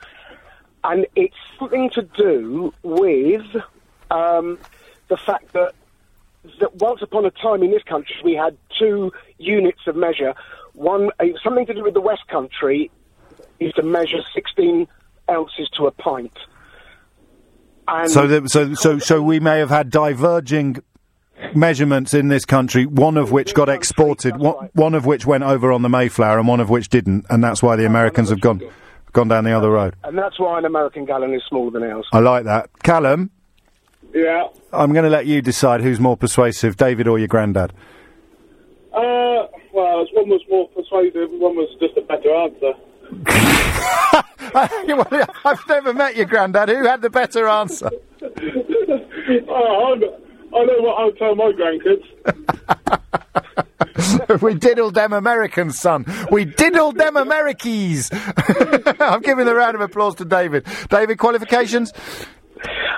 And 0.85 1.07
it's 1.15 1.37
something 1.59 1.91
to 1.91 2.03
do 2.03 2.73
with 2.83 3.45
um, 4.11 4.59
the 5.09 5.17
fact 5.17 5.53
that, 5.53 5.75
that 6.61 6.75
once 6.77 7.03
upon 7.03 7.25
a 7.25 7.31
time 7.31 7.63
in 7.63 7.71
this 7.71 7.83
country 7.83 8.17
we 8.25 8.35
had 8.35 8.57
two 8.79 9.13
units 9.39 9.81
of 9.87 9.97
measure. 9.97 10.35
One, 10.73 11.11
uh, 11.19 11.25
something 11.43 11.67
to 11.67 11.75
do 11.75 11.83
with 11.83 11.95
the 11.95 12.01
West 12.01 12.27
Country 12.29 12.91
is 13.59 13.73
to 13.75 13.83
measure 13.83 14.19
16 14.35 14.87
ounces 15.31 15.69
to 15.77 15.87
a 15.87 15.91
pint. 15.91 16.37
And 17.89 18.11
so, 18.11 18.27
that, 18.27 18.51
so, 18.51 18.75
so, 18.75 18.99
so 18.99 19.21
we 19.21 19.41
may 19.41 19.59
have 19.59 19.69
had 19.69 19.91
diverging 19.91 20.77
measurements 21.55 22.15
in 22.15 22.29
this 22.29 22.45
country. 22.45 22.87
One 22.87 23.17
of 23.17 23.33
which 23.33 23.55
got 23.55 23.69
exported, 23.69 24.37
one, 24.37 24.71
one 24.75 24.95
of 24.95 25.07
which 25.07 25.27
went 25.27 25.45
over 25.45 25.73
on 25.73 25.83
the 25.83 25.89
Mayflower, 25.89 26.39
and 26.39 26.47
one 26.47 26.61
of 26.61 26.71
which 26.71 26.89
didn't, 26.89 27.27
and 27.31 27.43
that's 27.43 27.63
why 27.63 27.77
the 27.77 27.87
Americans 27.87 28.31
have 28.31 28.41
gone 28.41 28.63
gone 29.13 29.27
down 29.27 29.43
the 29.43 29.53
other 29.53 29.71
road. 29.71 29.97
And 30.05 30.17
that's 30.17 30.39
why 30.39 30.59
an 30.59 30.65
American 30.65 31.05
gallon 31.05 31.35
is 31.35 31.43
smaller 31.49 31.73
than 31.73 31.83
ours. 31.83 32.07
I 32.13 32.21
like 32.21 32.45
that, 32.45 32.71
Callum. 32.83 33.31
Yeah. 34.15 34.49
I'm 34.73 34.93
going 34.93 35.05
to 35.05 35.11
let 35.11 35.27
you 35.27 35.43
decide 35.43 35.83
who's 35.83 36.01
more 36.01 36.17
persuasive, 36.17 36.77
David 36.77 37.07
or 37.07 37.19
your 37.19 37.29
granddad. 37.29 37.73
Uh, 38.93 39.47
well, 39.73 40.05
one 40.13 40.29
was 40.29 40.43
more 40.51 40.69
persuasive, 40.69 41.31
one 41.31 41.57
was 41.57 41.69
just 41.81 41.97
a 41.97 42.03
better 42.03 42.35
answer. 42.35 42.73
I've 45.45 45.69
never 45.69 45.95
met 45.95 46.17
your 46.17 46.27
granddad. 46.27 46.69
Who 46.69 46.85
had 46.85 47.03
the 47.03 47.11
better 47.11 47.49
answer? 47.49 47.91
oh, 48.23 49.93
I'm, 49.93 50.03
I 50.53 50.65
know 50.65 50.81
what 50.81 50.99
I'll 50.99 51.13
tell 51.13 51.35
my 51.37 51.53
grandkids. 51.53 52.03
we 54.43 54.55
diddled 54.55 54.95
them 54.95 55.13
Americans, 55.13 55.79
son. 55.79 56.05
We 56.31 56.45
diddled 56.45 56.97
them 56.97 57.17
Americans. 57.17 58.11
I'm 59.01 59.21
giving 59.21 59.47
a 59.47 59.55
round 59.55 59.77
of 59.77 59.81
applause 59.81 60.17
to 60.17 60.25
David. 60.25 60.67
David, 60.89 61.19
qualifications? 61.19 61.93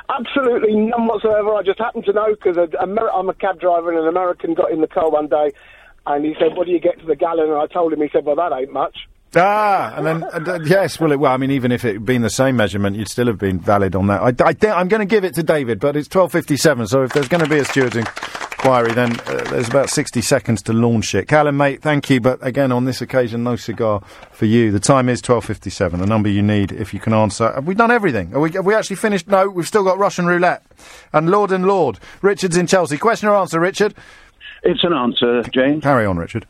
Absolutely 0.08 0.74
none 0.74 1.06
whatsoever. 1.06 1.54
I 1.54 1.62
just 1.62 1.78
happened 1.78 2.04
to 2.06 2.12
know 2.12 2.34
because 2.34 2.56
I'm 2.80 3.28
a 3.28 3.34
cab 3.34 3.60
driver 3.60 3.90
and 3.90 4.00
an 4.00 4.08
American 4.08 4.54
got 4.54 4.70
in 4.70 4.80
the 4.80 4.86
car 4.86 5.10
one 5.10 5.28
day 5.28 5.52
and 6.06 6.24
he 6.24 6.34
said, 6.38 6.56
What 6.56 6.66
do 6.66 6.72
you 6.72 6.80
get 6.80 6.98
to 7.00 7.06
the 7.06 7.16
gallon? 7.16 7.50
And 7.50 7.58
I 7.58 7.66
told 7.66 7.92
him, 7.92 8.00
he 8.00 8.08
said, 8.12 8.24
Well, 8.24 8.36
that 8.36 8.52
ain't 8.52 8.72
much. 8.72 9.08
Ah, 9.34 9.94
and 9.96 10.06
then 10.06 10.24
and, 10.34 10.48
uh, 10.48 10.58
yes, 10.62 11.00
well, 11.00 11.10
it, 11.10 11.18
well, 11.18 11.32
I 11.32 11.38
mean, 11.38 11.50
even 11.52 11.72
if 11.72 11.86
it 11.86 11.94
had 11.94 12.04
been 12.04 12.20
the 12.20 12.28
same 12.28 12.56
measurement, 12.56 12.96
you'd 12.96 13.08
still 13.08 13.28
have 13.28 13.38
been 13.38 13.58
valid 13.58 13.94
on 13.94 14.08
that. 14.08 14.20
I, 14.20 14.46
I 14.46 14.72
I'm 14.72 14.88
going 14.88 15.00
to 15.00 15.06
give 15.06 15.24
it 15.24 15.34
to 15.36 15.42
David, 15.42 15.80
but 15.80 15.96
it's 15.96 16.08
12:57, 16.08 16.88
so 16.88 17.02
if 17.04 17.12
there's 17.12 17.28
going 17.28 17.42
to 17.42 17.48
be 17.48 17.58
a 17.58 17.64
steward's 17.64 17.96
inquiry, 18.62 18.92
then 18.92 19.18
uh, 19.26 19.42
there's 19.50 19.68
about 19.68 19.90
60 19.90 20.20
seconds 20.20 20.62
to 20.62 20.72
launch 20.72 21.16
it. 21.16 21.26
Callum, 21.26 21.56
mate, 21.56 21.82
thank 21.82 22.08
you, 22.08 22.20
but 22.20 22.38
again, 22.46 22.70
on 22.70 22.84
this 22.84 23.02
occasion, 23.02 23.42
no 23.42 23.56
cigar 23.56 24.00
for 24.30 24.46
you. 24.46 24.70
The 24.70 24.78
time 24.78 25.08
is 25.08 25.20
12:57, 25.20 25.98
the 25.98 26.06
number 26.06 26.28
you 26.28 26.42
need 26.42 26.70
if 26.70 26.94
you 26.94 27.00
can 27.00 27.12
answer. 27.12 27.52
Have 27.52 27.66
we 27.66 27.74
done 27.74 27.90
everything? 27.90 28.30
Have 28.30 28.40
we, 28.40 28.52
have 28.52 28.64
we 28.64 28.74
actually 28.76 28.96
finished? 28.96 29.26
No, 29.26 29.48
we've 29.48 29.66
still 29.66 29.82
got 29.82 29.98
Russian 29.98 30.26
roulette 30.26 30.64
and 31.12 31.28
Lord 31.28 31.50
and 31.50 31.66
Lord. 31.66 31.98
Richard's 32.20 32.56
in 32.56 32.68
Chelsea. 32.68 32.98
Question 32.98 33.28
or 33.28 33.34
answer, 33.34 33.58
Richard? 33.58 33.94
It's 34.62 34.84
an 34.84 34.92
answer, 34.92 35.42
James. 35.42 35.82
Carry 35.82 36.06
on, 36.06 36.16
Richard. 36.16 36.46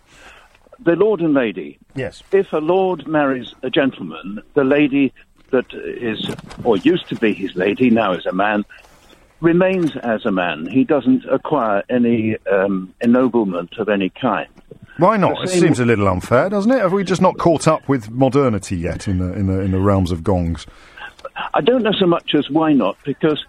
The 0.80 0.96
lord 0.96 1.20
and 1.20 1.32
lady. 1.32 1.78
Yes. 1.94 2.22
If 2.30 2.52
a 2.52 2.58
lord 2.58 3.06
marries 3.06 3.54
a 3.62 3.70
gentleman, 3.70 4.42
the 4.52 4.64
lady 4.64 5.14
that 5.50 5.72
is, 5.72 6.28
or 6.62 6.76
used 6.76 7.08
to 7.08 7.14
be 7.14 7.32
his 7.32 7.54
lady, 7.56 7.88
now 7.88 8.12
is 8.12 8.26
a 8.26 8.32
man, 8.32 8.66
remains 9.42 9.96
as 9.96 10.24
a 10.24 10.32
man. 10.32 10.66
He 10.66 10.84
doesn't 10.84 11.24
acquire 11.26 11.82
any 11.90 12.36
um, 12.50 12.94
ennoblement 13.00 13.76
of 13.78 13.88
any 13.88 14.08
kind. 14.08 14.48
Why 14.98 15.16
not? 15.16 15.42
It 15.44 15.48
seems 15.50 15.80
a 15.80 15.84
little 15.84 16.08
unfair, 16.08 16.48
doesn't 16.48 16.70
it? 16.70 16.78
Have 16.78 16.92
we 16.92 17.02
just 17.04 17.20
not 17.22 17.36
caught 17.38 17.66
up 17.66 17.88
with 17.88 18.10
modernity 18.10 18.76
yet 18.76 19.08
in 19.08 19.18
the 19.18 19.32
in 19.32 19.46
the 19.46 19.60
in 19.60 19.70
the 19.72 19.80
realms 19.80 20.12
of 20.12 20.22
gongs? 20.22 20.66
I 21.54 21.60
don't 21.60 21.82
know 21.82 21.92
so 21.92 22.06
much 22.06 22.34
as 22.34 22.48
why 22.50 22.72
not, 22.74 22.96
because 23.04 23.44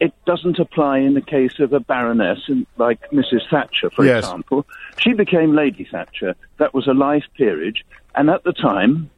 it 0.00 0.12
doesn't 0.26 0.58
apply 0.58 0.98
in 0.98 1.14
the 1.14 1.20
case 1.20 1.60
of 1.60 1.72
a 1.72 1.78
baroness, 1.80 2.40
in- 2.48 2.66
like 2.76 3.00
Mrs. 3.12 3.48
Thatcher, 3.48 3.88
for 3.90 4.04
Yes. 4.04 4.24
example. 4.24 4.66
She 4.98 5.12
became 5.12 5.54
Lady 5.54 5.84
Thatcher. 5.90 6.34
That 6.58 6.74
was 6.74 6.88
a 6.88 6.92
life 6.92 7.24
peerage, 7.36 7.84
and 8.16 8.28
at 8.28 8.42
the 8.42 8.52
time, 8.52 9.10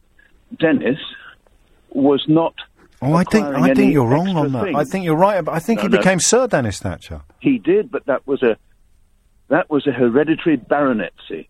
Dennis 0.58 0.98
was 1.90 2.24
not. 2.28 2.54
Oh, 3.04 3.14
I 3.14 3.24
think 3.24 3.46
I 3.46 3.74
think 3.74 3.92
you're 3.92 4.06
wrong 4.06 4.36
on 4.36 4.52
that. 4.52 4.64
thing. 4.64 4.76
I 4.76 4.84
think 4.84 5.04
you're 5.04 5.16
right. 5.16 5.46
I 5.48 5.58
think 5.58 5.78
No, 5.78 5.82
he 5.82 5.88
no. 5.88 5.98
became 5.98 6.20
Sir 6.20 6.46
Dennis 6.46 6.78
Thatcher. 6.80 7.22
He 7.40 7.58
did, 7.58 7.90
but 7.90 8.06
that 8.06 8.26
was 8.26 8.42
a 8.42 8.56
that 9.48 9.68
was 9.70 9.86
a 9.86 9.92
hereditary 9.92 10.56
baronetcy. 10.56 11.48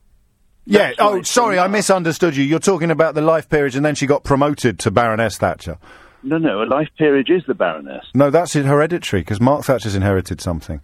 Yeah. 0.66 0.92
Oh, 0.98 1.22
sorry, 1.22 1.58
I 1.58 1.66
misunderstood 1.68 2.36
you. 2.36 2.42
You're 2.44 2.58
talking 2.58 2.90
about 2.90 3.14
the 3.14 3.20
life 3.20 3.48
peerage, 3.48 3.76
and 3.76 3.84
then 3.84 3.94
she 3.94 4.06
got 4.06 4.24
promoted 4.24 4.78
to 4.80 4.90
Baroness 4.90 5.36
Thatcher. 5.36 5.78
No, 6.22 6.38
no, 6.38 6.62
a 6.62 6.64
life 6.64 6.88
peerage 6.96 7.28
is 7.28 7.42
the 7.46 7.54
baroness. 7.54 8.04
No, 8.14 8.30
that's 8.30 8.54
hereditary 8.54 9.20
because 9.20 9.40
Mark 9.42 9.64
Thatcher's 9.64 9.94
inherited 9.94 10.40
something. 10.40 10.80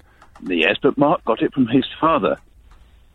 Yes, 0.47 0.77
but 0.83 0.99
Mark 0.99 1.25
got 1.25 1.43
it 1.43 1.53
from 1.55 1.66
his 1.66 1.85
father. 1.99 2.37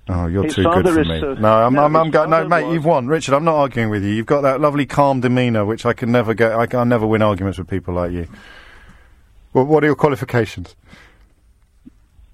Oh, 0.08 0.28
you're 0.28 0.48
too 0.48 0.64
good 0.64 0.86
for 0.88 1.04
me. 1.04 1.20
No, 1.20 1.66
I'm, 1.66 1.74
no, 1.74 1.84
I'm, 1.84 1.96
I'm 1.96 2.12
go- 2.12 2.26
no, 2.26 2.48
mate. 2.48 2.72
You've 2.72 2.86
won, 2.86 3.08
Richard. 3.08 3.34
I'm 3.34 3.44
not 3.44 3.56
arguing 3.56 3.90
with 3.90 4.04
you. 4.04 4.10
You've 4.12 4.28
got 4.28 4.42
that 4.42 4.62
lovely 4.62 4.86
calm 4.86 5.22
demeanour, 5.22 5.66
which 5.66 5.86
I 5.86 5.94
can 5.94 6.12
never 6.12 6.34
get. 6.34 6.52
I 6.54 6.68
can 6.68 6.88
never 6.90 7.08
win 7.08 7.22
arguments 7.24 7.58
with 7.58 7.68
people 7.68 7.96
like 7.96 8.12
you. 8.12 8.28
Well, 9.54 9.66
what 9.66 9.84
are 9.84 9.88
your 9.88 9.96
qualifications? 9.96 10.76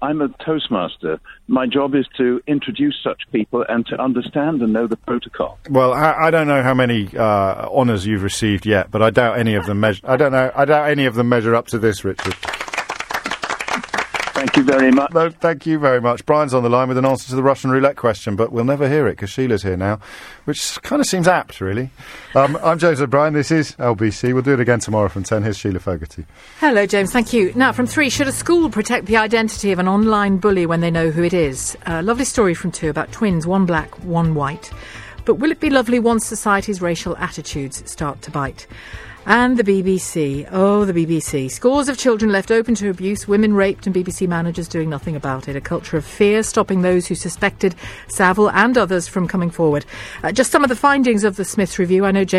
I'm 0.02 0.20
a 0.20 0.28
Toastmaster. 0.44 1.20
My 1.46 1.66
job 1.68 1.94
is 1.94 2.06
to 2.18 2.42
introduce 2.48 2.96
such 3.04 3.22
people 3.30 3.64
and 3.68 3.86
to 3.86 4.02
understand 4.02 4.60
and 4.60 4.72
know 4.72 4.88
the 4.88 4.96
protocol. 4.96 5.60
Well, 5.70 5.94
I, 5.94 6.26
I 6.26 6.30
don't 6.32 6.48
know 6.48 6.60
how 6.62 6.74
many 6.74 7.08
uh, 7.16 7.68
honours 7.68 8.04
you've 8.04 8.24
received 8.24 8.66
yet, 8.66 8.90
but 8.90 9.00
I 9.00 9.10
doubt 9.10 9.38
any 9.38 9.54
of 9.54 9.64
them 9.66 9.78
measure. 9.78 10.02
I 10.04 10.16
don't 10.16 10.32
know. 10.32 10.50
I 10.56 10.64
doubt 10.64 10.90
any 10.90 11.06
of 11.06 11.14
them 11.14 11.28
measure 11.28 11.54
up 11.54 11.68
to 11.68 11.78
this, 11.78 12.04
Richard. 12.04 12.34
Thank 14.42 14.56
you 14.56 14.64
very 14.64 14.90
much. 14.90 15.12
No, 15.12 15.30
thank 15.30 15.66
you 15.66 15.78
very 15.78 16.00
much. 16.00 16.26
Brian's 16.26 16.52
on 16.52 16.64
the 16.64 16.68
line 16.68 16.88
with 16.88 16.98
an 16.98 17.04
answer 17.04 17.28
to 17.28 17.36
the 17.36 17.44
Russian 17.44 17.70
roulette 17.70 17.94
question, 17.94 18.34
but 18.34 18.50
we'll 18.50 18.64
never 18.64 18.88
hear 18.88 19.06
it 19.06 19.12
because 19.12 19.30
Sheila's 19.30 19.62
here 19.62 19.76
now, 19.76 20.00
which 20.46 20.82
kind 20.82 20.98
of 20.98 21.06
seems 21.06 21.28
apt, 21.28 21.60
really. 21.60 21.90
Um, 22.34 22.58
I'm 22.60 22.80
James 22.80 23.00
O'Brien. 23.00 23.34
This 23.34 23.52
is 23.52 23.76
LBC. 23.76 24.34
We'll 24.34 24.42
do 24.42 24.54
it 24.54 24.58
again 24.58 24.80
tomorrow 24.80 25.08
from 25.08 25.22
10. 25.22 25.44
Here's 25.44 25.56
Sheila 25.56 25.78
Fogarty. 25.78 26.26
Hello, 26.58 26.86
James. 26.86 27.12
Thank 27.12 27.32
you. 27.32 27.52
Now, 27.54 27.70
from 27.70 27.86
three, 27.86 28.10
should 28.10 28.26
a 28.26 28.32
school 28.32 28.68
protect 28.68 29.06
the 29.06 29.16
identity 29.16 29.70
of 29.70 29.78
an 29.78 29.86
online 29.86 30.38
bully 30.38 30.66
when 30.66 30.80
they 30.80 30.90
know 30.90 31.10
who 31.10 31.22
it 31.22 31.34
is? 31.34 31.76
A 31.86 32.02
lovely 32.02 32.24
story 32.24 32.54
from 32.54 32.72
two 32.72 32.90
about 32.90 33.12
twins, 33.12 33.46
one 33.46 33.64
black, 33.64 33.96
one 34.02 34.34
white. 34.34 34.72
But 35.24 35.36
will 35.36 35.52
it 35.52 35.60
be 35.60 35.70
lovely 35.70 36.00
once 36.00 36.26
society's 36.26 36.82
racial 36.82 37.16
attitudes 37.18 37.88
start 37.88 38.22
to 38.22 38.32
bite? 38.32 38.66
And 39.24 39.56
the 39.56 39.62
BBC. 39.62 40.48
Oh, 40.50 40.84
the 40.84 40.92
BBC. 40.92 41.48
Scores 41.48 41.88
of 41.88 41.96
children 41.96 42.32
left 42.32 42.50
open 42.50 42.74
to 42.74 42.90
abuse, 42.90 43.28
women 43.28 43.54
raped, 43.54 43.86
and 43.86 43.94
BBC 43.94 44.26
managers 44.26 44.66
doing 44.66 44.90
nothing 44.90 45.14
about 45.14 45.48
it. 45.48 45.54
A 45.54 45.60
culture 45.60 45.96
of 45.96 46.04
fear 46.04 46.42
stopping 46.42 46.82
those 46.82 47.06
who 47.06 47.14
suspected 47.14 47.76
Savile 48.08 48.50
and 48.50 48.76
others 48.76 49.06
from 49.06 49.28
coming 49.28 49.50
forward. 49.50 49.84
Uh, 50.24 50.32
just 50.32 50.50
some 50.50 50.64
of 50.64 50.68
the 50.68 50.76
findings 50.76 51.22
of 51.22 51.36
the 51.36 51.44
Smiths 51.44 51.78
Review. 51.78 52.04
I 52.04 52.10
know 52.10 52.24
James. 52.24 52.30